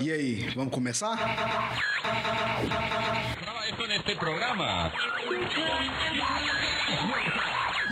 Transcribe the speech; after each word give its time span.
E 0.00 0.10
aí, 0.10 0.48
vamos 0.54 0.72
começar? 0.72 1.18
neste 3.86 4.14
programa. 4.14 4.92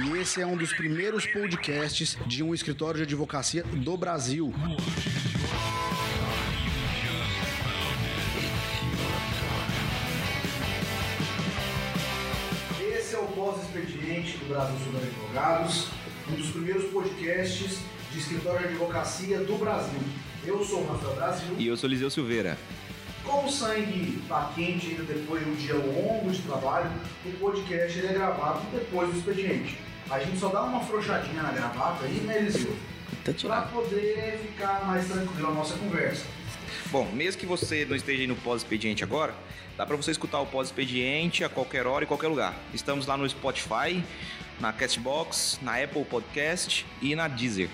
E 0.05 0.17
esse 0.17 0.41
é 0.41 0.47
um 0.47 0.57
dos 0.57 0.73
primeiros 0.73 1.27
podcasts 1.27 2.17
de 2.27 2.43
um 2.43 2.55
escritório 2.55 2.99
de 2.99 3.03
advocacia 3.03 3.63
do 3.63 3.97
Brasil. 3.97 4.55
Esse 12.81 13.17
é 13.17 13.19
o 13.19 13.27
pós-expediente 13.27 14.39
do 14.39 14.49
Brasil 14.49 14.77
sobre 14.85 15.09
Advogados, 15.09 15.89
um 16.31 16.37
dos 16.37 16.51
primeiros 16.51 16.91
podcasts 16.91 17.81
de 18.13 18.19
escritório 18.19 18.61
de 18.61 18.75
advocacia 18.75 19.41
do 19.41 19.59
Brasil. 19.59 20.01
Eu 20.45 20.65
sou 20.65 20.81
o 20.81 20.87
Rafael 20.87 21.15
Brasil. 21.15 21.57
E 21.59 21.67
eu 21.67 21.77
sou 21.77 21.89
Liseu 21.89 22.11
Silveira. 22.11 22.59
Como 23.25 23.49
o 23.49 23.53
sangue 23.53 24.21
está 24.23 24.51
quente 24.55 24.89
ainda 24.89 25.03
depois 25.03 25.45
de 25.45 25.51
um 25.51 25.55
dia 25.55 25.75
longo 25.75 26.31
de 26.31 26.41
trabalho, 26.43 26.91
o 27.27 27.31
podcast 27.33 27.99
é 27.99 28.13
gravado 28.13 28.63
depois 28.73 29.11
do 29.11 29.19
expediente. 29.19 29.79
A 30.09 30.19
gente 30.21 30.39
só 30.39 30.49
dá 30.49 30.63
uma 30.63 30.81
frouxadinha 30.81 31.43
na 31.43 31.53
gravata 31.53 32.07
aí, 32.07 32.21
né, 32.21 32.39
Eliseu? 32.39 32.75
Para 33.43 33.63
poder 33.63 34.39
ficar 34.43 34.87
mais 34.87 35.07
tranquilo 35.07 35.49
a 35.49 35.53
nossa 35.53 35.77
conversa. 35.77 36.25
Bom, 36.91 37.07
mesmo 37.13 37.39
que 37.39 37.47
você 37.47 37.85
não 37.85 37.95
esteja 37.95 38.27
no 38.27 38.37
pós-expediente 38.37 39.05
agora, 39.05 39.35
dá 39.77 39.85
para 39.85 39.97
você 39.97 40.11
escutar 40.11 40.41
o 40.41 40.47
pós-expediente 40.47 41.45
a 41.45 41.49
qualquer 41.51 41.87
hora 41.87 42.05
e 42.05 42.07
qualquer 42.07 42.29
lugar. 42.29 42.55
Estamos 42.73 43.07
lá 43.07 43.19
no 43.19 43.29
Spotify, 43.29 44.03
na 44.59 44.73
Castbox, 44.73 45.59
na 45.61 45.77
Apple 45.83 46.05
Podcast 46.05 46.87
e 47.03 47.15
na 47.15 47.29
Deezer. 47.29 47.69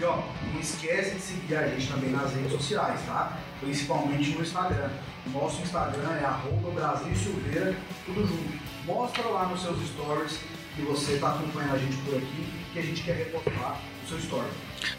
E 0.00 0.04
ó, 0.04 0.22
não 0.52 0.60
esquece 0.60 1.16
de 1.16 1.20
seguir 1.20 1.56
a 1.56 1.66
gente 1.66 1.88
também 1.88 2.10
nas 2.10 2.32
redes 2.32 2.52
sociais, 2.52 3.00
tá? 3.04 3.36
Principalmente 3.60 4.30
no 4.30 4.42
Instagram. 4.42 4.90
Nosso 5.32 5.60
Instagram 5.62 6.12
é 6.20 6.24
arroba 6.24 6.70
Brasil 6.70 7.14
Silveira, 7.16 7.76
tudo 8.06 8.26
junto. 8.26 8.58
Mostra 8.86 9.24
lá 9.24 9.46
nos 9.46 9.60
seus 9.60 9.76
stories 9.88 10.38
que 10.76 10.82
você 10.82 11.14
está 11.14 11.34
acompanhando 11.34 11.74
a 11.74 11.78
gente 11.78 11.96
por 11.98 12.16
aqui, 12.16 12.46
que 12.72 12.78
a 12.78 12.82
gente 12.82 13.02
quer 13.02 13.16
reportar 13.16 13.80
o 14.04 14.08
seu 14.08 14.18
story. 14.18 14.48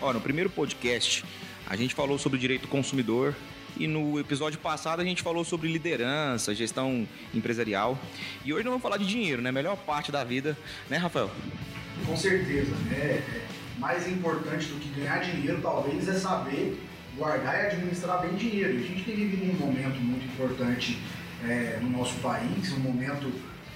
Ó, 0.02 0.12
no 0.12 0.20
primeiro 0.20 0.50
podcast, 0.50 1.24
a 1.66 1.76
gente 1.78 1.96
falou 1.96 2.20
sobre 2.20 2.38
direito 2.38 2.64
do 2.64 2.68
consumidor 2.68 3.34
e 3.78 3.88
no 3.88 4.20
episódio 4.20 4.60
passado 4.60 5.02
a 5.02 5.06
gente 5.06 5.22
falou 5.22 5.46
sobre 5.46 5.72
liderança, 5.72 6.54
gestão 6.54 7.08
empresarial. 7.34 7.98
E 8.44 8.54
hoje 8.54 8.66
nós 8.66 8.72
vamos 8.72 8.84
falar 8.84 8.98
de 8.98 9.08
dinheiro, 9.08 9.42
né? 9.42 9.52
Melhor 9.52 9.78
parte 9.78 10.12
da 10.12 10.26
vida, 10.26 10.58
né, 10.90 10.98
Rafael? 10.98 11.32
Com 12.06 12.18
certeza, 12.18 12.76
né? 12.90 13.24
Mais 13.80 14.08
importante 14.08 14.68
do 14.68 14.80
que 14.80 14.90
ganhar 15.00 15.20
dinheiro, 15.20 15.60
talvez, 15.62 16.08
é 16.08 16.14
saber 16.14 16.80
guardar 17.18 17.56
e 17.56 17.68
administrar 17.68 18.22
bem 18.22 18.36
dinheiro. 18.36 18.78
A 18.78 18.82
gente 18.82 19.04
tem 19.04 19.16
vivido 19.16 19.54
um 19.54 19.66
momento 19.66 20.00
muito 20.00 20.26
importante 20.26 21.00
é, 21.44 21.80
no 21.82 21.90
nosso 21.90 22.16
país, 22.20 22.72
um 22.74 22.80
momento 22.80 23.32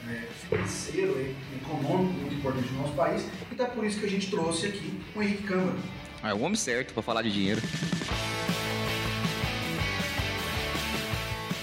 é, 0.10 0.28
financeiro, 0.48 1.34
econômico 1.56 2.14
muito 2.20 2.36
importante 2.36 2.72
no 2.74 2.82
nosso 2.82 2.94
país, 2.94 3.26
e 3.52 3.62
é 3.62 3.66
por 3.66 3.86
isso 3.86 4.00
que 4.00 4.06
a 4.06 4.10
gente 4.10 4.30
trouxe 4.30 4.68
aqui 4.68 5.00
o 5.16 5.24
Henrique 5.24 5.44
Câmara. 5.44 5.78
Ah, 6.22 6.30
é 6.30 6.34
o 6.34 6.42
homem 6.42 6.56
certo 6.56 6.94
para 6.94 7.02
falar 7.02 7.22
de 7.22 7.32
dinheiro. 7.32 7.62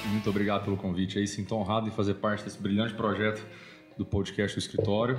Muito 0.06 0.28
obrigado 0.28 0.64
pelo 0.64 0.76
convite 0.76 1.18
aí, 1.18 1.26
sinto 1.26 1.54
honrado 1.54 1.88
em 1.88 1.90
fazer 1.90 2.14
parte 2.14 2.44
desse 2.44 2.58
brilhante 2.58 2.94
projeto 2.94 3.44
do 3.96 4.04
podcast 4.04 4.56
do 4.56 4.60
escritório 4.60 5.18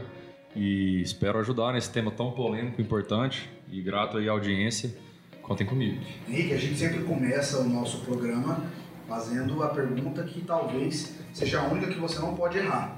e 0.55 1.01
espero 1.01 1.39
ajudar 1.39 1.73
nesse 1.73 1.91
tema 1.91 2.11
tão 2.11 2.31
polêmico, 2.31 2.81
importante 2.81 3.49
e 3.71 3.81
grato 3.81 4.17
aí 4.17 4.27
à 4.27 4.31
audiência. 4.31 4.95
Contem 5.41 5.65
comigo. 5.65 5.99
Henrique, 6.27 6.53
a 6.53 6.57
gente 6.57 6.77
sempre 6.77 7.03
começa 7.03 7.59
o 7.59 7.67
nosso 7.67 7.99
programa 8.05 8.65
fazendo 9.07 9.61
a 9.63 9.69
pergunta 9.69 10.23
que 10.23 10.41
talvez 10.41 11.17
seja 11.33 11.59
a 11.59 11.67
única 11.67 11.87
que 11.87 11.99
você 11.99 12.19
não 12.19 12.35
pode 12.35 12.57
errar. 12.57 12.97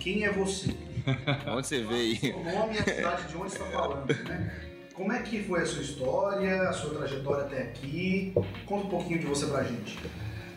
Quem 0.00 0.24
é 0.24 0.32
você? 0.32 0.74
onde 1.46 1.66
você 1.66 1.82
veio? 1.82 2.36
O 2.36 2.44
nome 2.44 2.74
e 2.74 2.78
a 2.78 2.84
cidade 2.84 3.28
de 3.28 3.36
onde 3.36 3.50
você 3.50 3.58
está 3.58 3.70
falando, 3.70 4.06
né? 4.24 4.70
Como 4.94 5.12
é 5.12 5.22
que 5.22 5.42
foi 5.42 5.60
a 5.60 5.66
sua 5.66 5.82
história, 5.82 6.68
a 6.68 6.72
sua 6.72 6.94
trajetória 6.94 7.44
até 7.44 7.62
aqui? 7.62 8.32
Conta 8.64 8.86
um 8.86 8.90
pouquinho 8.90 9.18
de 9.18 9.26
você 9.26 9.46
pra 9.46 9.64
gente. 9.64 9.98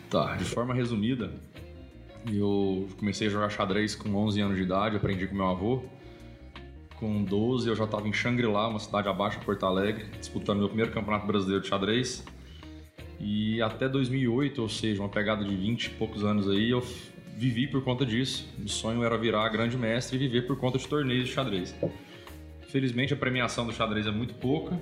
Tá, 0.08 0.36
de 0.36 0.44
forma 0.44 0.72
resumida, 0.72 1.32
eu 2.32 2.88
comecei 2.98 3.26
a 3.26 3.30
jogar 3.30 3.50
xadrez 3.50 3.94
com 3.94 4.14
11 4.14 4.40
anos 4.40 4.56
de 4.56 4.62
idade, 4.62 4.96
aprendi 4.96 5.26
com 5.26 5.34
meu 5.34 5.48
avô. 5.48 5.82
Com 6.98 7.22
12 7.22 7.68
eu 7.68 7.76
já 7.76 7.84
estava 7.84 8.08
em 8.08 8.12
Xangri-Lá, 8.12 8.66
uma 8.66 8.80
cidade 8.80 9.08
abaixo 9.08 9.38
de 9.38 9.44
Porto 9.44 9.64
Alegre, 9.64 10.06
disputando 10.18 10.58
meu 10.58 10.66
primeiro 10.66 10.90
campeonato 10.90 11.28
brasileiro 11.28 11.62
de 11.62 11.68
xadrez. 11.68 12.24
E 13.20 13.62
até 13.62 13.88
2008, 13.88 14.60
ou 14.60 14.68
seja, 14.68 15.00
uma 15.00 15.08
pegada 15.08 15.44
de 15.44 15.54
20 15.54 15.84
e 15.84 15.90
poucos 15.90 16.24
anos 16.24 16.48
aí, 16.48 16.70
eu 16.70 16.84
vivi 17.36 17.68
por 17.68 17.84
conta 17.84 18.04
disso. 18.04 18.48
O 18.60 18.68
sonho 18.68 19.04
era 19.04 19.16
virar 19.16 19.48
grande 19.48 19.76
mestre 19.76 20.16
e 20.16 20.18
viver 20.18 20.42
por 20.42 20.56
conta 20.56 20.76
de 20.76 20.88
torneios 20.88 21.28
de 21.28 21.32
xadrez. 21.32 21.72
Felizmente 22.68 23.14
a 23.14 23.16
premiação 23.16 23.64
do 23.64 23.72
xadrez 23.72 24.04
é 24.06 24.10
muito 24.10 24.34
pouca 24.34 24.78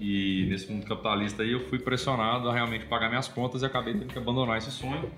e 0.00 0.46
nesse 0.48 0.70
mundo 0.70 0.86
capitalista 0.86 1.42
aí 1.42 1.50
eu 1.50 1.68
fui 1.68 1.80
pressionado 1.80 2.48
a 2.48 2.54
realmente 2.54 2.86
pagar 2.86 3.08
minhas 3.08 3.26
contas 3.26 3.62
e 3.62 3.66
acabei 3.66 3.92
tendo 3.92 4.06
que 4.06 4.18
abandonar 4.18 4.56
esse 4.56 4.70
sonho. 4.70 5.10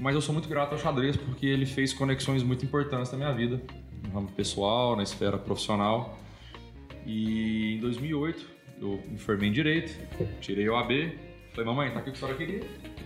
Mas 0.00 0.16
eu 0.16 0.20
sou 0.20 0.32
muito 0.32 0.48
grato 0.48 0.72
ao 0.72 0.78
xadrez 0.78 1.16
porque 1.16 1.46
ele 1.46 1.64
fez 1.64 1.94
conexões 1.94 2.42
muito 2.42 2.64
importantes 2.64 3.12
na 3.12 3.18
minha 3.18 3.32
vida 3.32 3.62
no 4.04 4.14
ramo 4.14 4.30
pessoal, 4.32 4.96
na 4.96 5.02
esfera 5.02 5.38
profissional. 5.38 6.18
E 7.06 7.74
em 7.74 7.80
2008 7.80 8.46
eu 8.80 9.02
me 9.08 9.18
formei 9.18 9.48
em 9.48 9.52
Direito, 9.52 9.92
tirei 10.40 10.68
o 10.68 10.76
AB, 10.76 11.18
falei, 11.52 11.66
mamãe, 11.66 11.90
tá 11.90 12.00
aqui 12.00 12.10
o 12.10 12.12
que 12.12 12.18
a 12.18 12.20
senhora 12.20 12.36
queria. 12.36 12.62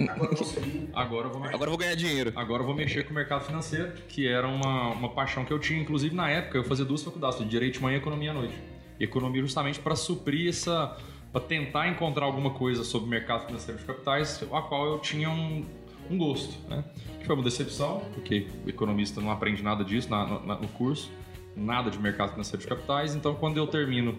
Agora 0.09 0.33
eu 0.33 0.91
Agora 0.95 1.27
eu 1.27 1.33
vou 1.33 1.45
Agora 1.45 1.65
eu 1.65 1.69
vou 1.69 1.79
ganhar 1.79 1.95
dinheiro. 1.95 2.33
Agora 2.37 2.63
eu 2.63 2.67
vou 2.67 2.75
mexer 2.75 3.05
com 3.05 3.11
o 3.11 3.15
mercado 3.15 3.45
financeiro, 3.45 3.93
que 4.09 4.29
era 4.29 4.47
uma, 4.47 4.93
uma 4.93 5.09
paixão 5.11 5.45
que 5.45 5.53
eu 5.53 5.59
tinha. 5.59 5.81
Inclusive, 5.81 6.15
na 6.15 6.31
época, 6.31 6.59
eu 6.59 6.65
fazia 6.65 6.85
duas 6.85 7.03
faculdades, 7.03 7.47
Direito 7.49 7.75
de 7.75 7.83
manhã 7.83 7.97
e 7.97 8.01
Economia 8.01 8.31
à 8.31 8.35
noite. 8.35 8.55
E 8.99 9.05
economia 9.05 9.41
justamente 9.43 9.79
para 9.81 9.97
suprir 9.97 10.49
essa... 10.49 10.97
para 11.33 11.41
tentar 11.41 11.89
encontrar 11.89 12.27
alguma 12.27 12.51
coisa 12.51 12.85
sobre 12.85 13.07
o 13.07 13.11
mercado 13.11 13.47
financeiro 13.47 13.81
de 13.81 13.87
capitais, 13.87 14.43
a 14.53 14.63
qual 14.63 14.87
eu 14.87 14.99
tinha 14.99 15.31
um, 15.31 15.65
um 16.11 16.17
gosto, 16.17 16.57
né? 16.69 16.85
Que 17.19 17.27
foi 17.27 17.35
uma 17.35 17.45
decepção, 17.45 18.03
porque 18.15 18.47
o 18.65 18.69
economista 18.69 19.21
não 19.21 19.31
aprende 19.31 19.63
nada 19.63 19.85
disso 19.85 20.09
na, 20.11 20.41
na, 20.41 20.55
no 20.57 20.69
curso, 20.69 21.11
nada 21.57 21.91
de 21.91 21.99
mercado 21.99 22.31
financeiro 22.31 22.63
de 22.63 22.69
capitais. 22.69 23.15
Então, 23.15 23.35
quando 23.35 23.57
eu 23.57 23.67
termino 23.67 24.19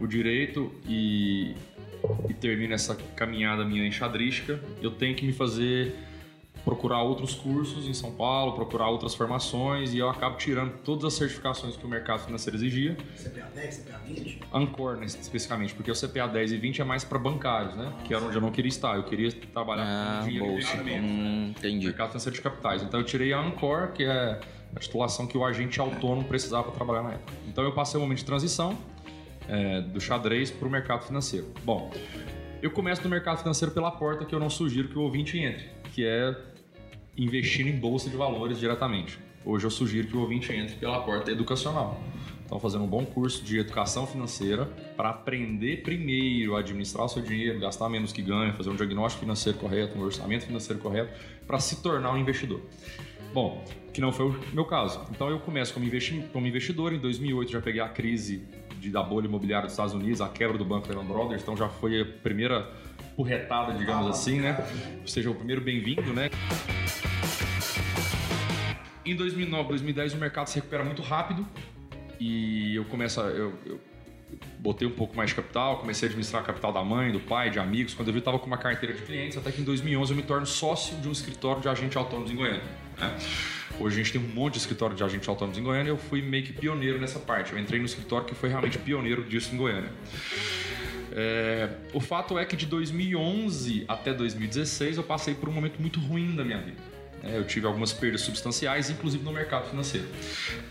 o 0.00 0.06
direito 0.06 0.72
e, 0.88 1.54
e 2.28 2.34
termino 2.34 2.74
essa 2.74 2.94
caminhada 3.14 3.64
minha 3.64 3.86
enxadrística, 3.86 4.60
eu 4.80 4.90
tenho 4.90 5.14
que 5.14 5.24
me 5.24 5.32
fazer 5.32 5.94
procurar 6.64 7.02
outros 7.02 7.34
cursos 7.34 7.88
em 7.88 7.94
São 7.94 8.12
Paulo, 8.12 8.52
procurar 8.52 8.88
outras 8.88 9.14
formações 9.14 9.92
e 9.94 9.98
eu 9.98 10.08
acabo 10.08 10.36
tirando 10.36 10.72
todas 10.84 11.04
as 11.04 11.14
certificações 11.14 11.76
que 11.76 11.84
o 11.84 11.88
mercado 11.88 12.20
financeiro 12.20 12.56
exigia. 12.56 12.96
CPA 13.16 13.50
10, 13.54 13.76
CPA 13.78 13.98
20? 14.06 14.40
Ancor, 14.52 14.96
né, 14.96 15.06
especificamente, 15.06 15.74
porque 15.74 15.90
o 15.90 15.94
CPA 15.94 16.26
10 16.28 16.52
e 16.52 16.56
20 16.58 16.82
é 16.82 16.84
mais 16.84 17.04
para 17.04 17.18
bancários, 17.18 17.74
né? 17.74 17.92
Que 18.04 18.14
era 18.14 18.24
onde 18.24 18.36
eu 18.36 18.40
não 18.40 18.50
queria 18.50 18.68
estar. 18.68 18.96
Eu 18.96 19.04
queria 19.04 19.32
trabalhar 19.32 19.84
ah, 19.84 20.18
com 20.20 20.28
dinheiro 20.28 20.46
bolsa. 20.46 20.76
Hum, 20.76 21.54
entendi. 21.56 21.86
Mercado 21.86 22.08
financeiro 22.08 22.36
de 22.36 22.42
capitais. 22.42 22.82
Então 22.82 23.00
eu 23.00 23.06
tirei 23.06 23.32
a 23.32 23.40
Ancor, 23.40 23.92
que 23.92 24.04
é 24.04 24.40
a 24.74 24.78
titulação 24.78 25.26
que 25.26 25.36
o 25.36 25.44
agente 25.44 25.80
autônomo 25.80 26.24
precisava 26.24 26.64
para 26.64 26.72
trabalhar 26.72 27.02
na 27.02 27.12
época. 27.12 27.32
Então 27.48 27.64
eu 27.64 27.72
passei 27.72 27.98
um 27.98 28.02
momento 28.02 28.18
de 28.18 28.24
transição 28.24 28.78
é, 29.48 29.80
do 29.80 30.00
xadrez 30.00 30.50
para 30.50 30.68
o 30.68 30.70
mercado 30.70 31.04
financeiro. 31.04 31.52
Bom, 31.64 31.90
eu 32.62 32.70
começo 32.70 33.02
no 33.02 33.08
mercado 33.08 33.38
financeiro 33.38 33.72
pela 33.72 33.90
porta 33.90 34.24
que 34.24 34.34
eu 34.34 34.38
não 34.38 34.50
sugiro 34.50 34.88
que 34.88 34.98
o 34.98 35.02
ouvinte 35.02 35.38
entre, 35.38 35.68
que 35.92 36.04
é 36.04 36.36
investindo 37.16 37.68
em 37.68 37.76
bolsa 37.76 38.08
de 38.08 38.16
valores 38.16 38.58
diretamente. 38.58 39.18
Hoje 39.44 39.66
eu 39.66 39.70
sugiro 39.70 40.08
que 40.08 40.16
o 40.16 40.20
ouvinte 40.20 40.52
entre 40.52 40.76
pela 40.76 41.00
porta 41.00 41.30
educacional. 41.30 42.00
Então, 42.44 42.58
fazendo 42.58 42.82
um 42.82 42.88
bom 42.88 43.06
curso 43.06 43.44
de 43.44 43.58
educação 43.58 44.06
financeira 44.08 44.66
para 44.96 45.10
aprender 45.10 45.82
primeiro 45.82 46.56
a 46.56 46.58
administrar 46.58 47.06
o 47.06 47.08
seu 47.08 47.22
dinheiro, 47.22 47.60
gastar 47.60 47.88
menos 47.88 48.12
que 48.12 48.20
ganha, 48.20 48.52
fazer 48.52 48.70
um 48.70 48.74
diagnóstico 48.74 49.20
financeiro 49.20 49.56
correto, 49.56 49.96
um 49.96 50.02
orçamento 50.02 50.46
financeiro 50.46 50.82
correto, 50.82 51.16
para 51.46 51.60
se 51.60 51.80
tornar 51.80 52.12
um 52.12 52.18
investidor. 52.18 52.60
Bom, 53.32 53.64
que 53.92 54.00
não 54.00 54.12
foi 54.12 54.26
o 54.26 54.40
meu 54.52 54.64
caso. 54.64 55.00
Então, 55.12 55.30
eu 55.30 55.38
começo 55.38 55.72
como, 55.72 55.86
investi 55.86 56.24
como 56.32 56.44
investidor. 56.44 56.92
Em 56.92 56.98
2008, 56.98 57.52
já 57.52 57.60
peguei 57.60 57.80
a 57.80 57.88
crise 57.88 58.42
de, 58.80 58.90
da 58.90 59.02
bolha 59.02 59.26
imobiliária 59.26 59.66
dos 59.66 59.72
Estados 59.74 59.94
Unidos, 59.94 60.20
a 60.20 60.28
quebra 60.28 60.58
do 60.58 60.64
banco 60.64 60.88
Lehman 60.88 61.04
Brothers. 61.04 61.42
Então, 61.42 61.56
já 61.56 61.68
foi 61.68 62.00
a 62.00 62.04
primeira 62.04 62.68
porretada, 63.20 63.74
digamos 63.74 64.06
assim, 64.06 64.40
né? 64.40 64.56
Seja, 65.04 65.30
o 65.30 65.34
primeiro 65.34 65.60
bem-vindo, 65.60 66.14
né? 66.14 66.30
Em 69.04 69.14
2009, 69.14 69.68
2010 69.68 70.14
o 70.14 70.16
mercado 70.16 70.46
se 70.46 70.54
recupera 70.54 70.82
muito 70.82 71.02
rápido 71.02 71.46
e 72.18 72.74
eu 72.74 72.84
começo 72.86 73.20
a, 73.20 73.24
eu, 73.24 73.52
eu 73.66 73.78
botei 74.58 74.88
um 74.88 74.92
pouco 74.92 75.14
mais 75.14 75.28
de 75.28 75.36
capital, 75.36 75.80
comecei 75.80 76.06
a 76.06 76.08
administrar 76.08 76.42
a 76.42 76.46
capital 76.46 76.72
da 76.72 76.82
mãe, 76.82 77.12
do 77.12 77.20
pai, 77.20 77.50
de 77.50 77.58
amigos. 77.58 77.92
Quando 77.92 78.08
eu 78.08 78.14
vi, 78.14 78.20
eu 78.20 78.20
estava 78.20 78.38
com 78.38 78.46
uma 78.46 78.56
carteira 78.56 78.94
de 78.94 79.02
clientes, 79.02 79.36
até 79.36 79.52
que 79.52 79.60
em 79.60 79.64
2011 79.64 80.12
eu 80.12 80.16
me 80.16 80.22
torno 80.22 80.46
sócio 80.46 80.96
de 80.96 81.06
um 81.06 81.12
escritório 81.12 81.60
de 81.60 81.68
agente 81.68 81.98
autônomos 81.98 82.30
em 82.30 82.36
Goiânia. 82.36 82.62
Né? 82.98 83.18
Hoje 83.78 84.00
a 84.00 84.02
gente 84.02 84.12
tem 84.12 84.20
um 84.20 84.34
monte 84.34 84.54
de 84.54 84.60
escritório 84.60 84.96
de 84.96 85.04
agente 85.04 85.28
autônomos 85.28 85.58
em 85.58 85.62
Goiânia 85.62 85.90
e 85.90 85.92
eu 85.92 85.98
fui 85.98 86.22
meio 86.22 86.44
que 86.44 86.54
pioneiro 86.54 86.98
nessa 86.98 87.18
parte. 87.18 87.52
Eu 87.52 87.58
entrei 87.58 87.80
no 87.80 87.86
escritório 87.86 88.26
que 88.26 88.34
foi 88.34 88.48
realmente 88.48 88.78
pioneiro 88.78 89.22
disso 89.24 89.54
em 89.54 89.58
Goiânia. 89.58 89.90
É, 91.12 91.68
o 91.92 92.00
fato 92.00 92.38
é 92.38 92.44
que 92.44 92.56
de 92.56 92.66
2011 92.66 93.84
até 93.88 94.12
2016 94.12 94.96
eu 94.96 95.02
passei 95.02 95.34
por 95.34 95.48
um 95.48 95.52
momento 95.52 95.80
muito 95.80 95.98
ruim 96.00 96.34
da 96.36 96.44
minha 96.44 96.58
vida. 96.58 96.78
É, 97.22 97.36
eu 97.36 97.44
tive 97.44 97.66
algumas 97.66 97.92
perdas 97.92 98.22
substanciais, 98.22 98.88
inclusive 98.88 99.22
no 99.22 99.32
mercado 99.32 99.68
financeiro. 99.68 100.06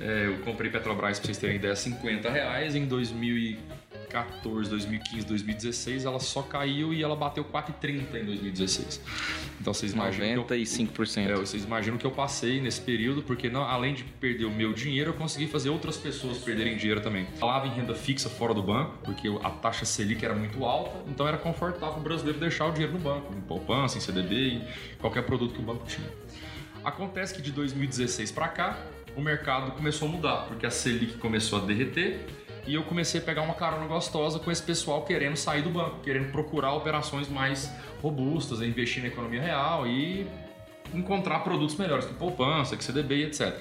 É, 0.02 0.28
eu 0.28 0.40
comprei 0.40 0.72
Petrobras, 0.72 1.20
para 1.20 1.28
vocês 1.28 1.38
terem 1.38 1.58
ideia, 1.58 1.76
50 1.76 2.30
reais. 2.30 2.76
Em 2.76 2.86
2014, 2.86 3.89
2015, 4.70 5.26
2016, 5.26 6.06
ela 6.06 6.20
só 6.20 6.42
caiu 6.42 6.94
e 6.94 7.04
ela 7.04 7.16
bateu 7.16 7.44
4,30 7.44 8.22
em 8.22 8.26
2016. 8.26 9.02
Então 9.60 9.74
vocês 9.74 9.94
imaginam. 9.94 10.44
95%. 10.44 11.26
Que 11.26 11.32
eu, 11.32 11.36
é, 11.36 11.40
vocês 11.40 11.64
imaginam 11.64 11.98
que 11.98 12.06
eu 12.06 12.12
passei 12.12 12.62
nesse 12.62 12.82
período, 12.82 13.22
porque 13.24 13.50
não, 13.50 13.64
além 13.64 13.94
de 13.94 14.04
perder 14.04 14.46
o 14.46 14.52
meu 14.52 14.74
dinheiro, 14.74 15.12
eu 15.12 15.14
consegui 15.14 15.48
fazer 15.48 15.70
outras 15.70 15.98
pessoas 15.98 16.38
perderem 16.40 16.78
dinheiro 16.78 17.02
também. 17.02 17.26
Falava 17.38 17.68
em 17.68 17.72
renda 17.72 17.94
fixa 17.94 18.30
fora 18.30 18.54
do 18.54 18.64
banco, 18.64 18.98
porque 19.04 19.28
a 19.44 19.50
taxa 19.50 19.86
Selic 19.86 20.24
era 20.24 20.36
muito 20.36 20.64
alta, 20.66 20.98
então 21.08 21.28
era 21.28 21.38
confortável 21.38 21.98
o 21.98 22.02
brasileiro 22.02 22.40
deixar 22.40 22.68
o 22.68 22.72
dinheiro 22.72 22.94
no 22.94 23.00
banco, 23.00 23.34
em 23.36 23.42
poupança, 23.42 23.98
em 23.98 24.02
CDB, 24.02 24.54
em 24.54 24.68
qualquer 25.00 25.24
produto 25.24 25.54
que 25.54 25.60
o 25.60 25.64
banco 25.64 25.86
tinha. 25.86 26.08
Acontece 26.84 27.34
que 27.34 27.42
de 27.42 27.52
2016 27.52 28.32
para 28.32 28.48
cá, 28.48 28.78
o 29.16 29.22
mercado 29.22 29.72
começou 29.72 30.08
a 30.08 30.12
mudar, 30.12 30.46
porque 30.48 30.66
a 30.66 30.72
Selic 30.72 31.18
começou 31.18 31.62
a 31.62 31.66
derreter 31.66 32.26
e 32.70 32.76
eu 32.76 32.84
comecei 32.84 33.20
a 33.20 33.24
pegar 33.24 33.42
uma 33.42 33.56
carona 33.56 33.88
gostosa 33.88 34.38
com 34.38 34.52
esse 34.52 34.62
pessoal 34.62 35.02
querendo 35.02 35.36
sair 35.36 35.64
do 35.64 35.72
banco, 35.72 36.02
querendo 36.04 36.32
procurar 36.32 36.72
operações 36.74 37.28
mais 37.28 37.74
robustas, 38.00 38.62
investir 38.62 39.02
na 39.02 39.10
economia 39.10 39.42
real 39.42 39.88
e 39.88 40.28
encontrar 40.94 41.40
produtos 41.40 41.76
melhores, 41.76 42.06
que 42.06 42.14
poupança, 42.14 42.78
que 42.78 42.84
CDB 42.84 43.26
etc. 43.26 43.60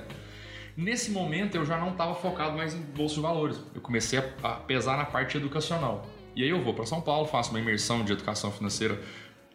Nesse 0.77 1.11
momento 1.11 1.55
eu 1.55 1.65
já 1.65 1.79
não 1.79 1.93
estava 1.93 2.15
focado 2.15 2.55
mais 2.55 2.75
em 2.75 2.83
bolsa 2.83 3.15
de 3.15 3.23
valores, 3.23 3.59
eu 3.75 3.81
comecei 3.81 4.19
a 4.43 4.51
pesar 4.51 4.99
na 4.99 5.07
parte 5.07 5.39
educacional. 5.39 6.07
E 6.37 6.43
aí 6.43 6.51
eu 6.51 6.63
vou 6.63 6.75
para 6.75 6.85
São 6.85 7.01
Paulo, 7.01 7.27
faço 7.27 7.49
uma 7.49 7.61
imersão 7.61 8.05
de 8.05 8.13
educação 8.13 8.53
financeira 8.53 9.01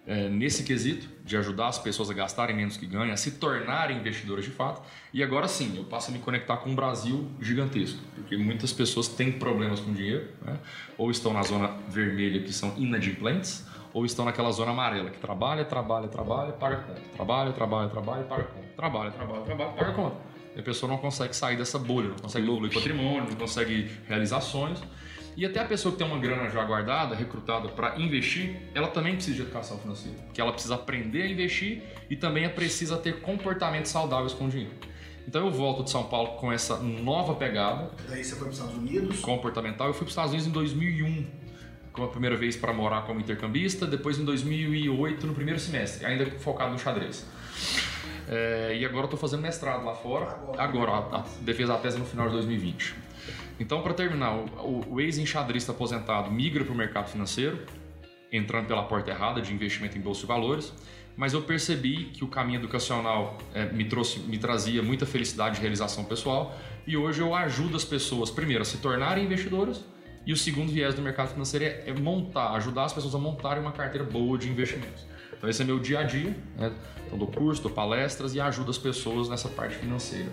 é, 0.06 0.28
nesse 0.28 0.64
quesito, 0.64 1.08
de 1.24 1.38
ajudar 1.38 1.68
as 1.68 1.80
pessoas 1.80 2.10
a 2.10 2.14
gastarem 2.14 2.56
menos 2.56 2.76
que 2.76 2.86
ganham, 2.86 3.14
a 3.14 3.18
se 3.18 3.32
tornarem 3.32 3.98
investidoras 3.98 4.44
de 4.44 4.52
fato. 4.52 4.82
E 5.14 5.24
agora 5.24 5.48
sim, 5.48 5.78
eu 5.78 5.86
passo 5.86 6.12
a 6.12 6.14
me 6.14 6.20
conectar 6.20 6.58
com 6.58 6.70
um 6.70 6.76
Brasil 6.76 7.30
gigantesco, 7.40 8.00
porque 8.16 8.36
muitas 8.36 8.74
pessoas 8.74 9.08
têm 9.08 9.32
problemas 9.32 9.80
com 9.80 9.94
dinheiro, 9.94 10.28
né? 10.42 10.60
ou 10.98 11.10
estão 11.10 11.34
na 11.34 11.42
zona 11.44 11.70
vermelha, 11.88 12.42
que 12.42 12.52
são 12.52 12.74
inadimplentes, 12.78 13.66
ou 13.94 14.06
estão 14.06 14.26
naquela 14.26 14.52
zona 14.52 14.72
amarela, 14.72 15.10
que 15.10 15.20
trabalha, 15.20 15.64
trabalha, 15.64 16.08
trabalha, 16.08 16.52
paga 16.52 16.78
conta. 16.78 17.02
Trabalha, 17.14 17.54
trabalha, 17.54 17.90
trabalha, 17.90 18.24
paga 18.24 18.44
conta. 18.44 18.68
Trabalha, 18.76 19.12
trabalha, 19.12 19.42
trabalha, 19.44 19.72
paga 19.72 19.92
conta. 19.94 20.18
E 20.56 20.60
a 20.60 20.64
pessoa 20.64 20.90
não 20.92 20.98
consegue 20.98 21.36
sair 21.36 21.58
dessa 21.58 21.80
bolha, 21.80 22.10
não 22.10 22.18
consegue 22.18 22.46
evoluir 22.46 22.74
patrimônio, 22.74 23.30
não 23.30 23.38
consegue 23.38 23.90
realizar 24.08 24.42
sonhos. 24.42 24.82
E 25.36 25.46
até 25.46 25.60
a 25.60 25.66
pessoa 25.66 25.92
que 25.92 25.98
tem 25.98 26.08
uma 26.08 26.20
grana 26.20 26.50
já 26.50 26.64
guardada, 26.64 27.16
recrutada 27.16 27.70
para 27.70 28.00
investir, 28.00 28.56
ela 28.74 28.88
também 28.88 29.16
precisa 29.16 29.36
de 29.36 29.42
educação 29.42 29.78
financeira. 29.80 30.18
Porque 30.26 30.40
ela 30.40 30.52
precisa 30.52 30.76
aprender 30.76 31.24
a 31.24 31.28
investir 31.28 31.82
e 32.10 32.16
também 32.16 32.48
precisa 32.50 32.98
ter 32.98 33.22
comportamentos 33.22 33.92
saudáveis 33.92 34.34
com 34.34 34.46
o 34.46 34.50
dinheiro. 34.50 34.74
Então 35.28 35.46
eu 35.46 35.52
volto 35.52 35.84
de 35.84 35.90
São 35.90 36.04
Paulo 36.04 36.32
com 36.38 36.52
essa 36.52 36.78
nova 36.78 37.34
pegada. 37.36 37.92
Daí 38.08 38.24
você 38.24 38.36
foi 38.36 38.40
para 38.40 38.50
os 38.50 38.58
Estados 38.58 38.78
Unidos? 38.78 39.20
Comportamental. 39.22 39.88
Eu 39.88 39.94
fui 39.94 40.02
para 40.02 40.08
os 40.08 40.12
Estados 40.12 40.32
Unidos 40.32 40.48
em 40.48 40.52
2001, 40.52 41.28
como 41.92 42.08
a 42.08 42.10
primeira 42.12 42.36
vez 42.36 42.56
para 42.56 42.74
morar 42.74 43.04
como 43.04 43.20
intercambista, 43.20 43.88
depois 43.88 44.20
em 44.20 44.26
2008 44.26 45.26
no 45.26 45.34
primeiro 45.34 45.60
semestre, 45.60 46.06
ainda 46.06 46.26
focado 46.40 46.72
no 46.72 46.80
xadrez. 46.80 47.26
É, 48.28 48.78
e 48.78 48.86
agora 48.86 49.02
eu 49.02 49.06
estou 49.06 49.20
fazendo 49.20 49.42
mestrado 49.42 49.84
lá 49.84 49.96
fora. 49.96 50.26
Agora, 50.26 50.64
agora 50.64 50.92
a, 50.92 51.20
a 51.20 51.26
defesa 51.42 51.74
da 51.74 51.80
tese 51.80 51.98
no 51.98 52.06
final 52.06 52.28
de 52.28 52.34
2020. 52.34 52.96
Então, 53.60 53.82
para 53.82 53.94
terminar, 53.94 54.36
o, 54.36 54.84
o 54.90 55.02
ex-enxadrista 55.02 55.72
aposentado 55.72 56.32
migra 56.32 56.64
para 56.64 56.74
o 56.74 56.76
mercado 56.76 57.10
financeiro, 57.10 57.66
entrando 58.32 58.68
pela 58.68 58.84
porta 58.84 59.12
errada 59.12 59.42
de 59.42 59.54
investimento 59.54 59.98
em 59.98 60.02
bolsa 60.02 60.22
de 60.22 60.28
valores, 60.28 60.74
mas 61.16 61.34
eu 61.34 61.44
percebi 61.44 62.06
que 62.06 62.24
o 62.24 62.28
caminho 62.28 62.60
educacional 62.60 63.38
é, 63.54 63.66
me, 63.66 63.86
trouxe, 63.86 64.20
me 64.20 64.38
trazia 64.38 64.82
muita 64.82 65.06
felicidade 65.06 65.60
e 65.60 65.62
realização 65.62 66.04
pessoal, 66.04 66.58
e 66.88 66.98
hoje 66.98 67.22
eu 67.22 67.36
ajudo 67.36 67.78
as 67.78 67.86
pessoas, 67.86 68.32
primeiro, 68.32 68.64
a 68.64 68.66
se 68.66 68.78
tornarem 68.78 69.26
investidoras, 69.26 69.84
e 70.26 70.34
o 70.34 70.38
segundo 70.38 70.72
viés 70.72 70.96
do 70.96 71.02
mercado 71.02 71.30
financeiro 71.30 71.66
é, 71.66 71.84
é 71.88 71.94
montar, 71.94 72.54
ajudar 72.54 72.86
as 72.86 72.94
pessoas 72.94 73.14
a 73.14 73.20
montarem 73.20 73.62
uma 73.62 73.72
carteira 73.72 74.06
boa 74.06 74.38
de 74.38 74.50
investimentos. 74.50 75.06
Então 75.38 75.50
esse 75.50 75.62
é 75.62 75.66
meu 75.66 75.78
dia 75.78 76.00
a 76.00 76.04
dia, 76.04 76.36
né? 76.58 76.72
então 77.06 77.18
dou 77.18 77.28
curso, 77.28 77.62
dou 77.62 77.72
palestras 77.72 78.34
e 78.34 78.40
ajudo 78.40 78.72
as 78.72 78.78
pessoas 78.78 79.28
nessa 79.28 79.50
parte 79.50 79.76
financeira. 79.76 80.32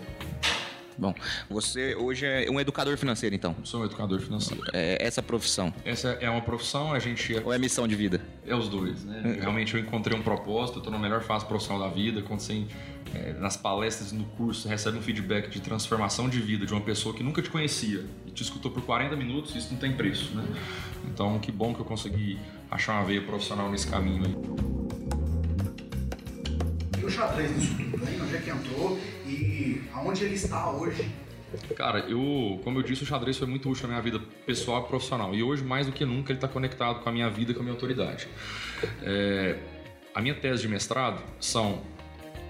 Bom, 1.00 1.14
você 1.48 1.94
hoje 1.94 2.26
é 2.26 2.46
um 2.50 2.60
educador 2.60 2.94
financeiro, 2.98 3.34
então? 3.34 3.56
Sou 3.64 3.80
um 3.80 3.86
educador 3.86 4.20
financeiro. 4.20 4.62
É 4.70 4.98
essa 5.00 5.22
profissão? 5.22 5.72
Essa 5.82 6.10
é 6.20 6.28
uma 6.28 6.42
profissão, 6.42 6.92
a 6.92 6.98
gente... 6.98 7.34
Ou 7.42 7.54
é 7.54 7.58
missão 7.58 7.88
de 7.88 7.96
vida? 7.96 8.20
É 8.46 8.54
os 8.54 8.68
dois, 8.68 9.02
né? 9.06 9.22
Hum. 9.24 9.40
Realmente 9.40 9.72
eu 9.72 9.80
encontrei 9.80 10.14
um 10.18 10.22
propósito, 10.22 10.76
estou 10.76 10.92
na 10.92 10.98
melhor 10.98 11.22
fase 11.22 11.46
profissional 11.46 11.88
da 11.88 11.94
vida, 11.94 12.20
quando 12.20 12.40
você, 12.40 12.66
é, 13.14 13.32
nas 13.32 13.56
palestras, 13.56 14.12
no 14.12 14.24
curso, 14.24 14.68
recebe 14.68 14.98
um 14.98 15.00
feedback 15.00 15.48
de 15.48 15.60
transformação 15.60 16.28
de 16.28 16.38
vida 16.38 16.66
de 16.66 16.72
uma 16.74 16.82
pessoa 16.82 17.14
que 17.14 17.22
nunca 17.22 17.40
te 17.40 17.48
conhecia 17.48 18.04
e 18.26 18.30
te 18.30 18.42
escutou 18.42 18.70
por 18.70 18.82
40 18.82 19.16
minutos, 19.16 19.56
isso 19.56 19.72
não 19.72 19.78
tem 19.78 19.94
preço, 19.94 20.34
né? 20.34 20.44
Então, 21.06 21.38
que 21.38 21.50
bom 21.50 21.72
que 21.72 21.80
eu 21.80 21.86
consegui 21.86 22.38
achar 22.70 22.92
uma 22.92 23.06
veia 23.06 23.22
profissional 23.22 23.70
nesse 23.70 23.86
caminho 23.86 24.26
aí. 24.26 24.36
E 27.00 27.04
o 27.06 27.08
xadrez 27.08 27.56
nisso 27.56 27.74
tudo, 27.74 28.04
né? 28.04 28.18
Onde 28.22 28.36
é 28.36 28.38
que 28.38 28.50
entrou? 28.50 29.00
Aonde 29.92 30.24
ele 30.24 30.34
está 30.34 30.70
hoje? 30.70 31.10
Cara, 31.74 32.00
eu, 32.00 32.60
como 32.62 32.78
eu 32.78 32.82
disse, 32.82 33.02
o 33.02 33.06
xadrez 33.06 33.36
foi 33.36 33.46
muito 33.46 33.68
útil 33.68 33.88
na 33.88 33.94
minha 33.94 34.02
vida 34.02 34.20
pessoal 34.46 34.84
e 34.84 34.88
profissional. 34.88 35.34
E 35.34 35.42
hoje, 35.42 35.64
mais 35.64 35.86
do 35.86 35.92
que 35.92 36.04
nunca, 36.04 36.30
ele 36.30 36.36
está 36.36 36.46
conectado 36.46 37.00
com 37.00 37.08
a 37.08 37.12
minha 37.12 37.28
vida 37.28 37.50
e 37.50 37.54
com 37.54 37.60
a 37.60 37.64
minha 37.64 37.74
autoridade. 37.74 38.28
É, 39.02 39.58
a 40.14 40.20
minha 40.20 40.34
tese 40.34 40.62
de 40.62 40.68
mestrado 40.68 41.22
são 41.40 41.82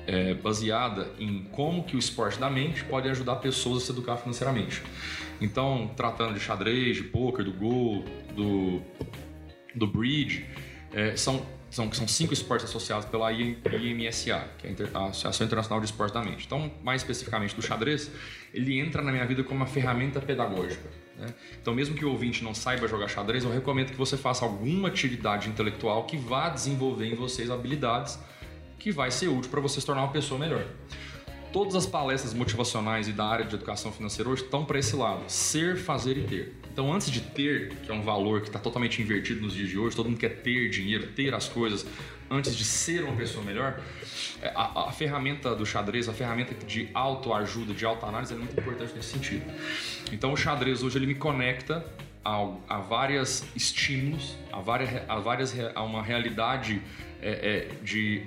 é, 0.07 0.35
baseada 0.35 1.11
em 1.19 1.45
como 1.53 1.85
que 1.85 1.97
o 1.97 1.99
esporte 1.99 2.39
da 2.39 2.51
mente 2.51 2.85
pode 2.85 3.09
ajudar 3.09 3.37
pessoas 3.37 3.83
a 3.83 3.87
se 3.87 3.93
educar 3.93 4.17
financeiramente. 4.17 4.83
Então, 5.41 5.91
tratando 5.97 6.35
de 6.35 6.41
xadrez, 6.41 6.97
de 6.97 7.05
poker, 7.05 7.45
do 7.45 7.53
Go, 7.53 8.05
do, 8.35 8.83
do 9.75 9.87
bridge, 9.87 10.47
é, 10.93 11.17
são 11.17 11.47
são, 11.71 11.91
são 11.93 12.09
cinco 12.09 12.35
esportes 12.35 12.69
associados 12.69 13.07
pela 13.07 13.33
IMSA, 13.33 14.45
que 14.59 14.67
é 14.67 14.75
a 14.93 15.07
Associação 15.07 15.47
Internacional 15.47 15.81
de 15.81 15.87
Esportes 15.87 16.13
da 16.13 16.23
Mente. 16.23 16.45
Então, 16.45 16.71
mais 16.83 17.03
especificamente 17.03 17.55
do 17.55 17.63
xadrez, 17.63 18.11
ele 18.53 18.79
entra 18.79 19.01
na 19.01 19.13
minha 19.13 19.25
vida 19.25 19.45
como 19.45 19.61
uma 19.61 19.67
ferramenta 19.67 20.21
pedagógica. 20.21 20.91
Né? 21.17 21.33
Então, 21.61 21.73
mesmo 21.73 21.95
que 21.95 22.05
o 22.05 22.11
ouvinte 22.11 22.43
não 22.43 22.55
saiba 22.55 22.89
jogar 22.89 23.07
xadrez, 23.09 23.45
eu 23.45 23.53
recomendo 23.53 23.91
que 23.91 23.97
você 23.97 24.17
faça 24.17 24.45
alguma 24.45 24.89
atividade 24.89 25.49
intelectual 25.49 26.05
que 26.05 26.17
vá 26.17 26.49
desenvolver 26.49 27.07
em 27.07 27.15
vocês 27.15 27.51
habilidades 27.51 28.19
que 28.79 28.91
vai 28.91 29.11
ser 29.11 29.29
útil 29.29 29.51
para 29.51 29.61
você 29.61 29.81
se 29.81 29.87
tornar 29.87 30.03
uma 30.03 30.13
pessoa 30.13 30.41
melhor. 30.41 30.67
Todas 31.53 31.75
as 31.75 31.87
palestras 31.87 32.33
motivacionais 32.33 33.09
e 33.09 33.13
da 33.13 33.27
área 33.27 33.45
de 33.45 33.55
educação 33.55 33.93
financeira 33.93 34.31
hoje 34.31 34.43
estão 34.45 34.65
para 34.65 34.79
esse 34.79 34.97
lado: 34.97 35.23
ser, 35.29 35.77
fazer 35.77 36.17
e 36.17 36.23
ter. 36.23 36.60
Então, 36.81 36.95
antes 36.95 37.11
de 37.11 37.21
ter, 37.21 37.75
que 37.83 37.91
é 37.91 37.95
um 37.95 38.01
valor 38.01 38.41
que 38.41 38.47
está 38.47 38.59
totalmente 38.59 39.03
invertido 39.03 39.43
nos 39.43 39.53
dias 39.53 39.69
de 39.69 39.77
hoje, 39.77 39.95
todo 39.95 40.09
mundo 40.09 40.19
quer 40.19 40.37
ter 40.37 40.71
dinheiro, 40.71 41.09
ter 41.09 41.35
as 41.35 41.47
coisas, 41.47 41.85
antes 42.31 42.57
de 42.57 42.65
ser 42.65 43.05
uma 43.05 43.15
pessoa 43.15 43.45
melhor, 43.45 43.79
é, 44.41 44.51
a, 44.55 44.89
a 44.89 44.91
ferramenta 44.91 45.55
do 45.55 45.67
xadrez, 45.67 46.09
a 46.09 46.15
ferramenta 46.15 46.55
de 46.65 46.89
autoajuda, 46.95 47.75
de 47.75 47.85
autoanálise, 47.85 48.33
é 48.33 48.37
muito 48.39 48.59
importante 48.59 48.95
nesse 48.95 49.11
sentido. 49.11 49.43
Então, 50.11 50.33
o 50.33 50.37
xadrez 50.39 50.83
hoje 50.83 50.97
ele 50.97 51.07
me 51.07 51.15
conecta 51.17 51.85
a, 52.25 52.51
a 52.67 52.79
vários 52.79 53.45
estímulos, 53.55 54.35
a, 54.51 54.61
várias, 54.63 55.03
a, 55.07 55.17
várias, 55.17 55.55
a 55.75 55.83
uma 55.83 56.03
realidade 56.03 56.81
é, 57.21 57.69
é, 57.69 57.85
de 57.85 58.23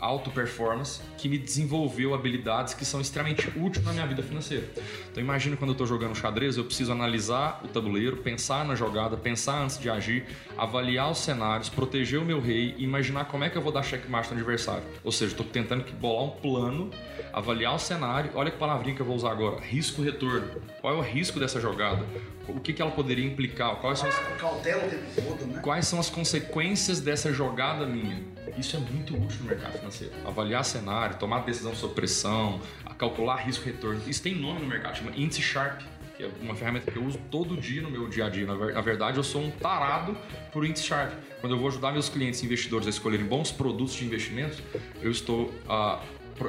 alto 0.00 0.30
performance 0.30 1.00
que 1.18 1.28
me 1.28 1.38
desenvolveu 1.38 2.14
habilidades 2.14 2.74
que 2.74 2.84
são 2.84 3.00
extremamente 3.00 3.48
úteis 3.56 3.84
na 3.84 3.92
minha 3.92 4.06
vida 4.06 4.22
financeira. 4.22 4.68
Então 5.10 5.22
imagina 5.22 5.56
quando 5.56 5.70
eu 5.70 5.72
estou 5.72 5.86
jogando 5.86 6.14
xadrez, 6.14 6.56
eu 6.56 6.64
preciso 6.64 6.92
analisar 6.92 7.60
o 7.64 7.68
tabuleiro, 7.68 8.18
pensar 8.18 8.64
na 8.64 8.74
jogada, 8.74 9.16
pensar 9.16 9.62
antes 9.62 9.78
de 9.78 9.88
agir, 9.88 10.24
avaliar 10.56 11.10
os 11.10 11.18
cenários, 11.18 11.68
proteger 11.68 12.20
o 12.20 12.24
meu 12.24 12.40
rei 12.40 12.74
e 12.76 12.84
imaginar 12.84 13.26
como 13.26 13.44
é 13.44 13.50
que 13.50 13.56
eu 13.56 13.62
vou 13.62 13.72
dar 13.72 13.82
checkmate 13.82 14.30
no 14.30 14.36
adversário. 14.36 14.84
Ou 15.02 15.12
seja, 15.12 15.32
estou 15.32 15.46
tentando 15.46 15.84
bolar 15.94 16.24
um 16.24 16.30
plano, 16.30 16.90
avaliar 17.32 17.74
o 17.74 17.78
cenário, 17.78 18.30
olha 18.34 18.50
que 18.50 18.58
palavrinha 18.58 18.94
que 18.94 19.02
eu 19.02 19.06
vou 19.06 19.16
usar 19.16 19.30
agora, 19.30 19.60
risco 19.60 20.02
retorno. 20.02 20.60
Qual 20.80 20.94
é 20.94 20.96
o 20.96 21.00
risco 21.00 21.40
dessa 21.40 21.60
jogada? 21.60 22.04
O 22.48 22.60
que, 22.60 22.72
que 22.72 22.80
ela 22.80 22.90
poderia 22.90 23.24
implicar? 23.24 23.76
Quais 23.76 23.98
são 23.98 24.08
as... 24.08 24.16
Cautela 24.38 24.86
o 24.86 24.88
tempo 24.88 25.04
todo, 25.14 25.46
né? 25.46 25.60
Quais 25.60 25.86
são 25.86 25.98
as 25.98 26.08
consequências 26.08 27.00
dessa 27.00 27.32
jogada 27.32 27.86
minha? 27.86 28.22
Isso 28.56 28.76
é 28.76 28.80
muito 28.80 29.14
útil 29.16 29.38
no 29.40 29.46
mercado 29.46 29.78
financeiro. 29.78 30.14
Avaliar 30.24 30.64
cenário, 30.64 31.18
tomar 31.18 31.40
decisão 31.40 31.74
sob 31.74 31.94
pressão, 31.94 32.60
calcular 32.96 33.36
risco-retorno. 33.36 34.00
Isso 34.06 34.22
tem 34.22 34.34
nome 34.34 34.60
no 34.60 34.66
mercado, 34.66 34.96
chama 34.96 35.12
índice 35.16 35.42
Sharp, 35.42 35.80
que 36.16 36.22
é 36.22 36.30
uma 36.40 36.54
ferramenta 36.54 36.90
que 36.90 36.96
eu 36.96 37.04
uso 37.04 37.18
todo 37.30 37.56
dia 37.56 37.82
no 37.82 37.90
meu 37.90 38.08
dia 38.08 38.26
a 38.26 38.30
dia. 38.30 38.46
Na 38.46 38.80
verdade, 38.80 39.18
eu 39.18 39.24
sou 39.24 39.42
um 39.42 39.50
tarado 39.50 40.16
por 40.52 40.64
índice 40.64 40.86
Sharp. 40.86 41.12
Quando 41.40 41.54
eu 41.54 41.58
vou 41.58 41.68
ajudar 41.68 41.92
meus 41.92 42.08
clientes 42.08 42.42
investidores 42.42 42.86
a 42.86 42.90
escolherem 42.90 43.26
bons 43.26 43.52
produtos 43.52 43.94
de 43.94 44.04
investimentos, 44.04 44.62
eu 45.02 45.10
estou 45.10 45.52
à, 45.68 46.00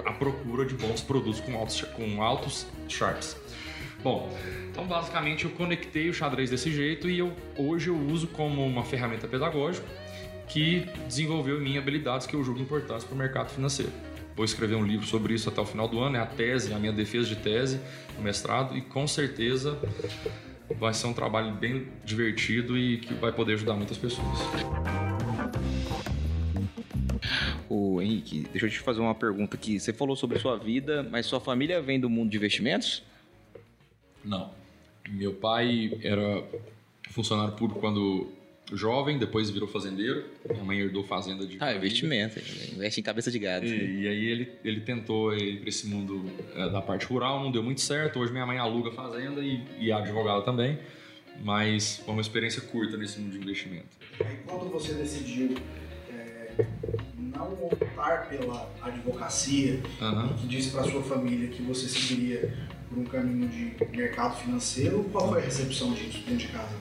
à 0.05 0.13
procura 0.13 0.65
de 0.65 0.75
bons 0.75 1.01
produtos 1.01 1.41
com 1.41 1.57
altos, 1.57 1.81
com 1.81 2.21
altos 2.21 2.67
Sharps. 2.87 3.35
Bom, 4.03 4.31
então 4.69 4.85
basicamente 4.85 5.45
eu 5.45 5.51
conectei 5.51 6.09
o 6.09 6.13
xadrez 6.13 6.49
desse 6.49 6.71
jeito 6.71 7.09
e 7.09 7.19
eu, 7.19 7.33
hoje 7.57 7.89
eu 7.89 7.97
uso 7.97 8.27
como 8.27 8.65
uma 8.65 8.83
ferramenta 8.83 9.27
pedagógica 9.27 9.87
que 10.47 10.85
desenvolveu 11.07 11.59
em 11.59 11.63
mim 11.63 11.77
habilidades 11.77 12.25
que 12.25 12.35
eu 12.35 12.43
julgo 12.43 12.61
importantes 12.61 13.03
para 13.03 13.13
o 13.13 13.17
mercado 13.17 13.49
financeiro. 13.49 13.91
Vou 14.35 14.45
escrever 14.45 14.75
um 14.75 14.85
livro 14.85 15.05
sobre 15.05 15.33
isso 15.33 15.49
até 15.49 15.59
o 15.59 15.65
final 15.65 15.87
do 15.87 15.99
ano, 15.99 16.15
é 16.15 16.19
a 16.19 16.25
tese, 16.25 16.71
a 16.71 16.77
minha 16.77 16.93
defesa 16.93 17.27
de 17.27 17.35
tese, 17.37 17.79
o 18.17 18.21
mestrado, 18.21 18.77
e 18.77 18.81
com 18.81 19.07
certeza 19.07 19.77
vai 20.79 20.93
ser 20.93 21.07
um 21.07 21.13
trabalho 21.13 21.53
bem 21.55 21.87
divertido 22.05 22.77
e 22.77 22.99
que 22.99 23.15
vai 23.15 23.31
poder 23.31 23.53
ajudar 23.53 23.73
muitas 23.73 23.97
pessoas. 23.97 24.37
O 27.67 27.99
Henrique, 27.99 28.45
deixa 28.51 28.67
eu 28.67 28.69
te 28.69 28.79
fazer 28.79 29.01
uma 29.01 29.15
pergunta 29.15 29.55
aqui. 29.55 29.79
Você 29.79 29.91
falou 29.91 30.15
sobre 30.15 30.37
sua 30.37 30.55
vida, 30.55 31.01
mas 31.09 31.25
sua 31.25 31.39
família 31.39 31.81
vem 31.81 31.99
do 31.99 32.09
mundo 32.09 32.29
de 32.29 32.37
investimentos? 32.37 33.03
Não. 34.27 34.51
Meu 35.09 35.33
pai 35.33 35.97
era 36.03 36.43
funcionário 37.09 37.53
público 37.55 37.79
quando 37.79 38.29
jovem, 38.73 39.17
depois 39.17 39.49
virou 39.49 39.67
fazendeiro. 39.67 40.25
Minha 40.49 40.63
mãe 40.63 40.79
herdou 40.79 41.03
fazenda 41.03 41.45
de. 41.45 41.57
Ah, 41.59 41.73
investimento. 41.73 42.39
Investe 42.73 42.99
em 42.99 43.03
cabeça 43.03 43.31
de 43.31 43.39
gado. 43.39 43.65
E, 43.65 44.03
e 44.03 44.07
aí 44.07 44.25
ele, 44.25 44.51
ele 44.63 44.81
tentou 44.81 45.33
ir 45.33 45.61
para 45.61 45.69
esse 45.69 45.87
mundo 45.87 46.29
é, 46.55 46.69
da 46.69 46.81
parte 46.81 47.05
rural, 47.05 47.41
não 47.41 47.51
deu 47.51 47.63
muito 47.63 47.81
certo. 47.81 48.19
Hoje 48.19 48.31
minha 48.31 48.45
mãe 48.45 48.57
aluga 48.57 48.91
fazenda 48.91 49.41
e, 49.41 49.63
e 49.79 49.91
é 49.91 49.93
advogada 49.93 50.41
também. 50.41 50.77
Mas 51.43 51.97
foi 51.97 52.13
uma 52.13 52.21
experiência 52.21 52.61
curta 52.63 52.97
nesse 52.97 53.19
mundo 53.19 53.31
de 53.31 53.37
investimento. 53.37 53.87
Aí 54.19 54.37
quando 54.45 54.69
você 54.71 54.93
decidiu 54.93 55.55
é, 56.09 56.65
não 57.15 57.53
optar 57.63 58.27
pela 58.27 58.73
advocacia, 58.81 59.79
Aham. 60.01 60.35
que 60.35 60.47
disse 60.47 60.71
para 60.71 60.83
sua 60.83 61.03
família 61.03 61.47
que 61.47 61.61
você 61.61 61.87
seguiria 61.87 62.51
por 62.89 62.97
um 62.99 63.03
caminho 63.05 63.47
de 63.49 63.73
mercado 63.95 64.37
financeiro, 64.37 65.03
qual 65.11 65.29
foi 65.29 65.39
a 65.41 65.45
recepção 65.45 65.93
disso 65.93 66.19
dentro 66.19 66.37
de 66.37 66.47
casa? 66.47 66.75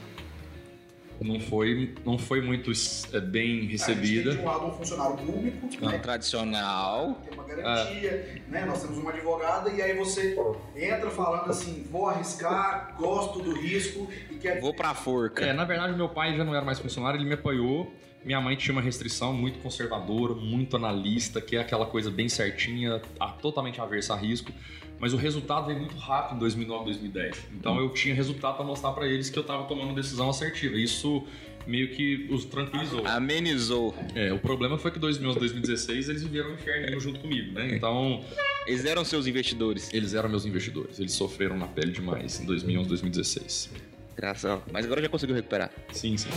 Não 1.18 1.40
foi, 1.40 1.94
não 2.04 2.18
foi 2.18 2.42
muito 2.42 2.70
é, 3.12 3.20
bem 3.20 3.56
A 3.58 3.60
gente 3.62 3.70
recebida. 3.72 4.30
tem 4.30 4.38
de 4.38 4.44
um 4.44 4.46
lado 4.46 4.66
um 4.66 4.72
funcionário 4.72 5.16
público, 5.16 5.66
Não, 5.80 5.88
né, 5.90 5.98
tradicional. 5.98 7.22
tem 7.24 7.32
uma 7.32 7.44
garantia, 7.44 8.42
né? 8.48 8.66
Nós 8.66 8.82
temos 8.82 8.98
uma 8.98 9.10
advogada 9.10 9.70
e 9.70 9.80
aí 9.80 9.96
você 9.96 10.36
entra 10.76 11.10
falando 11.10 11.48
assim, 11.50 11.86
vou 11.90 12.06
arriscar, 12.06 12.94
gosto 12.98 13.40
do 13.40 13.54
risco 13.54 14.06
e 14.30 14.34
quer 14.34 14.60
Vou 14.60 14.74
pra 14.74 14.92
forca. 14.94 15.42
É, 15.42 15.54
na 15.54 15.64
verdade, 15.64 15.96
meu 15.96 16.08
pai 16.10 16.36
já 16.36 16.44
não 16.44 16.54
era 16.54 16.64
mais 16.64 16.78
funcionário, 16.78 17.16
ele 17.18 17.24
me 17.26 17.34
apoiou. 17.34 17.90
Minha 18.22 18.40
mãe 18.40 18.54
tinha 18.54 18.72
uma 18.74 18.82
restrição 18.82 19.32
muito 19.32 19.58
conservadora, 19.60 20.34
muito 20.34 20.76
analista, 20.76 21.40
que 21.40 21.56
é 21.56 21.60
aquela 21.60 21.86
coisa 21.86 22.10
bem 22.10 22.28
certinha, 22.28 23.00
a- 23.18 23.28
totalmente 23.32 23.80
aversa 23.80 24.12
a 24.12 24.16
risco. 24.18 24.52
Mas 24.98 25.12
o 25.12 25.16
resultado 25.16 25.66
veio 25.66 25.78
muito 25.78 25.96
rápido 25.96 26.36
em 26.36 26.38
2009, 26.40 26.84
2010. 26.86 27.36
Então 27.54 27.78
eu 27.78 27.90
tinha 27.90 28.14
resultado 28.14 28.56
para 28.56 28.64
mostrar 28.64 28.92
para 28.92 29.06
eles 29.06 29.28
que 29.28 29.38
eu 29.38 29.42
estava 29.42 29.64
tomando 29.64 29.94
decisão 29.94 30.30
assertiva. 30.30 30.76
Isso 30.76 31.22
meio 31.66 31.90
que 31.90 32.26
os 32.30 32.44
tranquilizou. 32.44 33.06
Amenizou. 33.06 33.94
É, 34.14 34.32
o 34.32 34.38
problema 34.38 34.78
foi 34.78 34.90
que 34.90 34.98
2011, 34.98 35.38
2016 35.38 36.08
eles 36.08 36.22
viveram 36.22 36.50
o 36.50 36.54
inferno 36.54 36.98
junto 37.00 37.20
comigo, 37.20 37.52
né? 37.52 37.74
Então 37.74 38.24
Eles 38.66 38.84
eram 38.84 39.04
seus 39.04 39.26
investidores. 39.26 39.92
eles 39.92 40.14
eram 40.14 40.28
meus 40.28 40.46
investidores. 40.46 40.98
Eles 40.98 41.12
sofreram 41.12 41.58
na 41.58 41.66
pele 41.66 41.92
demais 41.92 42.40
em 42.40 42.46
2011, 42.46 42.88
2016. 42.88 43.70
Graças. 44.16 44.60
Mas 44.72 44.86
agora 44.86 45.02
já 45.02 45.08
conseguiu 45.08 45.36
recuperar. 45.36 45.70
Sim, 45.92 46.16
sim. 46.16 46.30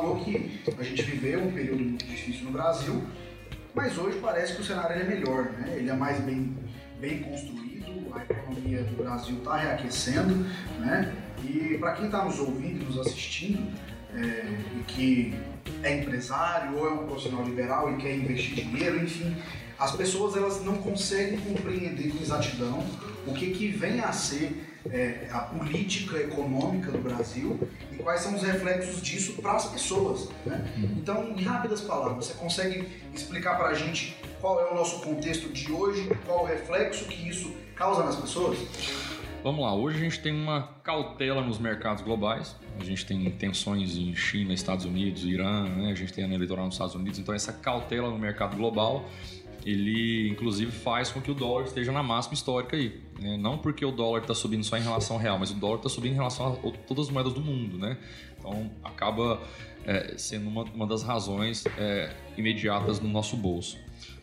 Falou 0.00 0.16
que 0.24 0.60
a 0.78 0.82
gente 0.82 1.02
viveu 1.02 1.42
um 1.42 1.52
período 1.52 1.84
muito 1.84 2.06
difícil 2.06 2.44
no 2.44 2.52
Brasil, 2.52 3.04
mas 3.74 3.98
hoje 3.98 4.18
parece 4.20 4.54
que 4.54 4.62
o 4.62 4.64
cenário 4.64 4.96
é 4.96 5.04
melhor, 5.04 5.52
né? 5.52 5.74
Ele 5.76 5.90
é 5.90 5.92
mais 5.92 6.18
bem, 6.20 6.56
bem 6.98 7.22
construído, 7.22 8.12
a 8.14 8.22
economia 8.22 8.82
do 8.82 8.96
Brasil 8.96 9.36
está 9.36 9.56
reaquecendo, 9.56 10.34
né? 10.78 11.14
E 11.44 11.76
para 11.78 11.92
quem 11.92 12.06
está 12.06 12.24
nos 12.24 12.38
ouvindo 12.38 12.84
nos 12.86 12.98
assistindo, 12.98 13.70
é, 14.14 14.58
e 14.78 14.82
que 14.88 15.34
é 15.82 15.98
empresário 15.98 16.76
ou 16.78 16.88
é 16.88 16.92
um 16.92 17.06
profissional 17.06 17.44
liberal 17.44 17.92
e 17.92 17.96
quer 17.98 18.16
investir 18.16 18.64
dinheiro, 18.64 19.04
enfim, 19.04 19.36
as 19.78 19.94
pessoas 19.94 20.36
elas 20.36 20.64
não 20.64 20.78
conseguem 20.78 21.38
compreender 21.38 22.10
com 22.10 22.22
exatidão 22.22 22.84
o 23.26 23.34
que, 23.34 23.50
que 23.50 23.68
vem 23.68 24.00
a 24.00 24.12
ser 24.12 24.69
é, 24.90 25.28
a 25.30 25.40
política 25.40 26.18
econômica 26.18 26.90
do 26.90 26.98
Brasil 26.98 27.68
e 27.92 27.96
quais 27.96 28.20
são 28.20 28.34
os 28.34 28.42
reflexos 28.42 29.02
disso 29.02 29.34
para 29.40 29.52
as 29.52 29.66
pessoas. 29.66 30.28
Né? 30.46 30.64
Então, 30.96 31.30
em 31.36 31.42
rápidas 31.42 31.80
palavras, 31.80 32.26
você 32.26 32.34
consegue 32.34 32.88
explicar 33.12 33.56
para 33.56 33.68
a 33.68 33.74
gente 33.74 34.16
qual 34.40 34.60
é 34.60 34.70
o 34.70 34.74
nosso 34.74 35.00
contexto 35.02 35.48
de 35.48 35.70
hoje, 35.70 36.08
qual 36.26 36.44
o 36.44 36.46
reflexo 36.46 37.04
que 37.06 37.28
isso 37.28 37.52
causa 37.74 38.02
nas 38.04 38.16
pessoas? 38.16 38.58
Vamos 39.42 39.64
lá, 39.64 39.74
hoje 39.74 39.96
a 39.96 40.00
gente 40.00 40.20
tem 40.20 40.34
uma 40.34 40.68
cautela 40.82 41.40
nos 41.40 41.58
mercados 41.58 42.02
globais. 42.02 42.54
A 42.78 42.84
gente 42.84 43.06
tem 43.06 43.30
tensões 43.30 43.96
em 43.96 44.14
China, 44.14 44.52
Estados 44.52 44.84
Unidos, 44.84 45.24
Irã, 45.24 45.64
né? 45.64 45.90
a 45.90 45.94
gente 45.94 46.12
tem 46.12 46.24
ano 46.24 46.34
eleitoral 46.34 46.66
nos 46.66 46.74
Estados 46.74 46.94
Unidos. 46.94 47.18
Então, 47.18 47.34
essa 47.34 47.52
cautela 47.52 48.10
no 48.10 48.18
mercado 48.18 48.54
global, 48.54 49.06
ele 49.64 50.28
inclusive 50.28 50.70
faz 50.70 51.10
com 51.10 51.20
que 51.20 51.30
o 51.30 51.34
dólar 51.34 51.64
esteja 51.64 51.92
na 51.92 52.02
máxima 52.02 52.34
histórica 52.34 52.76
aí. 52.76 53.00
né? 53.18 53.36
Não 53.36 53.58
porque 53.58 53.84
o 53.84 53.90
dólar 53.90 54.22
está 54.22 54.34
subindo 54.34 54.64
só 54.64 54.76
em 54.76 54.82
relação 54.82 55.16
ao 55.16 55.22
real, 55.22 55.38
mas 55.38 55.50
o 55.50 55.54
dólar 55.54 55.76
está 55.76 55.88
subindo 55.88 56.12
em 56.12 56.16
relação 56.16 56.52
a 56.52 56.70
todas 56.86 57.06
as 57.06 57.12
moedas 57.12 57.32
do 57.32 57.40
mundo. 57.40 57.78
Né? 57.78 57.96
Então, 58.38 58.70
acaba 58.82 59.40
é, 59.84 60.14
sendo 60.16 60.48
uma, 60.48 60.64
uma 60.64 60.86
das 60.86 61.02
razões 61.02 61.64
é, 61.78 62.14
imediatas 62.36 63.00
no 63.00 63.08
nosso 63.08 63.36
bolso. 63.36 63.78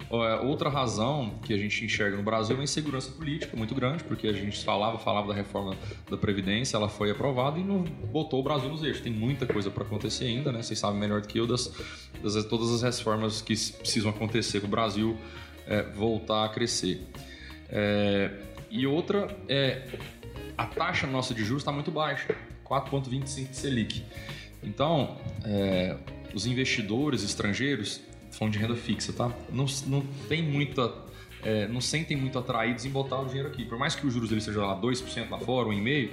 É, 0.09 0.45
Outra 0.45 0.69
razão 0.69 1.39
que 1.43 1.53
a 1.53 1.57
gente 1.57 1.83
enxerga 1.83 2.15
no 2.15 2.23
Brasil 2.23 2.55
é 2.55 2.59
uma 2.59 2.63
insegurança 2.63 3.11
política 3.11 3.55
muito 3.57 3.75
grande, 3.75 4.03
porque 4.03 4.27
a 4.27 4.33
gente 4.33 4.63
falava, 4.63 4.97
falava 4.97 5.27
da 5.27 5.33
reforma 5.33 5.75
da 6.09 6.17
Previdência, 6.17 6.77
ela 6.77 6.89
foi 6.89 7.11
aprovada 7.11 7.59
e 7.59 7.63
não 7.63 7.81
botou 7.81 8.39
o 8.39 8.43
Brasil 8.43 8.69
nos 8.69 8.83
eixos. 8.83 9.01
Tem 9.01 9.11
muita 9.11 9.45
coisa 9.45 9.69
para 9.69 9.83
acontecer 9.83 10.25
ainda, 10.25 10.51
né? 10.51 10.61
Vocês 10.61 10.79
sabem 10.79 10.99
melhor 10.99 11.21
do 11.21 11.27
que 11.27 11.39
eu 11.39 11.45
das, 11.45 11.71
das 12.23 12.45
todas 12.45 12.71
as 12.71 12.81
reformas 12.81 13.41
que 13.41 13.53
precisam 13.73 14.09
acontecer 14.09 14.59
para 14.59 14.67
o 14.67 14.71
Brasil 14.71 15.17
é, 15.65 15.83
voltar 15.83 16.45
a 16.45 16.49
crescer. 16.49 17.05
É, 17.69 18.31
e 18.69 18.87
outra 18.87 19.27
é 19.47 19.87
a 20.57 20.65
taxa 20.65 21.05
nossa 21.05 21.33
de 21.33 21.43
juros 21.43 21.61
está 21.61 21.71
muito 21.71 21.91
baixa, 21.91 22.35
4,25 22.65 23.49
de 23.49 23.55
Selic. 23.55 24.03
Então, 24.63 25.17
é, 25.45 25.95
os 26.33 26.45
investidores 26.45 27.23
estrangeiros, 27.23 28.01
falando 28.37 28.53
de 28.53 28.59
renda 28.59 28.75
fixa, 28.75 29.11
tá? 29.11 29.31
Não, 29.51 29.65
não 29.87 30.01
tem 30.29 30.43
muita. 30.43 30.93
é, 31.43 31.67
não 31.67 31.81
sentem 31.81 32.15
muito 32.15 32.37
atraídos 32.37 32.85
em 32.85 32.89
botar 32.89 33.19
o 33.19 33.25
dinheiro 33.25 33.49
aqui. 33.49 33.65
Por 33.65 33.77
mais 33.77 33.95
que 33.95 34.05
os 34.05 34.13
juros 34.13 34.31
ele 34.31 34.41
seja 34.41 34.63
lá 34.65 34.79
2% 34.79 35.29
lá 35.29 35.39
fora, 35.39 35.69
1,5%, 35.69 36.09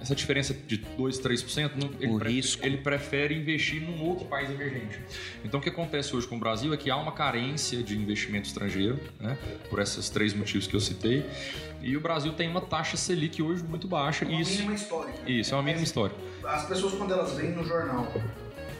essa 0.00 0.14
diferença 0.14 0.52
de 0.52 0.76
2, 0.76 1.18
3%, 1.18 1.70
não, 1.76 1.90
ele, 1.98 2.34
risco. 2.34 2.64
ele 2.64 2.76
prefere 2.76 3.34
investir 3.34 3.80
num 3.80 4.04
outro 4.04 4.26
país 4.26 4.50
emergente. 4.50 5.00
Então, 5.42 5.58
o 5.58 5.62
que 5.62 5.70
acontece 5.70 6.14
hoje 6.14 6.28
com 6.28 6.36
o 6.36 6.38
Brasil 6.38 6.74
é 6.74 6.76
que 6.76 6.90
há 6.90 6.96
uma 6.96 7.12
carência 7.12 7.82
de 7.82 7.96
investimento 7.96 8.46
estrangeiro, 8.46 9.00
né, 9.18 9.38
por 9.70 9.78
esses 9.80 10.10
três 10.10 10.34
motivos 10.34 10.66
que 10.66 10.76
eu 10.76 10.80
citei, 10.80 11.24
e 11.80 11.96
o 11.96 12.00
Brasil 12.02 12.34
tem 12.34 12.50
uma 12.50 12.60
taxa 12.60 12.98
Selic 12.98 13.42
hoje 13.42 13.62
muito 13.62 13.88
baixa. 13.88 14.26
Uma 14.26 14.34
e 14.34 14.40
isso, 14.42 14.52
mínima 14.52 14.74
histórica. 14.74 15.30
isso 15.30 15.54
é 15.54 15.56
uma 15.56 15.62
mínima 15.64 15.84
história. 15.84 16.14
As 16.44 16.66
pessoas, 16.66 16.92
quando 16.94 17.12
elas 17.12 17.32
veem 17.32 17.52
no 17.52 17.64
jornal, 17.64 18.06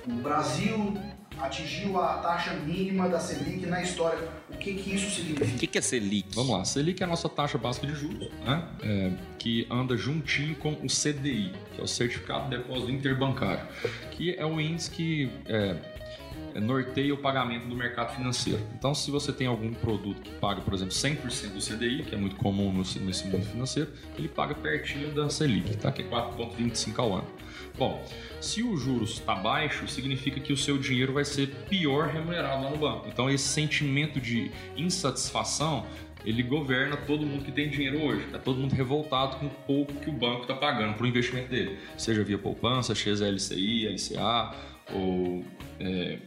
o 0.06 0.12
Brasil 0.16 0.98
atingiu 1.38 2.00
a 2.00 2.14
taxa 2.18 2.54
mínima 2.54 3.08
da 3.08 3.18
Selic 3.18 3.66
na 3.66 3.82
história, 3.82 4.28
o 4.50 4.56
que, 4.56 4.74
que 4.74 4.94
isso 4.94 5.06
O 5.06 5.10
significa? 5.10 5.58
que, 5.58 5.66
que 5.66 5.78
é 5.78 5.80
Selic? 5.80 6.28
Vamos 6.34 6.56
lá, 6.56 6.64
Selic 6.64 7.02
é 7.02 7.04
a 7.04 7.08
nossa 7.08 7.28
taxa 7.28 7.58
básica 7.58 7.86
de 7.86 7.94
juros, 7.94 8.30
né? 8.44 8.64
É, 8.82 9.10
que 9.38 9.66
anda 9.70 9.96
juntinho 9.96 10.54
com 10.56 10.72
o 10.72 10.86
CDI, 10.86 11.52
que 11.74 11.80
é 11.80 11.84
o 11.84 11.86
Certificado 11.88 12.48
de 12.50 12.56
Depósito 12.56 12.90
Interbancário, 12.90 13.66
que 14.12 14.34
é 14.34 14.44
o 14.46 14.60
índice 14.60 14.90
que 14.90 15.30
é, 15.46 15.76
norteia 16.60 17.12
o 17.12 17.16
pagamento 17.16 17.66
do 17.66 17.74
mercado 17.74 18.14
financeiro. 18.14 18.60
Então, 18.78 18.94
se 18.94 19.10
você 19.10 19.32
tem 19.32 19.46
algum 19.46 19.72
produto 19.72 20.20
que 20.20 20.30
paga, 20.32 20.60
por 20.60 20.72
exemplo, 20.74 20.94
100% 20.94 21.52
do 21.52 21.60
CDI, 21.60 22.04
que 22.04 22.14
é 22.14 22.18
muito 22.18 22.36
comum 22.36 22.72
nesse 22.72 23.26
mundo 23.26 23.44
financeiro, 23.44 23.90
ele 24.16 24.28
paga 24.28 24.54
pertinho 24.54 25.12
da 25.12 25.28
Selic, 25.28 25.76
tá? 25.76 25.90
que 25.90 26.02
é 26.02 26.04
4,25 26.04 26.98
ao 26.98 27.14
ano. 27.14 27.26
Bom, 27.76 28.04
se 28.40 28.62
o 28.62 28.76
juros 28.76 29.14
está 29.14 29.34
baixo, 29.34 29.88
significa 29.88 30.38
que 30.38 30.52
o 30.52 30.56
seu 30.56 30.78
dinheiro 30.78 31.12
vai 31.12 31.24
ser 31.24 31.48
pior 31.68 32.08
remunerado 32.08 32.62
lá 32.62 32.70
no 32.70 32.76
banco. 32.76 33.08
Então, 33.08 33.28
esse 33.28 33.48
sentimento 33.48 34.20
de 34.20 34.50
insatisfação 34.76 35.84
ele 36.24 36.42
governa 36.42 36.96
todo 36.96 37.26
mundo 37.26 37.44
que 37.44 37.52
tem 37.52 37.68
dinheiro 37.68 38.02
hoje. 38.02 38.24
Tá 38.32 38.38
todo 38.38 38.58
mundo 38.58 38.72
revoltado 38.72 39.36
com 39.36 39.46
o 39.46 39.50
pouco 39.50 39.92
que 39.94 40.08
o 40.08 40.12
banco 40.12 40.42
está 40.42 40.54
pagando 40.54 40.94
para 40.94 41.04
o 41.04 41.06
investimento 41.06 41.48
dele. 41.48 41.78
Seja 41.98 42.24
via 42.24 42.38
poupança, 42.38 42.94
seja 42.94 43.28
LCI, 43.28 43.88
LCA, 43.88 44.54
ou 44.92 45.44
é, 45.78 46.18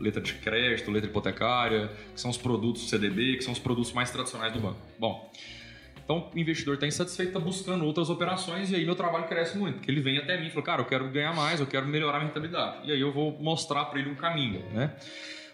letra 0.00 0.20
de 0.20 0.34
crédito, 0.34 0.90
letra 0.90 1.08
hipotecária, 1.08 1.90
que 2.14 2.20
são 2.20 2.30
os 2.30 2.36
produtos 2.36 2.88
CDB, 2.88 3.36
que 3.36 3.44
são 3.44 3.52
os 3.52 3.58
produtos 3.58 3.92
mais 3.92 4.10
tradicionais 4.10 4.52
do 4.52 4.60
banco. 4.60 4.78
Bom, 4.98 5.30
então 6.04 6.30
o 6.32 6.38
investidor 6.38 6.74
está 6.74 6.86
insatisfeito, 6.86 7.30
está 7.30 7.40
buscando 7.40 7.84
outras 7.84 8.08
operações 8.08 8.70
e 8.70 8.76
aí 8.76 8.84
meu 8.84 8.94
trabalho 8.94 9.26
cresce 9.26 9.58
muito. 9.58 9.76
Porque 9.76 9.90
ele 9.90 10.00
vem 10.00 10.18
até 10.18 10.40
mim 10.40 10.46
e 10.46 10.50
fala, 10.50 10.64
cara, 10.64 10.82
eu 10.82 10.86
quero 10.86 11.08
ganhar 11.10 11.34
mais, 11.34 11.58
eu 11.58 11.66
quero 11.66 11.86
melhorar 11.86 12.18
a 12.18 12.22
rentabilidade. 12.22 12.88
E 12.88 12.92
aí 12.92 13.00
eu 13.00 13.12
vou 13.12 13.36
mostrar 13.40 13.86
para 13.86 13.98
ele 13.98 14.10
um 14.10 14.14
caminho, 14.14 14.64
né? 14.72 14.94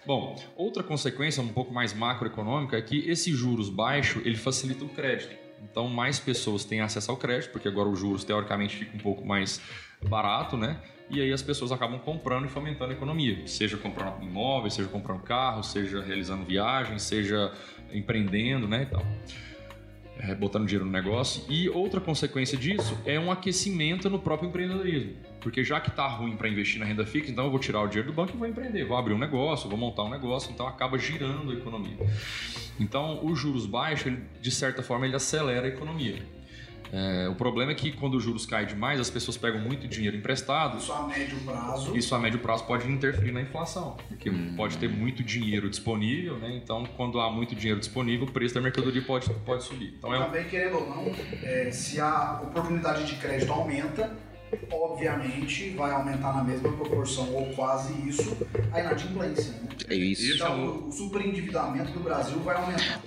Bom, 0.04 0.36
outra 0.56 0.82
consequência 0.82 1.42
um 1.42 1.48
pouco 1.48 1.72
mais 1.72 1.94
macroeconômica 1.94 2.76
é 2.76 2.82
que 2.82 3.08
esse 3.08 3.32
juros 3.32 3.70
baixo 3.70 4.20
ele 4.24 4.36
facilita 4.36 4.84
o 4.84 4.88
crédito. 4.88 5.34
Então, 5.62 5.88
mais 5.88 6.18
pessoas 6.18 6.64
têm 6.64 6.80
acesso 6.80 7.10
ao 7.10 7.16
crédito, 7.16 7.52
porque 7.52 7.68
agora 7.68 7.88
os 7.88 7.98
juros 7.98 8.24
teoricamente 8.24 8.76
fica 8.76 8.96
um 8.96 9.00
pouco 9.00 9.24
mais 9.24 9.60
barato, 10.02 10.56
né? 10.56 10.80
E 11.12 11.20
aí 11.20 11.30
as 11.30 11.42
pessoas 11.42 11.70
acabam 11.70 11.98
comprando 11.98 12.46
e 12.46 12.48
fomentando 12.48 12.90
a 12.90 12.94
economia, 12.94 13.46
seja 13.46 13.76
comprando 13.76 14.22
imóveis, 14.22 14.72
seja 14.72 14.88
comprando 14.88 15.20
carro, 15.20 15.62
seja 15.62 16.02
realizando 16.02 16.42
viagens, 16.42 17.02
seja 17.02 17.52
empreendendo, 17.92 18.66
né, 18.66 18.84
e 18.84 18.86
tal. 18.86 19.06
É, 20.18 20.34
botando 20.34 20.66
dinheiro 20.66 20.86
no 20.86 20.90
negócio. 20.90 21.44
E 21.50 21.68
outra 21.68 22.00
consequência 22.00 22.56
disso 22.56 22.96
é 23.04 23.20
um 23.20 23.30
aquecimento 23.30 24.08
no 24.08 24.18
próprio 24.18 24.48
empreendedorismo. 24.48 25.16
Porque 25.40 25.62
já 25.62 25.80
que 25.80 25.90
está 25.90 26.06
ruim 26.06 26.34
para 26.36 26.48
investir 26.48 26.78
na 26.78 26.86
renda 26.86 27.04
fixa, 27.04 27.30
então 27.30 27.44
eu 27.44 27.50
vou 27.50 27.58
tirar 27.58 27.82
o 27.82 27.88
dinheiro 27.88 28.10
do 28.10 28.14
banco 28.14 28.32
e 28.34 28.38
vou 28.38 28.46
empreender, 28.46 28.84
vou 28.84 28.96
abrir 28.96 29.12
um 29.12 29.18
negócio, 29.18 29.68
vou 29.68 29.78
montar 29.78 30.04
um 30.04 30.10
negócio, 30.10 30.50
então 30.50 30.66
acaba 30.66 30.96
girando 30.96 31.50
a 31.50 31.54
economia. 31.54 31.96
Então, 32.80 33.24
os 33.24 33.38
juros 33.38 33.66
baixos, 33.66 34.06
ele, 34.06 34.22
de 34.40 34.50
certa 34.50 34.82
forma, 34.82 35.04
ele 35.04 35.16
acelera 35.16 35.66
a 35.66 35.68
economia. 35.68 36.22
É, 36.92 37.26
o 37.26 37.34
problema 37.34 37.72
é 37.72 37.74
que 37.74 37.90
quando 37.90 38.16
os 38.18 38.22
juros 38.22 38.44
caem 38.44 38.66
demais, 38.66 39.00
as 39.00 39.08
pessoas 39.08 39.38
pegam 39.38 39.58
muito 39.58 39.88
dinheiro 39.88 40.14
emprestado. 40.14 40.76
Isso 40.76 40.92
a 40.92 41.06
médio 41.06 41.38
prazo. 41.40 41.96
Isso 41.96 42.14
a 42.14 42.18
médio 42.18 42.38
prazo 42.38 42.64
pode 42.64 42.86
interferir 42.86 43.32
na 43.32 43.40
inflação, 43.40 43.96
porque 44.08 44.28
hum. 44.28 44.52
pode 44.54 44.76
ter 44.76 44.90
muito 44.90 45.22
dinheiro 45.22 45.70
disponível, 45.70 46.36
né? 46.36 46.54
Então, 46.54 46.84
quando 46.96 47.18
há 47.18 47.30
muito 47.30 47.54
dinheiro 47.54 47.80
disponível, 47.80 48.26
o 48.26 48.30
preço 48.30 48.54
da 48.54 48.60
mercadoria 48.60 49.02
pode, 49.02 49.32
pode 49.46 49.64
subir. 49.64 49.94
Então, 49.96 50.14
é 50.14 50.22
Também, 50.22 50.44
querendo 50.44 50.76
ou 50.76 50.86
não, 50.86 51.14
é, 51.42 51.70
se 51.70 51.98
a 51.98 52.42
oportunidade 52.42 53.06
de 53.06 53.16
crédito 53.16 53.50
aumenta, 53.50 54.14
obviamente 54.70 55.70
vai 55.70 55.92
aumentar 55.92 56.36
na 56.36 56.44
mesma 56.44 56.70
proporção 56.72 57.32
ou 57.34 57.46
quase 57.54 58.06
isso 58.06 58.36
a 58.70 58.80
inadimplência. 58.80 59.54
Né? 59.54 59.68
É 59.88 59.94
isso. 59.94 60.34
Então, 60.34 60.88
o 60.88 60.92
superendividamento 60.92 61.90
do 61.92 62.00
Brasil 62.00 62.38
vai 62.40 62.56
aumentar. 62.56 63.00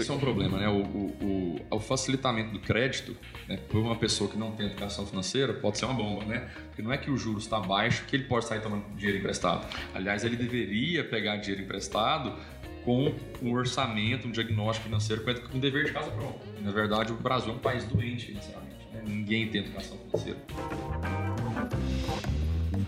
Esse 0.00 0.10
é 0.10 0.14
um 0.14 0.18
problema, 0.18 0.58
né? 0.58 0.68
O, 0.68 0.82
o, 0.82 1.60
o, 1.70 1.76
o 1.76 1.80
facilitamento 1.80 2.52
do 2.52 2.60
crédito 2.60 3.16
né, 3.48 3.56
por 3.68 3.78
uma 3.78 3.96
pessoa 3.96 4.30
que 4.30 4.38
não 4.38 4.52
tem 4.52 4.66
educação 4.66 5.06
financeira 5.06 5.52
pode 5.52 5.78
ser 5.78 5.84
uma 5.86 5.94
bomba, 5.94 6.24
né? 6.24 6.50
Porque 6.66 6.82
não 6.82 6.92
é 6.92 6.98
que 6.98 7.10
o 7.10 7.16
juros 7.16 7.44
está 7.44 7.60
baixo 7.60 8.04
que 8.06 8.16
ele 8.16 8.24
pode 8.24 8.46
sair 8.46 8.60
tomando 8.60 8.84
dinheiro 8.96 9.18
emprestado. 9.18 9.66
Aliás, 9.94 10.24
ele 10.24 10.36
deveria 10.36 11.04
pegar 11.04 11.36
dinheiro 11.36 11.62
emprestado 11.62 12.36
com 12.84 13.14
um 13.40 13.52
orçamento, 13.52 14.26
um 14.26 14.30
diagnóstico 14.30 14.86
financeiro 14.86 15.22
com 15.22 15.56
um 15.56 15.60
dever 15.60 15.84
de 15.84 15.92
casa 15.92 16.10
pronto. 16.10 16.40
E, 16.58 16.62
na 16.62 16.72
verdade, 16.72 17.12
o 17.12 17.16
Brasil 17.16 17.52
é 17.52 17.54
um 17.54 17.58
país 17.58 17.84
doente 17.84 18.26
financeiramente. 18.26 18.86
Né? 18.92 19.02
Ninguém 19.06 19.48
tem 19.48 19.60
educação 19.60 19.96
financeira. 19.98 20.38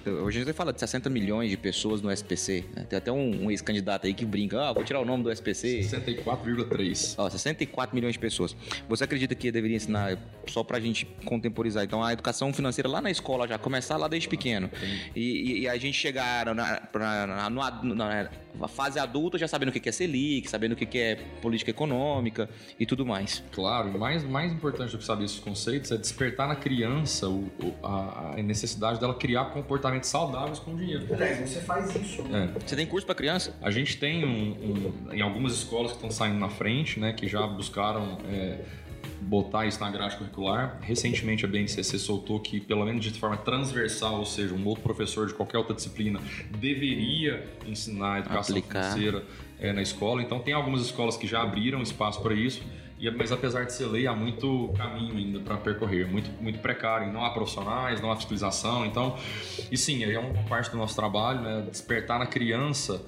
Hoje 0.07 0.41
a 0.41 0.45
gente 0.45 0.55
fala 0.55 0.73
de 0.73 0.81
60 0.81 1.09
milhões 1.09 1.51
de 1.51 1.57
pessoas 1.57 2.03
no 2.03 2.11
SPC. 2.11 2.65
Né? 2.75 2.85
Tem 2.89 2.97
até 2.99 3.11
um, 3.11 3.45
um 3.45 3.51
ex-candidato 3.51 4.07
aí 4.07 4.13
que 4.13 4.25
brinca, 4.25 4.69
ah, 4.69 4.73
vou 4.73 4.85
tirar 4.85 5.01
o 5.01 5.05
nome 5.05 5.23
do 5.23 5.31
SPC. 5.31 5.81
64,3. 5.81 7.15
Ó, 7.17 7.31
64 7.31 7.95
milhões 7.95 8.13
de 8.13 8.19
pessoas. 8.19 8.55
Você 8.89 9.05
acredita 9.05 9.35
que 9.35 9.51
deveria 9.51 9.77
ensinar, 9.77 10.19
só 10.47 10.63
pra 10.63 10.79
gente 10.79 11.07
contemporizar, 11.25 11.85
então, 11.85 12.03
a 12.03 12.13
educação 12.13 12.53
financeira 12.53 12.89
lá 12.89 13.01
na 13.01 13.11
escola 13.11 13.49
já, 13.49 13.59
começar 13.59 13.97
lá 13.97 14.09
desde 14.09 14.29
pequeno. 14.29 14.71
E, 15.17 15.61
e, 15.61 15.69
a 15.69 15.77
gente 15.79 15.97
chegar 15.97 16.47
na, 16.47 16.55
na, 16.55 17.51
na, 17.51 17.51
na, 17.83 18.31
fase 18.69 18.99
adulta 18.99 19.39
já 19.39 19.47
sabendo 19.47 19.69
o 19.69 19.73
que 19.73 19.89
é 19.89 19.93
Selic, 19.93 20.49
sabendo 20.49 20.73
o 20.73 20.77
que 20.77 20.99
é 20.99 21.17
política 21.41 21.71
econômica 21.71 22.49
e 22.79 22.87
tudo 22.87 23.05
mais. 23.05 23.43
Claro, 23.53 23.99
mais, 23.99 24.25
mais 24.25 24.53
importante 24.53 24.93
do 24.93 24.99
que 24.99 25.05
saber 25.05 25.25
esses 25.25 25.39
conceitos 25.39 25.91
é 25.91 25.97
despertar 25.97 26.49
na 26.49 26.57
criança 26.57 27.29
o, 27.29 27.51
a, 27.83 28.35
a 28.37 28.43
necessidade 28.43 28.99
dela 28.99 29.15
criar 29.15 29.47
comportamento 29.47 29.85
comportamentos 29.85 30.09
saudáveis 30.09 30.59
com 30.59 30.75
dinheiro. 30.75 31.07
É, 31.15 31.35
você 31.35 31.61
faz 31.61 31.95
isso. 31.95 32.23
É. 32.33 32.47
Você 32.67 32.77
tem 32.77 32.87
curso 32.87 33.07
para 33.07 33.15
criança? 33.15 33.55
A 33.61 33.71
gente 33.71 33.99
tem 33.99 34.25
um, 34.25 34.53
um, 34.53 35.13
em 35.13 35.21
algumas 35.21 35.53
escolas 35.55 35.91
que 35.93 35.97
estão 35.97 36.11
saindo 36.11 36.39
na 36.39 36.49
frente, 36.49 36.99
né, 36.99 37.13
que 37.13 37.29
já 37.29 37.47
buscaram 37.47 38.19
é, 38.29 38.61
botar 39.25 39.67
isso 39.67 39.81
na 39.81 39.91
grade 39.91 40.17
curricular. 40.17 40.79
Recentemente 40.83 41.45
a 41.45 41.49
BNCC 41.49 41.99
soltou 41.99 42.39
que, 42.41 42.61
pelo 42.61 42.85
menos 42.85 43.05
de 43.05 43.19
forma 43.19 43.37
transversal, 43.37 44.19
ou 44.19 44.27
seja, 44.27 44.55
um 44.55 44.67
outro 44.67 44.83
professor 44.83 45.27
de 45.27 45.35
qualquer 45.35 45.59
outra 45.59 45.75
disciplina 45.75 46.21
deveria 46.59 47.45
ensinar 47.67 48.21
educação 48.21 48.57
Aplicar. 48.57 48.83
financeira 48.83 49.25
é, 49.59 49.73
na 49.73 49.83
escola. 49.83 50.23
Então 50.23 50.39
tem 50.39 50.53
algumas 50.55 50.83
escolas 50.83 51.17
que 51.17 51.27
já 51.27 51.43
abriram 51.43 51.83
espaço 51.83 52.21
para 52.21 52.35
isso 52.35 52.63
mas 53.11 53.33
apesar 53.33 53.65
de 53.65 53.73
ser 53.73 53.87
lei, 53.87 54.07
há 54.07 54.15
muito 54.15 54.73
caminho 54.77 55.17
ainda 55.17 55.41
para 55.41 55.57
percorrer, 55.57 56.07
muito, 56.07 56.31
muito 56.41 56.59
precário. 56.61 57.13
Não 57.13 57.25
há 57.25 57.31
profissionais, 57.31 58.01
não 58.01 58.11
há 58.11 58.17
fiscalização. 58.17 58.87
Então, 58.87 59.17
e 59.71 59.77
sim, 59.77 60.05
é 60.05 60.19
uma 60.19 60.43
parte 60.45 60.71
do 60.71 60.77
nosso 60.77 60.95
trabalho, 60.95 61.41
né, 61.41 61.67
despertar 61.71 62.19
na 62.19 62.27
criança 62.27 63.05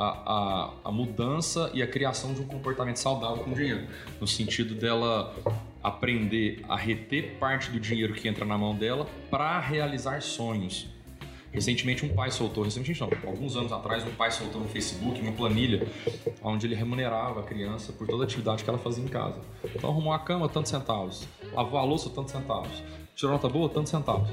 a, 0.00 0.04
a, 0.04 0.70
a, 0.84 0.90
mudança 0.90 1.70
e 1.74 1.82
a 1.82 1.86
criação 1.86 2.32
de 2.32 2.40
um 2.40 2.46
comportamento 2.46 2.96
saudável 2.96 3.44
com 3.44 3.50
o 3.50 3.54
dinheiro, 3.54 3.86
no 4.18 4.26
sentido 4.26 4.74
dela 4.74 5.34
aprender 5.82 6.64
a 6.68 6.76
reter 6.76 7.36
parte 7.38 7.70
do 7.70 7.78
dinheiro 7.78 8.14
que 8.14 8.26
entra 8.26 8.46
na 8.46 8.56
mão 8.56 8.74
dela 8.74 9.06
para 9.30 9.60
realizar 9.60 10.22
sonhos. 10.22 10.88
Recentemente 11.52 12.06
um 12.06 12.14
pai 12.14 12.30
soltou, 12.30 12.64
recentemente 12.64 13.00
não, 13.00 13.10
alguns 13.28 13.56
anos 13.56 13.72
atrás 13.72 14.06
um 14.06 14.12
pai 14.12 14.30
soltou 14.30 14.60
no 14.60 14.68
Facebook 14.68 15.20
uma 15.20 15.32
planilha 15.32 15.86
onde 16.42 16.66
ele 16.66 16.76
remunerava 16.76 17.40
a 17.40 17.42
criança 17.42 17.92
por 17.92 18.06
toda 18.06 18.22
a 18.22 18.26
atividade 18.26 18.62
que 18.64 18.70
ela 18.70 18.78
fazia 18.78 19.04
em 19.04 19.08
casa. 19.08 19.40
Então 19.74 19.90
arrumou 19.90 20.12
a 20.12 20.18
cama, 20.18 20.48
tantos 20.48 20.70
centavos, 20.70 21.26
lavou 21.52 21.78
a 21.78 21.82
louça, 21.82 22.08
tantos 22.08 22.32
centavos, 22.32 22.82
tirou 23.14 23.32
nota 23.32 23.48
boa, 23.48 23.68
tantos 23.68 23.90
centavos. 23.90 24.30